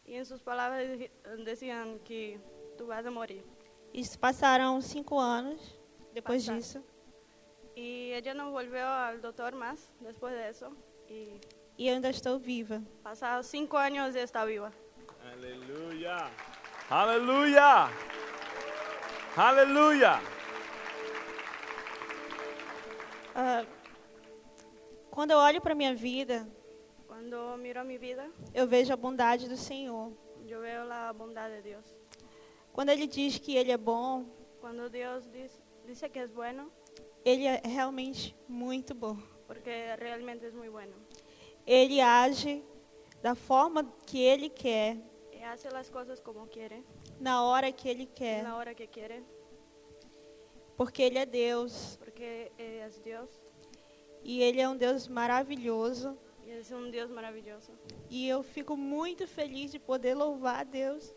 Y 0.06 0.14
en 0.14 0.24
sus 0.24 0.40
palabras 0.42 0.88
dij- 0.88 1.10
decían 1.44 1.98
que 2.00 2.40
a 3.06 3.10
morir. 3.10 3.44
E 3.92 4.02
se 4.02 4.16
passaram 4.18 4.80
cinco 4.80 5.18
anos 5.20 5.60
depois 6.14 6.42
Passaram. 6.42 6.58
disso. 6.58 6.82
Y 7.76 8.12
ella 8.12 8.32
no 8.34 8.50
volvió 8.50 8.86
al 8.86 9.20
doctor 9.20 9.54
más 9.54 9.90
después 10.00 10.32
de 10.34 10.48
eso. 10.48 10.72
E 11.78 11.86
eu 11.88 11.94
ainda 11.94 12.10
estou 12.10 12.38
viva. 12.38 12.82
pasados 13.02 13.46
cinco 13.46 13.76
años 13.76 14.14
ya 14.14 14.22
está 14.22 14.44
viva. 14.44 14.72
Aleluya. 15.32 16.30
Aleluya. 16.90 17.88
Aleluya. 19.36 20.20
Ah, 23.34 23.64
quando 25.10 25.30
eu 25.30 25.38
olho 25.38 25.60
para 25.60 25.74
minha 25.74 25.94
vida, 25.94 26.46
Cuando 27.06 27.56
miro 27.58 27.84
mi 27.84 27.98
vida, 27.98 28.28
eu 28.54 28.66
vejo 28.66 28.92
a 28.92 28.96
bondade 28.96 29.48
do 29.48 29.56
Senhor. 29.56 30.12
yo 30.44 30.60
veo 30.60 30.84
la 30.84 31.12
bondad 31.12 31.48
de 31.50 31.62
Dios. 31.62 31.84
Quando 32.72 32.90
ele 32.90 33.06
diz 33.06 33.38
que 33.38 33.56
ele 33.56 33.70
é 33.70 33.76
bom, 33.78 34.24
Cuando 34.60 34.88
Dios 34.90 35.30
dice, 35.30 35.60
dice 35.86 36.08
que 36.08 36.18
es 36.20 36.32
bueno, 36.32 36.70
ele 37.24 37.46
é 37.46 37.60
realmente 37.64 38.34
muito 38.48 38.94
bom. 38.94 39.16
porque 39.46 39.94
realmente 39.96 40.46
es 40.46 40.54
muy 40.54 40.68
bueno. 40.68 40.94
Ele 41.70 42.00
age 42.00 42.64
da 43.22 43.34
forma 43.34 43.84
que 44.06 44.22
ele 44.22 44.48
quer, 44.48 44.96
Y 45.30 45.42
hace 45.42 45.70
las 45.70 45.90
cosas 45.90 46.18
como 46.18 46.46
quiere, 46.48 46.82
na 47.20 47.42
hora 47.44 47.70
que 47.70 47.90
ele 47.90 48.06
quer, 48.06 48.42
la 48.42 48.56
hora 48.56 48.74
que 48.74 48.86
quiere, 48.86 49.22
porque 50.78 51.02
ele 51.02 51.18
é 51.18 51.26
Deus 51.26 51.98
porque 51.98 52.50
es 52.58 53.02
Dios 53.02 53.28
e 54.24 54.42
ele 54.42 54.60
é 54.62 54.68
um 54.68 54.76
Deus 54.76 55.08
maravilhoso. 55.08 56.16
y 56.46 56.52
es 56.52 56.70
un 56.70 56.90
Dios 56.90 57.10
maravilloso. 57.10 57.72
E 58.08 58.26
eu 58.26 58.42
fico 58.42 58.74
muito 58.74 59.26
feliz 59.28 59.70
de 59.70 59.78
poder 59.78 60.14
louvar 60.16 60.60
a 60.60 60.64
Deus, 60.64 61.12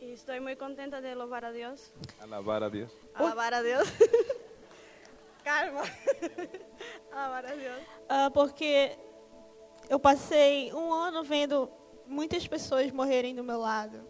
Y 0.00 0.12
estoy 0.12 0.38
muy 0.38 0.54
contenta 0.54 1.00
de 1.00 1.10
alabar 1.10 1.44
a 1.44 1.50
Dios. 1.50 1.92
Alabar 2.20 2.62
a 2.62 2.70
Dios. 2.70 2.92
Alabar 3.14 3.52
a 3.52 3.62
Dios. 3.62 3.88
Calma. 5.42 5.82
alabar 7.10 7.46
a 7.46 7.54
Dios. 7.56 7.80
ah, 8.08 8.30
porque 8.32 8.96
eu 9.88 9.98
passei 9.98 10.72
um 10.72 10.92
ano 10.92 11.22
vendo 11.22 11.70
muitas 12.06 12.46
pessoas 12.46 12.90
morrerem 12.92 13.34
do 13.34 13.42
meu 13.44 13.58
lado. 13.58 14.06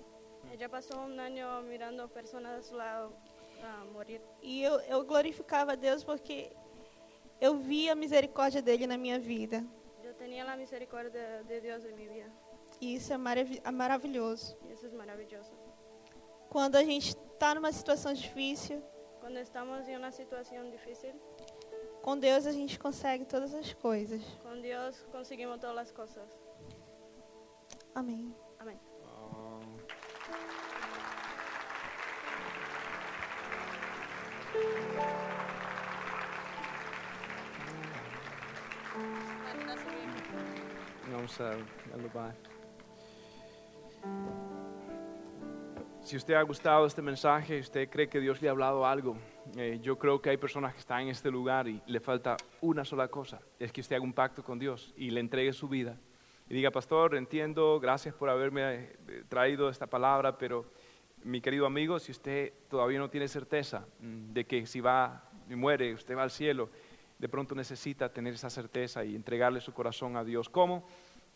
Ella 0.52 0.68
pasó 0.68 0.98
un 1.05 1.18
año 1.20 1.62
mirando 1.62 2.09
personas 2.09 2.59
a 2.59 2.62
su 2.62 2.74
lado 2.76 3.14
ah, 3.62 3.84
morir. 3.92 4.20
E 4.42 4.62
eu, 4.62 4.80
eu 4.80 5.05
glorificava 5.05 5.72
a 5.72 5.76
Deus 5.76 6.02
porque 6.02 6.50
eu 7.40 7.56
via 7.56 7.92
a 7.92 7.94
misericórdia 7.94 8.60
dele 8.62 8.86
na 8.86 8.96
minha 8.96 9.18
vida. 9.18 9.64
Yo 10.02 10.14
tenía 10.14 10.44
la 10.44 10.56
misericordia 10.56 11.42
de 11.44 11.60
Dios 11.60 11.84
en 11.84 11.94
mi 11.96 12.09
vida. 12.09 12.30
E 12.80 12.94
isso 12.94 13.12
é 13.12 13.16
maravi- 13.18 13.60
é 13.64 13.70
maravilhoso. 13.70 14.56
Y 14.68 14.72
eso 14.72 14.86
es 14.86 14.92
maravilloso. 14.92 15.52
Quando 16.48 16.76
a 16.76 16.82
gente 16.82 17.10
está 17.10 17.55
numa 17.55 17.70
situação 17.72 18.12
difícil, 18.12 18.82
Cuando 19.20 19.40
estamos 19.40 19.86
en 19.88 19.96
una 19.98 20.10
situación 20.10 20.70
difícil, 20.70 21.12
com 22.02 22.18
Deus 22.18 22.46
a 22.46 22.52
gente 22.52 22.78
consegue 22.78 23.24
todas 23.24 23.54
as 23.54 23.72
coisas. 23.74 24.22
con 24.42 24.60
Dios 24.60 25.04
conseguimos 25.12 25.58
todas 25.60 25.76
las 25.76 25.92
cosas. 25.92 26.28
Amém. 27.94 28.34
Amén. 28.58 28.78
Vamos 41.10 41.40
a 41.40 41.52
alabar. 41.94 42.34
Si 46.02 46.16
usted 46.16 46.34
ha 46.34 46.42
gustado 46.42 46.86
este 46.86 47.02
mensaje, 47.02 47.58
usted 47.60 47.88
cree 47.90 48.08
que 48.08 48.18
Dios 48.18 48.40
le 48.40 48.48
ha 48.48 48.52
hablado 48.52 48.86
algo, 48.86 49.16
eh, 49.56 49.78
yo 49.82 49.98
creo 49.98 50.20
que 50.20 50.30
hay 50.30 50.36
personas 50.36 50.74
que 50.74 50.80
están 50.80 51.02
en 51.02 51.08
este 51.08 51.30
lugar 51.30 51.68
y 51.68 51.80
le 51.86 52.00
falta 52.00 52.36
una 52.60 52.84
sola 52.84 53.08
cosa, 53.08 53.40
es 53.58 53.72
que 53.72 53.80
usted 53.80 53.96
haga 53.96 54.04
un 54.04 54.12
pacto 54.12 54.42
con 54.42 54.58
Dios 54.58 54.92
y 54.96 55.10
le 55.10 55.20
entregue 55.20 55.52
su 55.52 55.68
vida. 55.68 55.96
Y 56.48 56.54
diga, 56.54 56.70
pastor, 56.70 57.14
entiendo, 57.14 57.78
gracias 57.78 58.14
por 58.14 58.30
haberme 58.30 58.62
eh, 58.74 59.24
traído 59.28 59.68
esta 59.68 59.86
palabra, 59.86 60.38
pero 60.38 60.64
mi 61.24 61.40
querido 61.40 61.66
amigo, 61.66 61.98
si 61.98 62.12
usted 62.12 62.52
todavía 62.68 62.98
no 62.98 63.10
tiene 63.10 63.28
certeza 63.28 63.86
mm, 64.00 64.32
de 64.32 64.44
que 64.46 64.66
si 64.66 64.80
va 64.80 65.24
y 65.48 65.54
muere, 65.54 65.92
usted 65.94 66.16
va 66.16 66.22
al 66.22 66.30
cielo, 66.30 66.70
de 67.18 67.28
pronto 67.28 67.54
necesita 67.54 68.12
tener 68.12 68.34
esa 68.34 68.50
certeza 68.50 69.04
y 69.04 69.14
entregarle 69.14 69.60
su 69.60 69.72
corazón 69.72 70.16
a 70.16 70.24
Dios. 70.24 70.48
¿Cómo? 70.48 70.86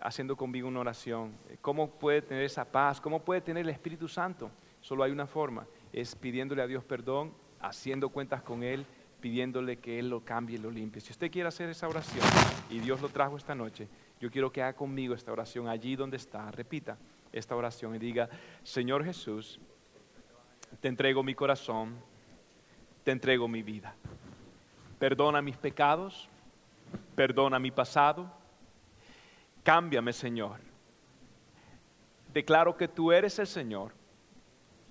Haciendo 0.00 0.36
conmigo 0.36 0.68
una 0.68 0.80
oración. 0.80 1.34
Eh, 1.48 1.58
¿Cómo 1.60 1.90
puede 1.90 2.22
tener 2.22 2.44
esa 2.44 2.64
paz? 2.64 3.00
¿Cómo 3.00 3.20
puede 3.22 3.40
tener 3.40 3.62
el 3.62 3.70
Espíritu 3.70 4.08
Santo? 4.08 4.50
Solo 4.80 5.04
hay 5.04 5.12
una 5.12 5.26
forma, 5.26 5.66
es 5.92 6.14
pidiéndole 6.16 6.62
a 6.62 6.66
Dios 6.66 6.82
perdón, 6.84 7.32
haciendo 7.62 8.08
cuentas 8.10 8.42
con 8.42 8.62
Él, 8.62 8.84
pidiéndole 9.20 9.78
que 9.78 9.98
Él 9.98 10.10
lo 10.10 10.24
cambie 10.24 10.56
y 10.56 10.60
lo 10.60 10.70
limpie. 10.70 11.00
Si 11.00 11.12
usted 11.12 11.30
quiere 11.30 11.48
hacer 11.48 11.70
esa 11.70 11.88
oración 11.88 12.26
y 12.68 12.80
Dios 12.80 13.00
lo 13.00 13.08
trajo 13.08 13.36
esta 13.36 13.54
noche, 13.54 13.88
yo 14.20 14.30
quiero 14.30 14.52
que 14.52 14.62
haga 14.62 14.74
conmigo 14.74 15.14
esta 15.14 15.32
oración 15.32 15.68
allí 15.68 15.96
donde 15.96 16.16
está. 16.16 16.50
Repita 16.50 16.98
esta 17.32 17.56
oración 17.56 17.94
y 17.94 17.98
diga, 17.98 18.28
Señor 18.62 19.04
Jesús, 19.04 19.58
te 20.80 20.88
entrego 20.88 21.22
mi 21.22 21.34
corazón, 21.34 21.96
te 23.04 23.10
entrego 23.10 23.48
mi 23.48 23.62
vida. 23.62 23.94
Perdona 24.98 25.42
mis 25.42 25.56
pecados, 25.56 26.28
perdona 27.14 27.58
mi 27.58 27.70
pasado, 27.70 28.30
cámbiame 29.62 30.12
Señor. 30.12 30.60
Declaro 32.32 32.76
que 32.76 32.88
tú 32.88 33.12
eres 33.12 33.38
el 33.38 33.46
Señor, 33.46 33.92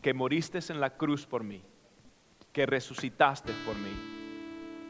que 0.02 0.14
moriste 0.14 0.60
en 0.70 0.80
la 0.80 0.92
cruz 0.98 1.26
por 1.26 1.44
mí, 1.44 1.62
que 2.52 2.66
resucitaste 2.66 3.54
por 3.66 3.76
mí. 3.76 3.92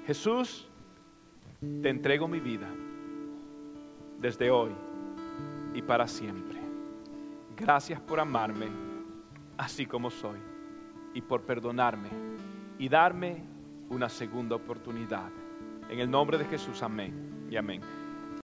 Jesús, 0.05 0.67
te 1.81 1.89
entrego 1.89 2.27
mi 2.27 2.39
vida 2.39 2.67
desde 4.19 4.49
hoy 4.49 4.71
y 5.73 5.81
para 5.81 6.07
siempre. 6.07 6.59
Gracias 7.55 7.99
por 8.01 8.19
amarme 8.19 8.67
así 9.57 9.85
como 9.85 10.09
soy 10.09 10.39
y 11.13 11.21
por 11.21 11.43
perdonarme 11.43 12.09
y 12.79 12.89
darme 12.89 13.43
una 13.89 14.09
segunda 14.09 14.55
oportunidad. 14.55 15.29
En 15.89 15.99
el 15.99 16.09
nombre 16.09 16.37
de 16.37 16.45
Jesús, 16.45 16.81
amén 16.81 17.47
y 17.49 17.57
amén. 17.57 17.81